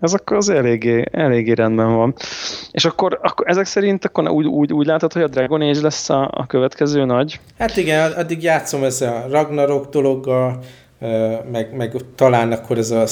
ez 0.00 0.14
akkor 0.14 0.36
az 0.36 0.48
eléggé, 0.48 1.04
eléggé 1.10 1.52
rendben 1.52 1.94
van. 1.94 2.14
És 2.70 2.84
akkor, 2.84 3.18
akkor 3.22 3.48
ezek 3.48 3.64
szerint 3.64 4.04
akkor 4.04 4.28
úgy, 4.28 4.46
úgy, 4.46 4.72
úgy 4.72 4.86
látod, 4.86 5.12
hogy 5.12 5.22
a 5.22 5.28
Dragon 5.28 5.60
Age 5.60 5.80
lesz 5.80 6.10
a, 6.10 6.30
a 6.32 6.46
következő 6.46 7.04
nagy? 7.04 7.40
Hát 7.58 7.76
igen, 7.76 8.12
addig 8.12 8.42
játszom 8.42 8.84
ezzel 8.84 9.22
a 9.22 9.30
Ragnarok 9.30 9.88
dologgal, 9.88 10.58
meg, 11.50 11.74
meg 11.76 11.94
talán 12.14 12.52
akkor 12.52 12.78
ez 12.78 12.90
a 12.90 13.06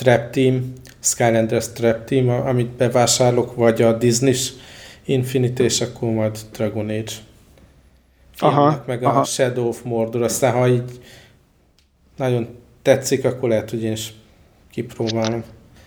Trap 0.00 0.30
Team, 0.30 0.72
Skylanders 1.00 1.72
Trap 1.72 2.04
Team, 2.04 2.28
amit 2.28 2.68
bevásárolok, 2.68 3.54
vagy 3.54 3.82
a 3.82 3.92
Disney 3.92 4.34
Infinity, 5.04 5.60
és 5.60 5.80
akkor 5.80 6.10
majd 6.10 6.38
Dragon 6.52 6.88
Age. 6.88 7.12
aha, 8.38 8.84
meg 8.86 9.02
aha. 9.02 9.20
a 9.20 9.24
Shadow 9.24 9.68
of 9.68 9.82
Mordor, 9.82 10.22
aztán 10.22 10.52
ha 10.52 10.68
így 10.68 11.00
nagyon 12.16 12.48
tetszik, 12.82 13.24
akkor 13.24 13.48
lehet, 13.48 13.70
hogy 13.70 13.82
én 13.82 13.92
is 13.92 14.12
kipróbálom. 14.70 15.44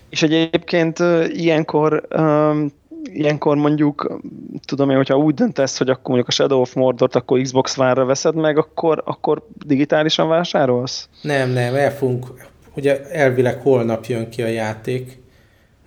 És 0.10 0.24
egyébként 0.24 1.00
ilyenkor 1.28 2.08
um, 2.18 2.72
ilyenkor 3.04 3.58
mondjuk, 3.58 4.20
tudom 4.66 4.90
én, 4.90 4.96
hogyha 4.96 5.18
úgy 5.18 5.34
döntesz, 5.34 5.78
hogy 5.78 5.90
akkor 5.90 6.06
mondjuk 6.06 6.28
a 6.28 6.32
Shadow 6.32 6.60
of 6.60 6.74
Mordor-t 6.74 7.16
akkor 7.16 7.42
Xbox 7.42 7.78
One-ra 7.78 8.06
veszed 8.06 8.36
meg, 8.36 8.58
akkor, 8.58 9.02
akkor 9.06 9.48
digitálisan 9.66 10.28
vásárolsz? 10.28 11.10
Nem, 11.22 11.50
nem, 11.50 11.76
el 11.76 11.92
fogunk, 11.92 12.52
ugye 12.76 13.10
elvileg 13.10 13.62
holnap 13.62 14.06
jön 14.06 14.30
ki 14.30 14.42
a 14.42 14.48
játék, 14.48 15.22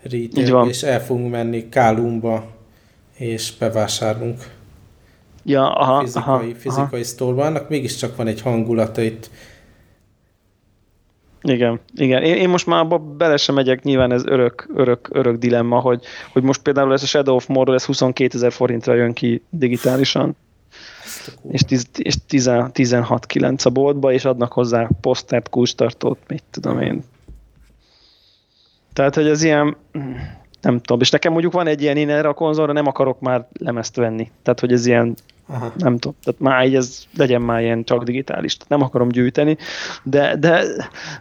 retail, 0.03 0.69
és 0.69 0.83
el 0.83 1.01
fogunk 1.05 1.31
menni 1.31 1.69
Kálumba, 1.69 2.47
és 3.17 3.53
bevásárlunk. 3.59 4.55
Ja, 5.45 5.73
aha, 5.73 6.01
fizikai, 6.01 6.23
aha, 6.23 6.43
fizikai 6.55 6.87
aha. 6.93 7.03
sztorban. 7.03 7.47
Annak 7.47 7.69
mégiscsak 7.69 8.17
van 8.17 8.27
egy 8.27 8.41
hangulata 8.41 9.03
itt. 9.03 9.31
Igen, 11.43 11.81
igen. 11.95 12.23
Én, 12.23 12.35
én 12.35 12.49
most 12.49 12.67
már 12.67 12.81
abba 12.81 12.99
bele 12.99 13.37
sem 13.37 13.55
megyek, 13.55 13.83
nyilván 13.83 14.13
ez 14.13 14.25
örök, 14.25 14.69
örök, 14.75 15.09
örök 15.13 15.37
dilemma, 15.37 15.79
hogy, 15.79 16.05
hogy 16.33 16.43
most 16.43 16.63
például 16.63 16.93
ez 16.93 17.03
a 17.03 17.07
Shadow 17.07 17.35
of 17.35 17.47
Mordor, 17.47 17.75
ez 17.75 17.85
22 17.85 18.37
ezer 18.37 18.53
forintra 18.53 18.95
jön 18.95 19.13
ki 19.13 19.43
digitálisan 19.51 20.37
és, 21.51 21.61
tiz, 21.61 21.87
és 21.97 22.15
16-9 22.29 23.67
a 23.67 23.71
boltba, 23.71 24.13
és 24.13 24.25
adnak 24.25 24.53
hozzá 24.53 24.89
posztert, 25.01 25.49
kulcstartót, 25.49 26.19
mit 26.29 26.43
tudom 26.51 26.81
én. 26.81 27.05
Tehát, 28.93 29.15
hogy 29.15 29.27
ez 29.27 29.43
ilyen, 29.43 29.77
nem 30.61 30.81
tudom, 30.81 31.01
és 31.01 31.11
nekem 31.11 31.33
mondjuk 31.33 31.53
van 31.53 31.67
egy 31.67 31.83
ilyen, 31.83 31.97
én 31.97 32.11
erre 32.11 32.29
a 32.29 32.35
konzolra 32.35 32.73
nem 32.73 32.87
akarok 32.87 33.21
már 33.21 33.49
lemezt 33.59 33.97
venni. 33.97 34.31
Tehát, 34.43 34.61
hogy 34.61 34.73
ez 34.73 34.87
ilyen, 34.87 35.15
Aha. 35.47 35.73
nem 35.77 35.99
tudom, 35.99 36.17
tehát 36.25 36.41
már 36.41 36.67
így 36.67 36.75
ez 36.75 37.05
legyen 37.17 37.43
már 37.43 37.63
ilyen 37.63 37.85
csak 37.85 38.03
digitális, 38.03 38.57
nem 38.69 38.83
akarom 38.83 39.09
gyűjteni, 39.09 39.57
de, 40.03 40.37
de, 40.37 40.65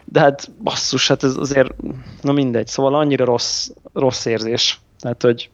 de 0.06 0.20
hát 0.20 0.52
basszus, 0.64 1.08
hát 1.08 1.24
ez 1.24 1.36
azért, 1.36 1.74
na 2.22 2.32
mindegy, 2.32 2.68
szóval 2.68 2.96
annyira 2.96 3.26
rossz, 3.26 3.70
rossz 3.94 4.26
érzés. 4.26 4.80
Tehát, 5.00 5.22
hogy 5.22 5.50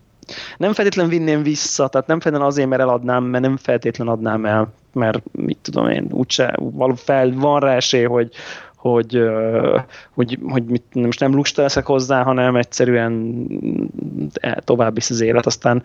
nem 0.57 0.73
feltétlen 0.73 1.09
vinném 1.09 1.43
vissza, 1.43 1.87
tehát 1.87 2.07
nem 2.07 2.19
feltétlen 2.19 2.47
azért, 2.47 2.69
mert 2.69 2.81
eladnám, 2.81 3.23
mert 3.23 3.43
nem 3.43 3.57
feltétlen 3.57 4.07
adnám 4.07 4.45
el, 4.45 4.73
mert 4.93 5.21
mit 5.31 5.57
tudom 5.61 5.87
én, 5.87 6.07
úgyse, 6.11 6.57
fel, 6.95 7.31
van 7.35 7.59
rá 7.59 7.75
esély, 7.75 8.03
hogy, 8.03 8.31
hogy, 8.75 9.21
hogy, 10.13 10.39
hogy 10.49 10.63
mit, 10.63 10.83
most 10.93 11.19
nem 11.19 11.33
lusta 11.33 11.61
leszek 11.61 11.85
hozzá, 11.85 12.23
hanem 12.23 12.55
egyszerűen 12.55 13.45
tovább 14.59 14.93
visz 14.93 15.09
az 15.09 15.21
élet, 15.21 15.45
aztán 15.45 15.83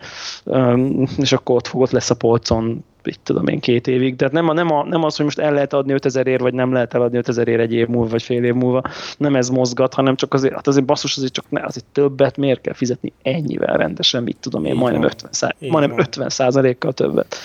és 1.17 1.31
akkor 1.31 1.55
ott 1.55 1.67
fogott 1.67 1.91
lesz 1.91 2.09
a 2.09 2.15
polcon 2.15 2.83
mit 3.07 3.19
tudom 3.23 3.47
én, 3.47 3.59
két 3.59 3.87
évig. 3.87 4.15
Tehát 4.15 4.33
nem, 4.33 4.49
a, 4.49 4.53
nem, 4.53 4.71
a, 4.71 4.83
nem 4.83 5.03
az, 5.03 5.15
hogy 5.15 5.25
most 5.25 5.39
el 5.39 5.53
lehet 5.53 5.73
adni 5.73 5.93
5000 5.93 6.27
ér, 6.27 6.39
vagy 6.39 6.53
nem 6.53 6.73
lehet 6.73 6.93
eladni 6.93 7.17
5000 7.17 7.47
ér 7.47 7.59
egy 7.59 7.73
év 7.73 7.87
múlva, 7.87 8.09
vagy 8.09 8.23
fél 8.23 8.43
év 8.43 8.53
múlva, 8.53 8.81
nem 9.17 9.35
ez 9.35 9.49
mozgat, 9.49 9.93
hanem 9.93 10.15
csak 10.15 10.33
azért, 10.33 10.53
hát 10.53 10.67
azért 10.67 10.85
basszus, 10.85 11.17
azért 11.17 11.33
csak 11.33 11.45
ne, 11.49 11.63
azért 11.63 11.85
többet 11.91 12.37
miért 12.37 12.61
kell 12.61 12.73
fizetni 12.73 13.13
ennyivel 13.21 13.77
rendesen, 13.77 14.23
mit 14.23 14.37
tudom 14.39 14.65
én, 14.65 14.75
majdnem 14.75 15.03
50, 15.03 15.31
szá, 15.31 15.55
majdnem 15.59 15.99
50 15.99 16.29
százalékkal 16.29 16.93
többet 16.93 17.35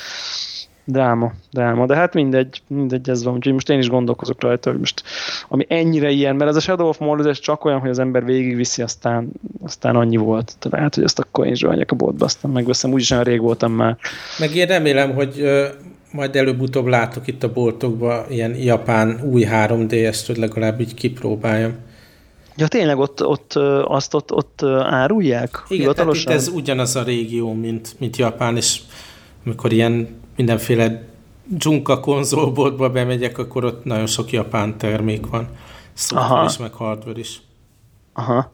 dráma, 0.84 1.32
dráma, 1.50 1.86
de 1.86 1.96
hát 1.96 2.14
mindegy, 2.14 2.62
mindegy 2.66 3.08
ez 3.08 3.24
van, 3.24 3.34
úgyhogy 3.34 3.52
most 3.52 3.70
én 3.70 3.78
is 3.78 3.88
gondolkozok 3.88 4.42
rajta, 4.42 4.70
hogy 4.70 4.78
most 4.78 5.02
ami 5.48 5.66
ennyire 5.68 6.10
ilyen, 6.10 6.36
mert 6.36 6.50
ez 6.50 6.56
a 6.56 6.60
Shadow 6.60 6.88
of 6.88 6.98
Mordor, 6.98 7.26
ez 7.26 7.38
csak 7.38 7.64
olyan, 7.64 7.80
hogy 7.80 7.90
az 7.90 7.98
ember 7.98 8.24
végigviszi, 8.24 8.82
aztán, 8.82 9.28
aztán 9.62 9.96
annyi 9.96 10.16
volt. 10.16 10.56
Tehát 10.58 10.94
hogy 10.94 11.04
ezt 11.04 11.18
akkor 11.18 11.46
én 11.46 11.52
is 11.52 11.62
a 11.62 11.94
boltba, 11.96 12.24
aztán 12.24 12.50
megveszem, 12.50 12.92
úgyis 12.92 13.10
olyan 13.10 13.24
rég 13.24 13.40
voltam 13.40 13.72
már. 13.72 13.96
Meg 14.38 14.54
én 14.54 14.66
remélem, 14.66 15.14
hogy 15.14 15.40
ö, 15.40 15.66
majd 16.12 16.36
előbb-utóbb 16.36 16.86
látok 16.86 17.26
itt 17.26 17.42
a 17.42 17.52
boltokban 17.52 18.24
ilyen 18.28 18.54
japán 18.54 19.20
új 19.24 19.46
3D-est, 19.50 20.22
hogy 20.26 20.36
legalább 20.36 20.80
így 20.80 20.94
kipróbáljam. 20.94 21.74
Ja, 22.56 22.68
tényleg 22.68 22.98
ott, 22.98 23.24
ott 23.24 23.52
azt 23.84 24.14
ott, 24.14 24.32
ott 24.32 24.62
árulják? 24.82 25.64
Igen, 25.68 25.94
tehát 25.94 26.14
itt 26.14 26.28
ez 26.28 26.48
ugyanaz 26.48 26.96
a 26.96 27.02
régió, 27.02 27.52
mint, 27.52 27.94
mint 27.98 28.16
Japán, 28.16 28.56
és 28.56 28.80
amikor 29.44 29.72
ilyen 29.72 30.20
mindenféle 30.36 31.08
dzsunka 31.44 32.00
konzolboltba 32.00 32.90
bemegyek, 32.90 33.38
akkor 33.38 33.64
ott 33.64 33.84
nagyon 33.84 34.06
sok 34.06 34.30
japán 34.30 34.78
termék 34.78 35.26
van. 35.26 35.48
Software 35.94 36.44
is, 36.44 36.58
meg 36.58 36.72
hardware 36.72 37.18
is. 37.18 37.40
Aha. 38.12 38.52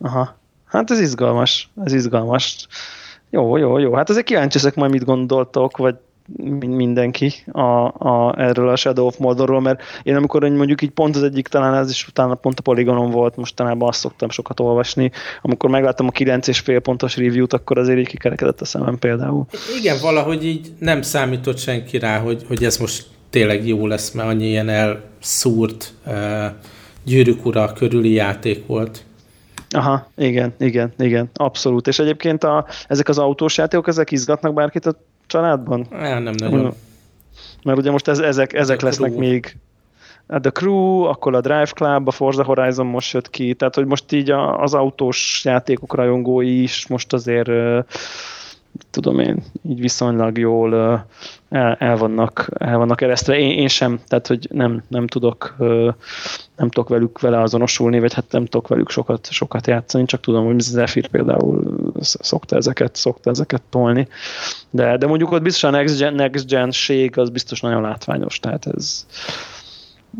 Aha. 0.00 0.36
Hát 0.64 0.90
ez 0.90 1.00
izgalmas. 1.00 1.70
Ez 1.84 1.92
izgalmas. 1.92 2.66
Jó, 3.30 3.56
jó, 3.56 3.78
jó. 3.78 3.94
Hát 3.94 4.10
azért 4.10 4.26
kíváncsi 4.26 4.56
ezek 4.58 4.74
majd 4.74 4.90
mit 4.90 5.04
gondoltok, 5.04 5.76
vagy 5.76 5.94
mindenki 6.66 7.32
a, 7.52 7.84
a, 7.84 8.34
erről 8.38 8.68
a 8.68 8.76
Shadow 8.76 9.06
of 9.06 9.18
Mordorról, 9.18 9.60
mert 9.60 9.82
én 10.02 10.16
amikor 10.16 10.42
mondjuk 10.42 10.82
így 10.82 10.90
pont 10.90 11.16
az 11.16 11.22
egyik, 11.22 11.48
talán 11.48 11.74
ez 11.74 11.90
is 11.90 12.08
utána 12.08 12.34
pont 12.34 12.58
a 12.58 12.62
Polygonon 12.62 13.10
volt, 13.10 13.36
mostanában 13.36 13.88
azt 13.88 13.98
szoktam 13.98 14.30
sokat 14.30 14.60
olvasni, 14.60 15.10
amikor 15.42 15.70
megláttam 15.70 16.06
a 16.06 16.10
9,5 16.10 16.80
pontos 16.82 17.16
review-t, 17.16 17.52
akkor 17.52 17.78
azért 17.78 17.98
így 17.98 18.06
kikerekedett 18.06 18.60
a 18.60 18.64
szemem 18.64 18.98
például. 18.98 19.46
Igen, 19.78 19.96
valahogy 20.02 20.44
így 20.44 20.72
nem 20.78 21.02
számított 21.02 21.58
senki 21.58 21.98
rá, 21.98 22.18
hogy, 22.18 22.44
hogy 22.48 22.64
ez 22.64 22.76
most 22.76 23.06
tényleg 23.30 23.66
jó 23.66 23.86
lesz, 23.86 24.10
mert 24.10 24.28
annyi 24.28 24.46
ilyen 24.46 24.68
elszúrt 24.68 25.92
uh, 26.06 26.14
gyűrűk 27.04 27.46
ura 27.46 27.72
körüli 27.72 28.12
játék 28.12 28.66
volt. 28.66 29.04
Aha, 29.70 30.10
igen, 30.16 30.54
igen, 30.58 30.92
igen, 30.98 31.30
abszolút. 31.34 31.86
És 31.86 31.98
egyébként 31.98 32.44
a, 32.44 32.66
ezek 32.88 33.08
az 33.08 33.18
autós 33.18 33.56
játékok, 33.56 33.88
ezek 33.88 34.10
izgatnak 34.10 34.54
bárkit 34.54 34.86
a 34.86 34.96
családban? 35.30 35.86
Nem, 35.90 36.22
nem 36.22 36.34
nagyon. 36.38 36.74
Mert 37.64 37.78
ugye 37.78 37.90
most 37.90 38.08
ez, 38.08 38.18
ezek, 38.18 38.52
ezek 38.52 38.80
lesznek 38.80 39.14
még 39.14 39.56
a 40.26 40.40
The 40.40 40.50
Crew, 40.50 41.02
akkor 41.02 41.34
a 41.34 41.40
Drive 41.40 41.70
Club, 41.74 42.08
a 42.08 42.10
Forza 42.10 42.44
Horizon 42.44 42.86
most 42.86 43.12
jött 43.12 43.30
ki, 43.30 43.54
tehát 43.54 43.74
hogy 43.74 43.86
most 43.86 44.12
így 44.12 44.30
a, 44.30 44.62
az 44.62 44.74
autós 44.74 45.40
játékok 45.44 45.94
rajongói 45.94 46.62
is 46.62 46.86
most 46.86 47.12
azért 47.12 47.50
tudom 48.90 49.18
én, 49.18 49.42
így 49.68 49.80
viszonylag 49.80 50.38
jól 50.38 50.74
el, 51.48 51.74
el, 51.78 51.96
vannak, 51.96 52.48
el 52.58 52.78
vannak 52.78 53.00
eresztve. 53.00 53.38
Én, 53.38 53.50
én 53.50 53.68
sem, 53.68 54.00
tehát 54.06 54.26
hogy 54.26 54.48
nem, 54.50 54.82
nem 54.88 55.06
tudok 55.06 55.56
nem 56.60 56.70
tudok 56.70 56.88
velük 56.88 57.20
vele 57.20 57.40
azonosulni, 57.40 58.00
vagy 58.00 58.14
hát 58.14 58.24
nem 58.30 58.44
tudok 58.44 58.68
velük 58.68 58.90
sokat, 58.90 59.30
sokat 59.30 59.66
játszani, 59.66 60.04
csak 60.04 60.20
tudom, 60.20 60.46
hogy 60.46 60.60
Zephyr 60.60 61.08
például 61.08 61.82
szokta 62.00 62.56
ezeket, 62.56 62.96
szokta 62.96 63.30
ezeket 63.30 63.62
tolni. 63.70 64.08
De, 64.70 64.96
de 64.96 65.06
mondjuk 65.06 65.30
ott 65.30 65.42
biztos 65.42 65.62
a 65.62 65.70
next 65.70 65.98
gen, 65.98 66.14
next 66.14 66.48
gen 66.48 66.70
ség 66.70 67.18
az 67.18 67.30
biztos 67.30 67.60
nagyon 67.60 67.82
látványos, 67.82 68.38
tehát 68.38 68.66
ez, 68.66 69.06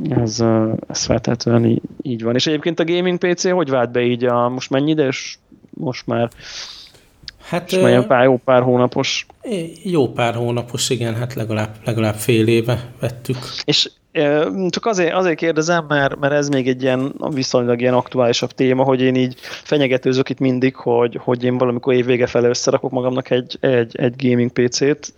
ez, 0.08 0.44
ez 0.88 1.04
feltétlenül 1.04 1.70
így, 1.70 1.82
így 2.02 2.22
van. 2.22 2.34
És 2.34 2.46
egyébként 2.46 2.80
a 2.80 2.84
gaming 2.84 3.18
PC 3.18 3.50
hogy 3.50 3.70
vált 3.70 3.90
be 3.90 4.02
így 4.02 4.24
a, 4.24 4.48
most 4.48 4.70
mennyi 4.70 4.94
és 4.96 5.38
Most 5.70 6.06
már 6.06 6.30
Hát, 7.40 7.72
és 7.72 7.78
uh, 7.78 8.06
pár, 8.06 8.24
jó 8.24 8.36
pár 8.36 8.62
hónapos. 8.62 9.26
Jó 9.82 10.08
pár 10.12 10.34
hónapos, 10.34 10.90
igen, 10.90 11.14
hát 11.14 11.34
legalább, 11.34 11.74
legalább 11.84 12.14
fél 12.14 12.46
éve 12.46 12.90
vettük. 13.00 13.36
És 13.64 13.90
csak 14.68 14.86
azért, 14.86 15.14
azért 15.14 15.36
kérdezem, 15.36 15.84
mert, 15.88 16.18
mert 16.18 16.32
ez 16.32 16.48
még 16.48 16.68
egy 16.68 16.82
ilyen 16.82 17.14
viszonylag 17.34 17.80
ilyen 17.80 17.94
aktuálisabb 17.94 18.50
téma, 18.50 18.82
hogy 18.82 19.00
én 19.00 19.14
így 19.14 19.34
fenyegetőzök 19.40 20.28
itt 20.28 20.38
mindig, 20.38 20.76
hogy, 20.76 21.18
hogy 21.22 21.44
én 21.44 21.58
valamikor 21.58 21.94
évvége 21.94 22.26
felé 22.26 22.48
összerakok 22.48 22.90
magamnak 22.90 23.30
egy, 23.30 23.56
egy, 23.60 23.96
egy 23.96 24.14
gaming 24.16 24.50
PC-t, 24.50 25.14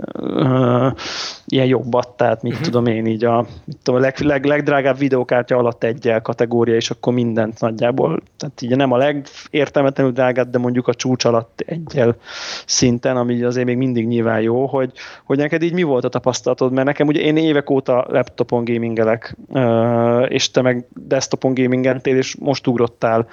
ilyen 1.47 1.67
jobbat, 1.67 2.09
tehát 2.09 2.43
mit 2.43 2.53
uh-huh. 2.53 2.67
tudom 2.67 2.87
én 2.87 3.07
így 3.07 3.25
a, 3.25 3.47
mit 3.65 3.77
tudom, 3.83 4.01
a 4.01 4.03
leg, 4.03 4.19
leg, 4.19 4.45
legdrágább 4.45 4.99
videókártya 4.99 5.57
alatt 5.57 5.85
egyel 5.85 6.23
kategória, 6.23 6.75
és 6.75 6.91
akkor 6.91 7.13
mindent 7.13 7.61
nagyjából, 7.61 8.23
tehát 8.37 8.63
így 8.63 8.77
nem 8.77 8.93
a 8.93 8.97
legértelmetlenül 8.97 10.13
drágát, 10.13 10.51
de 10.51 10.59
mondjuk 10.59 10.89
a 10.89 10.95
csúcs 10.95 11.25
alatt 11.25 11.63
egyel 11.67 12.17
szinten, 12.67 13.17
ami 13.17 13.43
azért 13.43 13.67
még 13.67 13.77
mindig 13.77 14.07
nyilván 14.07 14.41
jó, 14.41 14.67
hogy, 14.67 14.93
hogy 15.25 15.39
neked 15.39 15.63
így 15.63 15.73
mi 15.73 15.83
volt 15.83 16.05
a 16.05 16.09
tapasztalatod, 16.09 16.73
mert 16.73 16.87
nekem 16.87 17.07
ugye 17.07 17.21
én 17.21 17.37
évek 17.37 17.71
óta 17.71 18.07
laptopon 18.09 18.65
gaming 18.65 18.92
gamingelek, 18.95 19.37
és 20.29 20.51
te 20.51 20.63
meg 20.63 20.87
desktopon 21.07 21.55
gamingentél, 21.55 22.17
és 22.17 22.37
most 22.39 22.67
ugrottál 22.67 23.29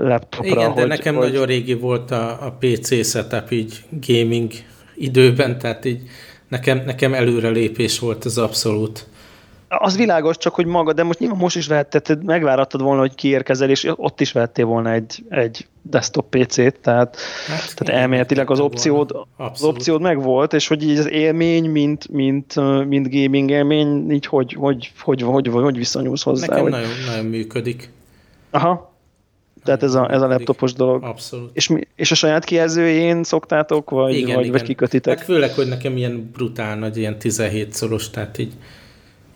laptopra. 0.00 0.48
Igen, 0.48 0.74
de 0.74 0.80
hogy, 0.80 0.88
nekem 0.88 1.14
hogy... 1.14 1.26
nagyon 1.26 1.46
régi 1.46 1.74
volt 1.74 2.10
a, 2.10 2.46
a 2.46 2.58
PC 2.58 3.06
setup 3.06 3.50
így 3.50 3.84
gaming 4.06 4.50
időben, 4.94 5.58
tehát 5.58 5.84
így 5.84 6.00
nekem, 6.48 6.82
nekem 6.86 7.14
előrelépés 7.14 7.98
volt 7.98 8.24
ez 8.26 8.36
abszolút. 8.36 9.06
Az 9.68 9.96
világos, 9.96 10.36
csak 10.36 10.54
hogy 10.54 10.66
maga, 10.66 10.92
de 10.92 11.02
most 11.02 11.18
nyilván 11.18 11.38
most 11.38 11.56
is 11.56 11.66
vehetted, 11.66 12.24
megvárattad 12.24 12.82
volna, 12.82 13.00
hogy 13.00 13.14
kiérkezel, 13.14 13.70
és 13.70 13.92
ott 13.96 14.20
is 14.20 14.32
vehettél 14.32 14.64
volna 14.64 14.92
egy, 14.92 15.24
egy 15.28 15.66
desktop 15.82 16.36
PC-t, 16.36 16.80
tehát, 16.80 17.16
hát, 17.46 17.74
tehát 17.76 18.00
elméletileg 18.00 18.50
az 18.50 18.60
opciód, 18.60 19.16
az 19.36 19.62
opciód 19.62 20.00
meg 20.00 20.22
volt, 20.22 20.52
és 20.52 20.68
hogy 20.68 20.82
így 20.82 20.98
az 20.98 21.10
élmény, 21.10 21.70
mint, 21.70 22.08
mint, 22.08 22.54
mint 22.86 23.10
gaming 23.10 23.50
élmény, 23.50 24.10
így 24.10 24.26
hogy, 24.26 24.52
hogy, 24.52 24.92
hogy, 25.00 25.22
hogy, 25.22 25.48
hogy, 25.48 25.62
hogy 25.62 25.76
viszonyulsz 25.76 26.22
hozzá? 26.22 26.46
Nekem 26.46 26.62
hogy... 26.62 26.72
nagyon, 26.72 26.90
nagyon 27.06 27.24
működik. 27.24 27.90
Aha, 28.50 28.94
tehát 29.64 29.82
ez 29.82 29.94
a, 29.94 30.12
ez 30.12 30.22
a 30.22 30.26
laptopos 30.26 30.72
dolog. 30.72 31.04
Abszolút. 31.04 31.50
És, 31.52 31.68
mi, 31.68 31.80
és 31.96 32.10
a 32.10 32.14
saját 32.14 32.44
kijelzőjén 32.44 33.22
szoktátok, 33.24 33.90
vagy, 33.90 34.14
igen, 34.14 34.34
vagy, 34.34 34.44
igen. 34.44 34.56
vagy 34.56 34.62
kikötitek? 34.62 35.16
Hát 35.16 35.26
főleg, 35.26 35.52
hogy 35.54 35.68
nekem 35.68 35.96
ilyen 35.96 36.30
brutál 36.32 36.78
nagy, 36.78 36.96
ilyen 36.96 37.18
17 37.18 37.72
szoros, 37.72 38.10
tehát 38.10 38.38
így 38.38 38.52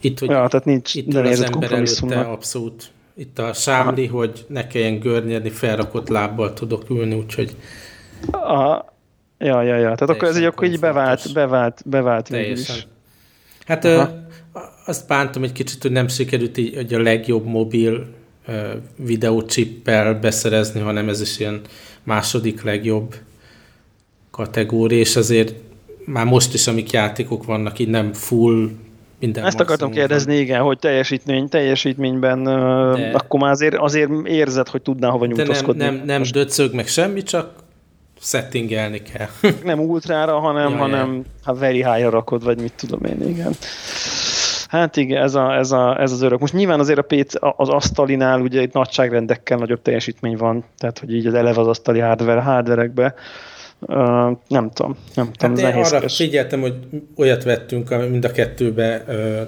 itt, 0.01 0.19
hogy 0.19 0.29
ja, 0.29 0.49
tehát 0.49 0.67
nincs, 0.67 0.95
itt 0.95 1.07
nem 1.07 1.27
az 1.27 1.41
ember 1.41 1.73
előtte 1.73 2.21
abszolút 2.21 2.91
itt 3.15 3.39
a 3.39 3.53
sámli, 3.53 4.07
Aha. 4.07 4.17
hogy 4.17 4.45
ne 4.49 4.67
kelljen 4.67 4.99
görnyedni, 4.99 5.51
felrakott 5.51 6.09
lábbal 6.09 6.53
tudok 6.53 6.91
ülni, 6.91 7.15
úgyhogy 7.15 7.57
Aha. 8.31 8.95
Ja, 9.39 9.63
ja, 9.63 9.77
ja. 9.77 9.95
Tehát 9.95 10.09
akkor 10.09 10.29
ez 10.29 10.39
így 10.39 10.45
akkor 10.45 10.67
így 10.67 10.81
bevált, 10.81 11.33
bevált, 11.33 11.83
bevált 11.87 12.29
Teljesen. 12.29 12.77
is. 12.77 12.87
Hát 13.67 13.85
ö, 13.85 14.03
azt 14.87 15.07
bántam 15.07 15.43
egy 15.43 15.53
kicsit, 15.53 15.83
hogy 15.83 15.93
nem 15.93 16.09
sikerült 16.09 16.57
így, 16.57 16.75
hogy 16.75 16.95
a 16.95 17.01
legjobb 17.03 17.45
mobil 17.45 18.07
videócsippel 18.97 20.15
beszerezni, 20.15 20.81
hanem 20.81 21.09
ez 21.09 21.21
is 21.21 21.39
ilyen 21.39 21.61
második 22.03 22.63
legjobb 22.63 23.15
kategória, 24.31 24.99
és 24.99 25.17
azért 25.17 25.55
már 26.05 26.25
most 26.25 26.55
is, 26.55 26.67
amik 26.67 26.91
játékok 26.91 27.45
vannak, 27.45 27.79
így 27.79 27.89
nem 27.89 28.13
full 28.13 28.71
minden 29.21 29.45
Ezt 29.45 29.61
akartam 29.61 29.91
kérdezni, 29.91 30.33
van. 30.33 30.43
igen, 30.43 30.61
hogy 30.61 30.79
teljesítmény, 30.79 31.49
teljesítményben 31.49 32.45
De... 32.45 33.11
akkor 33.13 33.41
már 33.41 33.51
azért, 33.51 33.75
azért 33.75 34.11
érzed, 34.25 34.69
hogy 34.69 34.83
tudnál 34.83 35.11
hova 35.11 35.27
nyújtózkodni. 35.27 35.85
Nem, 35.85 35.95
nem, 35.95 36.05
nem 36.05 36.19
Most... 36.19 36.33
döcög 36.33 36.75
meg 36.75 36.87
semmi, 36.87 37.23
csak 37.23 37.53
settingelni 38.21 39.03
kell. 39.03 39.29
nem 39.65 39.81
ultrára, 39.81 40.39
hanem, 40.39 40.71
ja, 40.71 40.77
hanem 40.77 41.15
ja. 41.15 41.23
ha 41.45 41.55
very 41.55 41.85
high 41.85 42.11
rakod, 42.11 42.45
vagy 42.45 42.61
mit 42.61 42.73
tudom 42.77 43.05
én, 43.05 43.29
igen. 43.29 43.53
Hát 44.69 44.97
igen, 44.97 45.23
ez, 45.23 45.35
a, 45.35 45.57
ez, 45.57 45.73
a, 45.73 46.01
ez 46.01 46.13
az 46.13 46.23
örök. 46.23 46.39
Most 46.39 46.53
nyilván 46.53 46.81
azért 46.81 46.99
a 46.99 47.03
PC, 47.03 47.35
az 47.57 47.69
asztalinál 47.69 48.41
ugye 48.41 48.63
itt 48.63 48.73
nagyságrendekkel 48.73 49.59
nagyobb 49.59 49.83
teljesítmény 49.83 50.37
van, 50.37 50.65
tehát 50.79 50.99
hogy 50.99 51.15
így 51.15 51.27
az 51.27 51.35
eleve 51.35 51.61
az 51.61 51.67
asztali 51.67 51.99
hardware, 51.99 52.41
hardverekbe. 52.41 53.15
Uh, 53.81 54.39
nem 54.49 54.71
tudom, 54.71 54.97
nem 55.15 55.33
tudom, 55.33 55.57
hát 55.57 55.77
én 55.77 55.83
arra 55.83 56.09
figyeltem, 56.09 56.61
hogy 56.61 56.75
olyat 57.17 57.45
vettünk, 57.45 57.91
ami 57.91 58.07
mind 58.07 58.25
a 58.25 58.31
kettőbe 58.31 59.05
uh, 59.09 59.41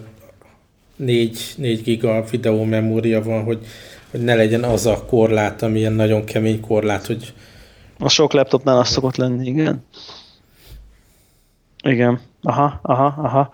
4, 0.97 1.55
4 1.57 1.83
giga 1.83 2.25
videó 2.31 2.65
memória 2.65 3.23
van, 3.23 3.45
hogy, 3.45 3.67
hogy 4.11 4.21
ne 4.21 4.35
legyen 4.35 4.65
az 4.65 4.87
a 4.87 5.05
korlát, 5.05 5.63
ami 5.63 5.79
ilyen 5.79 5.93
nagyon 5.93 6.25
kemény 6.25 6.61
korlát, 6.61 7.07
hogy 7.07 7.33
a 7.99 8.09
sok 8.09 8.33
laptopnál 8.33 8.79
az 8.79 8.89
szokott 8.89 9.17
lenni, 9.17 9.47
igen. 9.47 9.85
Igen. 11.85 12.21
Aha, 12.43 12.81
aha, 12.83 13.15
aha. 13.17 13.51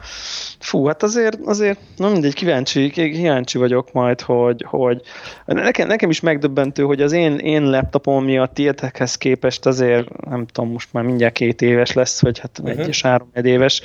Fú, 0.68 0.86
hát 0.86 1.02
azért, 1.02 1.38
azért, 1.44 1.78
na 1.96 2.08
mindegy, 2.08 2.34
kíváncsi, 2.34 2.90
kíváncsi 2.90 3.58
vagyok 3.58 3.92
majd, 3.92 4.20
hogy, 4.20 4.64
hogy 4.66 5.00
nekem, 5.44 5.86
nekem 5.88 6.10
is 6.10 6.20
megdöbbentő, 6.20 6.82
hogy 6.82 7.02
az 7.02 7.12
én, 7.12 7.38
én 7.38 7.70
laptopom 7.70 8.24
miatt 8.24 8.54
tietekhez 8.54 9.14
képest 9.14 9.66
azért, 9.66 10.26
nem 10.26 10.46
tudom, 10.46 10.70
most 10.70 10.92
már 10.92 11.04
mindjárt 11.04 11.34
két 11.34 11.62
éves 11.62 11.92
lesz, 11.92 12.20
vagy 12.20 12.38
hát 12.38 12.58
uh-huh. 12.58 12.80
egy 12.80 12.88
és 12.88 13.02
három 13.02 13.28
éves, 13.42 13.82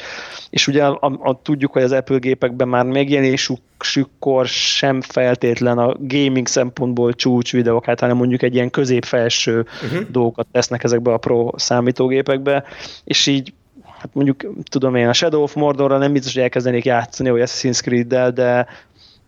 és 0.50 0.68
ugye 0.68 0.86
a, 0.86 0.98
a, 1.02 1.30
a, 1.30 1.42
tudjuk, 1.42 1.72
hogy 1.72 1.84
az 1.84 1.92
Apple 1.92 2.18
gépekben 2.18 2.68
már 2.68 2.86
megjelenésükkor 2.86 4.46
sem 4.48 5.02
feltétlen 5.02 5.78
a 5.78 5.96
gaming 6.00 6.48
szempontból 6.48 7.14
csúcs 7.14 7.52
videók, 7.52 7.86
hát 7.86 8.00
hanem 8.00 8.18
mondjuk 8.18 8.42
egy 8.42 8.54
ilyen 8.54 8.70
középfelső 8.70 9.66
uh-huh. 9.84 10.10
dolgokat 10.10 10.48
tesznek 10.52 10.84
ezekbe 10.84 11.14
a 11.14 11.18
pro 11.18 11.50
számítógépekbe, 11.56 12.64
és 13.04 13.28
így 13.28 13.54
hát 14.04 14.14
mondjuk 14.14 14.46
tudom 14.64 14.96
én 14.96 15.08
a 15.08 15.14
Shadow 15.14 15.42
of 15.42 15.54
Mordorra 15.54 15.98
nem 15.98 16.14
biztos, 16.14 16.34
hogy 16.34 16.42
elkezdenék 16.42 16.86
játszani, 16.86 17.30
hogy 17.30 17.42
Assassin's 17.46 17.82
Creed-del, 17.82 18.32
de, 18.32 18.68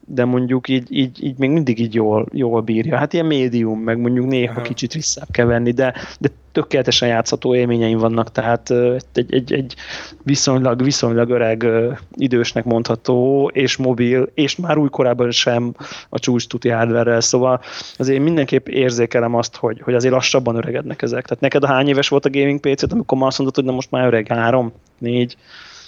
de 0.05 0.25
mondjuk 0.25 0.67
így, 0.67 0.87
így, 0.89 1.23
így 1.23 1.37
még 1.37 1.49
mindig 1.49 1.79
így 1.79 1.93
jól, 1.93 2.25
jól 2.31 2.61
bírja. 2.61 2.97
Hát 2.97 3.13
ilyen 3.13 3.25
médium, 3.25 3.79
meg 3.79 3.97
mondjuk 3.97 4.25
néha 4.25 4.51
Aha. 4.51 4.61
kicsit 4.61 4.93
visszább 4.93 5.27
kell 5.31 5.45
venni, 5.45 5.71
de, 5.71 5.93
de 6.19 6.29
tökéletesen 6.51 7.07
játszható 7.07 7.55
élményeim 7.55 7.97
vannak, 7.97 8.31
tehát 8.31 8.69
egy, 9.13 9.33
egy, 9.33 9.53
egy 9.53 9.75
viszonylag, 10.23 10.83
viszonylag 10.83 11.29
öreg 11.29 11.65
idősnek 12.13 12.63
mondható, 12.63 13.49
és 13.53 13.77
mobil, 13.77 14.29
és 14.33 14.55
már 14.55 14.77
újkorában 14.77 15.31
sem 15.31 15.73
a 16.09 16.19
csúcs 16.19 16.47
tuti 16.47 16.69
hardware 16.69 17.19
szóval 17.19 17.61
azért 17.97 18.23
mindenképp 18.23 18.67
érzékelem 18.67 19.35
azt, 19.35 19.55
hogy, 19.55 19.81
hogy 19.81 19.93
azért 19.93 20.13
lassabban 20.13 20.55
öregednek 20.55 21.01
ezek. 21.01 21.25
Tehát 21.25 21.43
neked 21.43 21.63
a 21.63 21.67
hány 21.67 21.87
éves 21.87 22.07
volt 22.07 22.25
a 22.25 22.29
gaming 22.29 22.59
PC-t, 22.59 22.91
amikor 22.91 23.17
már 23.17 23.27
azt 23.27 23.37
mondod, 23.37 23.55
hogy 23.55 23.65
na 23.65 23.71
most 23.71 23.91
már 23.91 24.05
öreg, 24.05 24.27
három, 24.27 24.73
négy? 24.97 25.37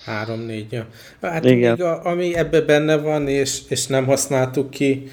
Három, 0.08 0.40
négy, 0.40 0.72
ja. 0.72 0.86
Hát 1.22 1.46
Igen. 1.46 1.72
még 1.72 1.82
a, 1.82 2.06
ami 2.06 2.36
ebbe 2.36 2.62
benne 2.62 2.96
van, 2.96 3.28
és, 3.28 3.60
és 3.68 3.88
nem 3.88 4.06
használtuk 4.06 4.70
ki 4.70 5.12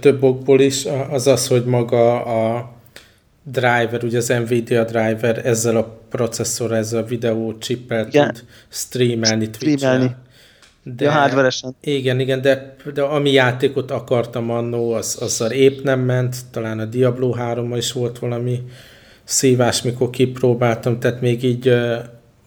több 0.00 0.22
okból 0.22 0.60
is, 0.60 0.86
az 1.10 1.26
az, 1.26 1.46
hogy 1.46 1.64
maga 1.64 2.24
a 2.24 2.72
driver, 3.42 4.04
ugye 4.04 4.16
az 4.16 4.28
Nvidia 4.28 4.84
driver 4.84 5.46
ezzel 5.46 5.76
a 5.76 6.00
processzorral, 6.08 6.76
ezzel 6.76 7.02
a 7.02 7.06
videó 7.06 7.56
chippel 7.58 8.08
tud 8.08 8.44
streamelni 8.68 9.50
Twitch-re. 9.50 10.18
De, 10.82 11.04
ja, 11.04 11.10
hardveresen. 11.10 11.76
Igen, 11.80 12.20
igen, 12.20 12.40
de, 12.40 12.76
de 12.94 13.02
ami 13.02 13.32
játékot 13.32 13.90
akartam 13.90 14.50
annó, 14.50 14.92
az, 14.92 15.16
azzal 15.20 15.50
épp 15.50 15.82
nem 15.82 16.00
ment, 16.00 16.36
talán 16.50 16.78
a 16.78 16.84
Diablo 16.84 17.32
3 17.32 17.76
is 17.76 17.92
volt 17.92 18.18
valami 18.18 18.62
szívás, 19.24 19.82
mikor 19.82 20.10
kipróbáltam, 20.10 20.98
tehát 20.98 21.20
még 21.20 21.42
így 21.44 21.74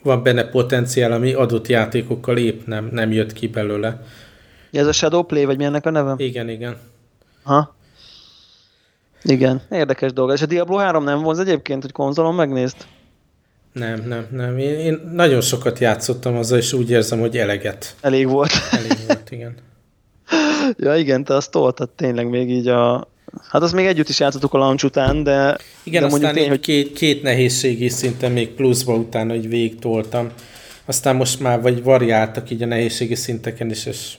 van 0.03 0.23
benne 0.23 0.43
potenciál, 0.43 1.11
ami 1.11 1.33
adott 1.33 1.67
játékokkal 1.67 2.37
épp 2.37 2.65
nem, 2.65 2.89
nem 2.91 3.11
jött 3.11 3.33
ki 3.33 3.47
belőle. 3.47 4.01
Ez 4.71 4.87
a 4.87 4.91
Shadow 4.91 5.23
Play, 5.23 5.45
vagy 5.45 5.57
mi 5.57 5.63
ennek 5.63 5.85
a 5.85 5.89
neve? 5.89 6.13
Igen, 6.17 6.49
igen. 6.49 6.77
Ha? 7.43 7.75
Igen, 9.23 9.61
érdekes 9.69 10.13
dolog. 10.13 10.33
És 10.33 10.41
a 10.41 10.45
Diablo 10.45 10.77
3 10.77 11.03
nem 11.03 11.21
vonz 11.21 11.39
egyébként, 11.39 11.81
hogy 11.81 11.91
konzolon 11.91 12.35
megnézd? 12.35 12.75
Nem, 13.73 14.03
nem, 14.07 14.27
nem. 14.31 14.57
Én, 14.57 14.79
én 14.79 15.11
nagyon 15.13 15.41
sokat 15.41 15.79
játszottam 15.79 16.35
azzal, 16.35 16.57
és 16.57 16.73
úgy 16.73 16.89
érzem, 16.89 17.19
hogy 17.19 17.37
eleget. 17.37 17.95
Elég 18.01 18.27
volt. 18.27 18.51
Elég 18.71 18.97
volt, 19.07 19.31
igen. 19.31 19.55
ja, 20.77 20.95
igen, 20.95 21.23
te 21.23 21.35
azt 21.35 21.51
toltad 21.51 21.89
tényleg 21.89 22.29
még 22.29 22.49
így 22.49 22.67
a... 22.67 23.07
Hát 23.49 23.61
azt 23.61 23.73
még 23.73 23.85
együtt 23.85 24.09
is 24.09 24.19
játszottuk 24.19 24.53
a 24.53 24.57
launch 24.57 24.85
után, 24.85 25.23
de... 25.23 25.57
Igen, 25.83 26.01
de 26.01 26.13
aztán 26.13 26.33
tény, 26.33 26.49
hogy... 26.49 26.59
két, 26.59 26.93
két 26.93 27.23
nehézségi 27.23 27.89
szinten 27.89 28.31
még 28.31 28.49
pluszba 28.49 28.95
utána, 28.95 29.33
hogy 29.33 29.49
végig 29.49 29.79
toltam. 29.79 30.29
Aztán 30.85 31.15
most 31.15 31.39
már 31.39 31.61
vagy 31.61 31.83
variáltak 31.83 32.49
így 32.49 32.63
a 32.63 32.65
nehézségi 32.65 33.15
szinteken 33.15 33.69
is, 33.69 33.85
és 33.85 34.17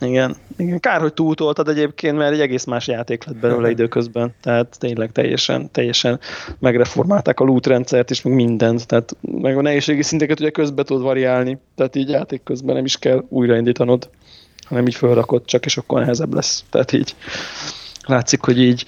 igen, 0.00 0.36
igen. 0.56 0.80
Kár, 0.80 1.00
hogy 1.00 1.14
túltoltad 1.14 1.68
egyébként, 1.68 2.16
mert 2.16 2.32
egy 2.32 2.40
egész 2.40 2.64
más 2.64 2.86
játék 2.86 3.24
lett 3.24 3.36
belőle 3.36 3.70
időközben. 3.70 4.34
Tehát 4.42 4.76
tényleg 4.78 5.12
teljesen, 5.12 5.70
teljesen 5.70 6.20
megreformálták 6.58 7.40
a 7.40 7.44
loot 7.44 7.66
rendszert 7.66 8.10
is, 8.10 8.22
meg 8.22 8.34
mindent. 8.34 8.86
Tehát 8.86 9.16
meg 9.20 9.58
a 9.58 9.62
nehézségi 9.62 10.02
szinteket 10.02 10.40
ugye 10.40 10.50
közbe 10.50 10.82
tudod 10.82 11.02
variálni. 11.02 11.58
Tehát 11.74 11.96
így 11.96 12.08
játék 12.08 12.42
közben 12.42 12.74
nem 12.74 12.84
is 12.84 12.98
kell 12.98 13.24
újraindítanod, 13.28 14.10
hanem 14.64 14.86
így 14.86 14.94
felrakod 14.94 15.44
csak, 15.44 15.64
és 15.64 15.76
akkor 15.76 16.00
nehezebb 16.00 16.34
lesz. 16.34 16.64
Tehát 16.70 16.92
így 16.92 17.14
látszik, 18.06 18.40
hogy 18.42 18.60
így 18.60 18.86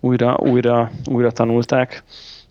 újra, 0.00 0.36
újra, 0.40 0.90
újra 1.10 1.30
tanulták. 1.30 2.02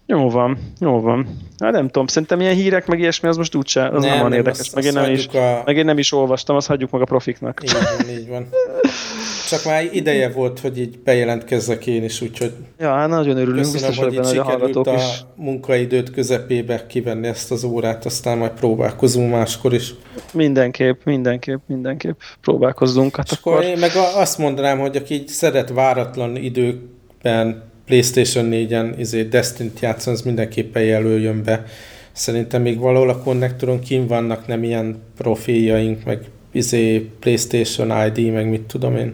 Jó 0.06 0.30
van, 0.30 0.58
jó 0.80 1.02
van. 1.02 1.28
Hát 1.60 1.72
nem 1.72 1.86
tudom, 1.86 2.08
szerintem 2.08 2.40
ilyen 2.40 2.54
hírek, 2.54 2.88
meg 2.88 3.00
ilyesmi, 3.00 3.28
az 3.28 3.38
most 3.38 3.56
úgyse, 3.56 3.88
az 3.88 4.04
nem, 4.04 4.12
nem 4.14 4.22
van 4.22 4.34
érdekes. 4.34 4.60
Azt, 4.60 4.76
meg, 4.76 4.84
én 4.84 4.94
nem 4.94 5.12
is, 5.12 5.28
a... 5.28 5.62
meg 5.66 5.78
én 5.78 5.86
nem 5.86 5.98
is 5.98 6.12
olvastam, 6.12 6.56
azt 6.56 6.68
hagyjuk 6.68 6.92
meg 6.92 7.02
a 7.02 7.06
profiknak. 7.06 7.62
Így 7.64 7.72
van, 7.72 8.10
így 8.10 8.28
van. 8.28 8.50
Csak 9.50 9.66
már 9.66 9.90
ideje 9.92 10.30
volt, 10.30 10.60
hogy 10.60 10.80
így 10.80 11.00
bejelentkezzek 11.00 11.88
én 11.88 12.04
is, 12.04 12.22
úgyhogy... 12.22 12.54
Ja, 12.80 12.94
hát 12.94 13.10
nagyon 13.10 13.38
örülünk, 13.38 13.72
köszönöm, 13.72 13.88
biztos, 13.88 13.98
hogy, 13.98 14.28
hogy 14.28 14.38
a 14.38 14.44
hallgatók 14.44 14.88
a 14.88 14.94
is. 14.94 15.24
munkaidőt 15.36 16.12
közepébe 16.12 16.86
kivenni 16.88 17.28
ezt 17.28 17.52
az 17.52 17.64
órát, 17.64 18.06
aztán 18.06 18.38
majd 18.38 18.52
próbálkozunk 18.52 19.32
máskor 19.32 19.74
is. 19.74 19.94
Mindenképp, 20.34 21.04
mindenképp, 21.04 21.60
mindenképp 21.68 22.20
próbálkozzunk. 22.42 23.16
Hát 23.16 23.32
akkor, 23.32 23.54
akkor 23.54 23.66
én 23.66 23.78
meg 23.78 23.92
azt 24.16 24.38
mondanám, 24.38 24.80
hogy 24.80 24.96
aki 24.96 25.14
így 25.14 25.28
szeret 25.28 25.70
váratlan 25.70 26.36
időkben 26.36 27.64
PlayStation 27.86 28.50
4-en 28.52 28.94
izé 28.98 29.24
Destiny-t 29.24 29.80
játszani, 29.80 30.16
az 30.16 30.22
mindenképpen 30.22 30.84
jelöljön 30.84 31.44
be. 31.44 31.64
Szerintem 32.12 32.62
még 32.62 32.80
valahol 32.80 33.10
a 33.10 33.20
konnektoron 33.20 33.80
kim 33.80 34.08
vannak 34.08 34.48
nem 34.48 34.64
ilyen 34.64 35.02
profiljaink, 35.18 36.04
meg 36.06 36.20
izé 36.52 37.10
PlayStation 37.20 38.06
ID, 38.06 38.32
meg 38.32 38.50
mit 38.50 38.62
tudom 38.62 38.98
én. 38.98 39.14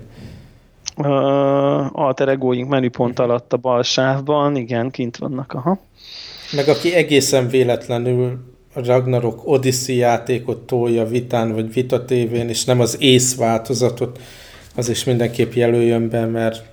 Uh, 0.98 2.00
alter 2.00 2.30
egoink 2.30 2.70
menüpont 2.70 3.20
alatt 3.20 3.54
a 3.54 3.58
bal 3.58 3.84
sávban, 3.84 4.56
igen, 4.56 4.92
kint 4.92 5.18
vannak, 5.18 5.54
aha. 5.54 5.80
Meg 6.52 6.68
aki 6.68 6.94
egészen 6.94 7.48
véletlenül 7.48 8.38
Ragnarok 8.74 9.48
Odyssey 9.48 9.96
játékot 9.96 10.58
tolja 10.58 11.06
Vitán 11.06 11.54
vagy 11.54 11.74
Vita 11.74 12.06
tévén, 12.06 12.50
és 12.50 12.66
nem 12.66 12.80
az 12.80 12.98
ész 13.00 13.36
változatot, 13.36 14.20
az 14.76 14.90
is 14.90 15.04
mindenképp 15.04 15.54
jelöljön 15.54 16.10
be, 16.10 16.26
mert 16.26 16.64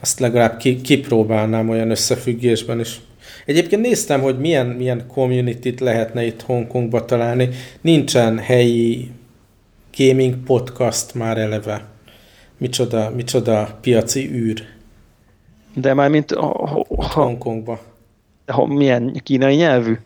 azt 0.00 0.20
legalább 0.20 0.56
ki, 0.56 0.80
kipróbálnám 0.80 1.68
olyan 1.68 1.90
összefüggésben 1.90 2.80
is. 2.80 3.00
Egyébként 3.46 3.82
néztem, 3.82 4.20
hogy 4.20 4.38
milyen, 4.38 4.66
milyen 4.66 5.06
community-t 5.06 5.80
lehetne 5.80 6.24
itt 6.24 6.42
Hongkongba 6.42 7.04
találni. 7.04 7.48
Nincsen 7.80 8.38
helyi 8.38 9.10
gaming 9.96 10.34
podcast 10.34 11.14
már 11.14 11.38
eleve. 11.38 11.95
Micsoda, 12.58 13.10
micsoda 13.10 13.78
piaci 13.80 14.30
űr. 14.30 14.62
De 15.74 15.94
már 15.94 16.10
mint 16.10 16.30
ha, 16.32 16.66
ha, 16.68 16.86
Hongkongba. 17.20 17.80
Ha, 18.46 18.66
milyen 18.66 19.20
kínai 19.22 19.54
nyelvű? 19.54 19.98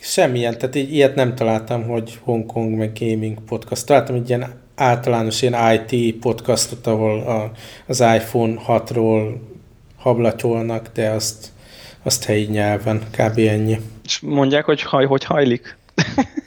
Semmilyen, 0.00 0.58
tehát 0.58 0.74
így 0.74 0.92
ilyet 0.92 1.14
nem 1.14 1.34
találtam, 1.34 1.82
hogy 1.82 2.18
Hongkong 2.22 2.76
meg 2.76 2.92
gaming 3.00 3.38
podcast. 3.44 3.86
Találtam 3.86 4.14
egy 4.14 4.28
ilyen 4.28 4.60
általános 4.74 5.42
ilyen 5.42 5.80
IT 5.90 6.16
podcastot, 6.16 6.86
ahol 6.86 7.20
a, 7.20 7.50
az 7.86 8.00
iPhone 8.00 8.60
6-ról 8.66 9.36
hablatyolnak, 9.96 10.88
de 10.94 11.10
azt, 11.10 11.48
azt 12.02 12.24
helyi 12.24 12.44
nyelven, 12.44 13.02
kb. 13.10 13.38
ennyi. 13.38 13.80
És 14.04 14.20
mondják, 14.20 14.64
hogy 14.64 14.82
haj, 14.82 15.06
hogy 15.06 15.24
hajlik. 15.24 15.76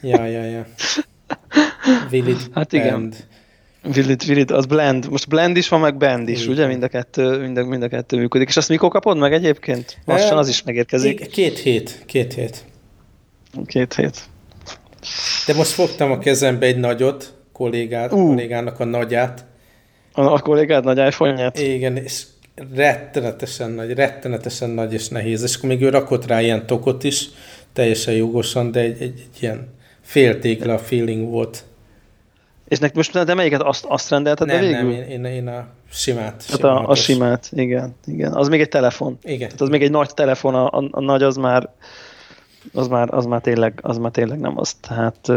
ja, 0.01 0.25
ja, 0.25 0.43
ja. 0.43 0.65
Will 2.11 2.27
it 2.27 2.49
hát 2.53 2.73
igen. 2.73 3.13
Will 3.83 4.09
it, 4.09 4.23
will 4.27 4.37
it, 4.37 4.51
az 4.51 4.65
blend. 4.65 5.09
Most 5.09 5.27
blend 5.27 5.57
is 5.57 5.69
van, 5.69 5.79
meg 5.79 5.97
band 5.97 6.29
is, 6.29 6.41
igen. 6.41 6.51
ugye? 6.51 6.67
Mind 6.67 6.83
a, 6.83 6.87
kettő, 6.87 7.39
mind, 7.41 7.57
a, 7.57 7.65
mind 7.65 7.83
a 7.83 7.87
kettő 7.87 8.17
működik. 8.17 8.47
És 8.47 8.57
azt 8.57 8.69
mikor 8.69 8.89
kapod 8.89 9.17
meg 9.17 9.33
egyébként? 9.33 9.97
Lassan 10.05 10.37
az 10.37 10.47
is 10.47 10.63
megérkezik. 10.63 11.27
Két 11.27 11.59
hét. 11.59 12.03
Két 12.05 12.33
hét. 12.33 12.65
Két 13.65 13.93
hét. 13.93 14.19
De 15.47 15.53
most 15.53 15.71
fogtam 15.71 16.11
a 16.11 16.17
kezembe 16.17 16.65
egy 16.65 16.77
nagyot, 16.77 17.33
kollégát, 17.53 18.11
uh. 18.11 18.19
kollégának 18.19 18.79
a 18.79 18.85
nagyát. 18.85 19.45
A, 20.11 20.21
a 20.21 20.39
kollégád 20.39 20.83
nagy 20.83 20.97
iPhone-ját? 20.97 21.59
Igen, 21.59 21.97
és 21.97 22.23
rettenetesen 22.75 23.71
nagy, 23.71 23.93
rettenetesen 23.93 24.69
nagy 24.69 24.93
és 24.93 25.07
nehéz. 25.07 25.43
És 25.43 25.55
akkor 25.55 25.69
még 25.69 25.81
ő 25.81 25.89
rakott 25.89 26.25
rá 26.25 26.41
ilyen 26.41 26.65
tokot 26.65 27.03
is, 27.03 27.29
teljesen 27.73 28.13
jogosan, 28.13 28.71
de 28.71 28.79
egy, 28.79 29.01
egy, 29.01 29.27
egy 29.33 29.41
ilyen 29.41 30.69
a 30.69 30.77
feeling 30.77 31.29
volt. 31.29 31.63
És 32.69 32.79
neked 32.79 32.95
most 32.95 33.23
de 33.23 33.33
melyiket 33.33 33.61
azt, 33.61 33.85
azt 33.87 34.09
rendelted 34.09 34.47
nem, 34.47 34.59
végül? 34.59 34.75
Nem, 34.75 34.89
én, 34.89 35.03
én, 35.03 35.25
én 35.25 35.47
a 35.47 35.65
simát. 35.91 36.45
Hát 36.49 36.63
a, 36.63 36.87
a 36.87 36.95
simát, 36.95 37.49
igen, 37.51 37.95
igen. 38.05 38.33
Az 38.33 38.47
még 38.47 38.61
egy 38.61 38.69
telefon. 38.69 39.17
Igen. 39.23 39.47
Tehát 39.47 39.61
az 39.61 39.69
még 39.69 39.81
egy 39.81 39.91
nagy 39.91 40.13
telefon, 40.13 40.55
a, 40.55 40.65
a, 40.65 40.87
a 40.91 41.01
nagy 41.01 41.23
az 41.23 41.35
már 41.35 41.69
az 42.73 42.87
már, 42.87 43.13
az 43.13 43.25
már, 43.25 43.41
tényleg, 43.41 43.79
az 43.81 43.97
már 43.97 44.11
tényleg 44.11 44.39
nem 44.39 44.57
az. 44.57 44.73
Tehát 44.73 45.29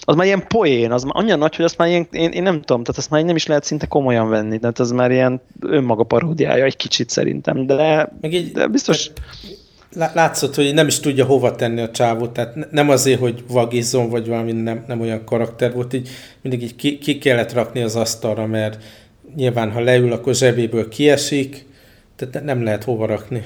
az 0.00 0.14
már 0.14 0.26
ilyen 0.26 0.46
poén, 0.46 0.92
az 0.92 1.02
már 1.02 1.12
annyira 1.16 1.36
nagy, 1.36 1.56
hogy 1.56 1.64
azt 1.64 1.76
már 1.76 1.88
ilyen, 1.88 2.06
én, 2.10 2.30
én 2.30 2.42
nem 2.42 2.60
tudom, 2.60 2.82
tehát 2.82 2.98
azt 2.98 3.10
már 3.10 3.24
nem 3.24 3.36
is 3.36 3.46
lehet 3.46 3.64
szinte 3.64 3.86
komolyan 3.86 4.28
venni, 4.28 4.58
tehát 4.58 4.78
az 4.78 4.90
már 4.90 5.10
ilyen 5.10 5.40
önmaga 5.60 6.02
paródiája 6.02 6.64
egy 6.64 6.76
kicsit 6.76 7.10
szerintem, 7.10 7.66
de, 7.66 8.12
Meg 8.20 8.32
így, 8.32 8.52
de 8.52 8.66
biztos... 8.66 9.10
Látszott, 9.92 10.54
hogy 10.54 10.74
nem 10.74 10.86
is 10.86 11.00
tudja 11.00 11.24
hova 11.24 11.54
tenni 11.54 11.80
a 11.80 11.90
csávót, 11.90 12.32
tehát 12.32 12.70
nem 12.70 12.88
azért, 12.88 13.20
hogy 13.20 13.44
vagizzon, 13.48 14.10
vagy 14.10 14.28
valami 14.28 14.52
nem, 14.52 14.84
nem 14.86 15.00
olyan 15.00 15.24
karakter 15.24 15.72
volt, 15.72 15.92
így 15.92 16.08
mindig 16.42 16.62
így 16.62 16.76
ki, 16.76 16.98
ki 16.98 17.18
kellett 17.18 17.52
rakni 17.52 17.82
az 17.82 17.96
asztalra, 17.96 18.46
mert 18.46 18.82
nyilván, 19.36 19.70
ha 19.70 19.80
leül, 19.80 20.12
akkor 20.12 20.34
zsebéből 20.34 20.88
kiesik, 20.88 21.66
tehát 22.16 22.44
nem 22.44 22.62
lehet 22.62 22.84
hova 22.84 23.06
rakni. 23.06 23.44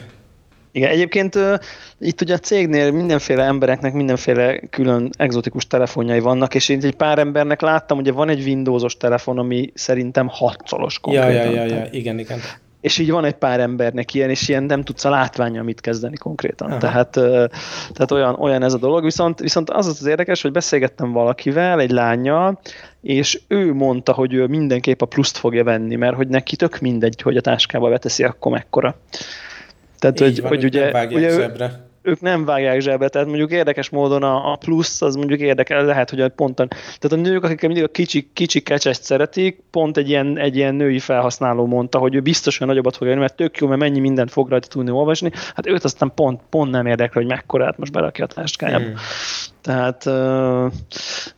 Igen, 0.72 0.90
egyébként 0.90 1.34
uh, 1.34 1.54
itt 1.98 2.20
ugye 2.20 2.34
a 2.34 2.38
cégnél 2.38 2.90
mindenféle 2.90 3.42
embereknek 3.42 3.92
mindenféle 3.92 4.58
külön 4.58 5.10
exotikus 5.16 5.66
telefonjai 5.66 6.20
vannak, 6.20 6.54
és 6.54 6.68
én 6.68 6.80
egy 6.82 6.94
pár 6.94 7.18
embernek 7.18 7.60
láttam, 7.60 7.98
ugye 7.98 8.12
van 8.12 8.28
egy 8.28 8.42
Windowsos 8.42 8.96
telefon, 8.96 9.38
ami 9.38 9.70
szerintem 9.74 10.28
hatszolos 10.28 10.98
konkrétan. 10.98 11.32
Ja, 11.32 11.42
ja, 11.42 11.50
ja, 11.50 11.64
ja, 11.64 11.86
igen, 11.90 12.18
igen. 12.18 12.38
És 12.84 12.98
így 12.98 13.10
van 13.10 13.24
egy 13.24 13.34
pár 13.34 13.60
embernek 13.60 14.14
ilyen, 14.14 14.30
és 14.30 14.48
ilyen 14.48 14.62
nem 14.62 14.82
tudsz 14.82 15.04
a 15.04 15.10
látványa 15.10 15.62
mit 15.62 15.80
kezdeni 15.80 16.16
konkrétan. 16.16 16.70
Aha. 16.70 16.78
Tehát, 16.78 17.10
tehát 17.92 18.10
olyan, 18.10 18.34
olyan 18.38 18.62
ez 18.62 18.72
a 18.72 18.78
dolog. 18.78 19.04
Viszont, 19.04 19.40
viszont 19.40 19.70
az 19.70 19.86
az 19.86 20.06
érdekes, 20.06 20.42
hogy 20.42 20.52
beszélgettem 20.52 21.12
valakivel, 21.12 21.80
egy 21.80 21.90
lányjal, 21.90 22.58
és 23.00 23.40
ő 23.48 23.74
mondta, 23.74 24.12
hogy 24.12 24.34
ő 24.34 24.46
mindenképp 24.46 25.00
a 25.00 25.06
pluszt 25.06 25.36
fogja 25.36 25.64
venni, 25.64 25.94
mert 25.94 26.16
hogy 26.16 26.28
neki 26.28 26.56
tök 26.56 26.78
mindegy, 26.78 27.22
hogy 27.22 27.36
a 27.36 27.40
táskába 27.40 27.88
beteszi, 27.88 28.24
akkor 28.24 28.52
mekkora. 28.52 28.96
Tehát, 29.98 30.18
hogy, 30.18 30.40
van, 30.40 30.48
hogy 30.48 30.64
ugye, 30.64 31.06
ugye. 31.06 31.48
Ők 32.04 32.20
nem 32.20 32.44
vágják 32.44 32.80
zsebre, 32.80 33.08
tehát 33.08 33.26
mondjuk 33.26 33.50
érdekes 33.50 33.88
módon 33.88 34.22
a, 34.22 34.52
a 34.52 34.56
plusz, 34.56 35.02
az 35.02 35.14
mondjuk 35.14 35.40
érdekel, 35.40 35.84
lehet, 35.84 36.10
hogy 36.10 36.28
ponton, 36.28 36.68
tehát 36.68 37.12
a 37.12 37.16
nők, 37.16 37.44
akik 37.44 37.60
mindig 37.60 37.82
a 37.82 37.88
kicsi, 37.88 38.30
kicsi 38.32 38.60
kecsest 38.60 39.02
szeretik, 39.02 39.62
pont 39.70 39.96
egy 39.96 40.08
ilyen, 40.08 40.38
egy 40.38 40.56
ilyen 40.56 40.74
női 40.74 40.98
felhasználó 40.98 41.66
mondta, 41.66 41.98
hogy 41.98 42.14
ő 42.14 42.20
biztos, 42.20 42.58
hogy 42.58 42.66
nagyobbat 42.66 42.96
fog 42.96 43.06
jönni, 43.06 43.20
mert 43.20 43.36
tök 43.36 43.56
jó, 43.56 43.66
mert 43.66 43.80
mennyi 43.80 44.00
mindent 44.00 44.30
fog 44.30 44.48
rajta 44.48 44.68
tudni 44.68 44.90
olvasni, 44.90 45.30
hát 45.54 45.66
őt 45.66 45.84
aztán 45.84 46.12
pont, 46.14 46.40
pont 46.50 46.70
nem 46.70 46.86
érdekel, 46.86 47.22
hogy 47.22 47.30
mekkorát 47.30 47.78
most 47.78 47.92
berakja 47.92 48.24
a 48.24 48.28
táskájába. 48.28 48.84
Hmm. 48.84 48.94
Tehát, 49.62 50.04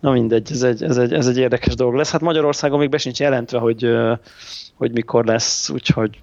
na 0.00 0.10
mindegy, 0.10 0.48
ez 0.50 0.62
egy, 0.62 0.82
ez, 0.82 0.96
egy, 0.96 1.12
ez 1.12 1.26
egy 1.26 1.38
érdekes 1.38 1.74
dolog 1.74 1.94
lesz. 1.94 2.10
Hát 2.10 2.20
Magyarországon 2.20 2.78
még 2.78 2.90
be 2.90 2.98
sincs 2.98 3.18
jelentve, 3.18 3.58
hogy, 3.58 3.90
hogy 4.74 4.92
mikor 4.92 5.24
lesz, 5.24 5.70
úgyhogy 5.70 6.20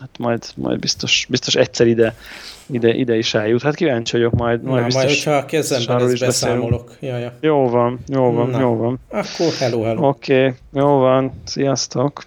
hát 0.00 0.10
majd, 0.18 0.44
majd 0.54 0.78
biztos, 0.78 1.26
biztos 1.28 1.54
egyszer 1.54 1.86
ide, 1.86 2.14
ide, 2.66 2.94
ide 2.94 3.16
is 3.16 3.34
eljut. 3.34 3.62
Hát 3.62 3.74
kíváncsi 3.74 4.16
vagyok 4.16 4.32
majd. 4.32 4.62
Majd, 4.62 4.80
Na, 4.80 4.84
biztos, 4.84 5.02
majd 5.02 5.16
hogyha 5.16 5.36
a 5.36 5.44
kezemben 5.44 6.00
ezt 6.00 6.18
beszámolok. 6.18 6.96
Ja, 7.00 7.16
ja. 7.18 7.32
Jó 7.40 7.68
van, 7.68 8.00
jó 8.06 8.32
van, 8.32 8.50
Na. 8.50 8.60
jó 8.60 8.76
van. 8.76 8.98
Akkor 9.08 9.52
hello, 9.58 9.82
hello. 9.82 10.08
Oké, 10.08 10.38
okay, 10.38 10.54
jó 10.72 10.98
van, 10.98 11.32
sziasztok. 11.44 12.24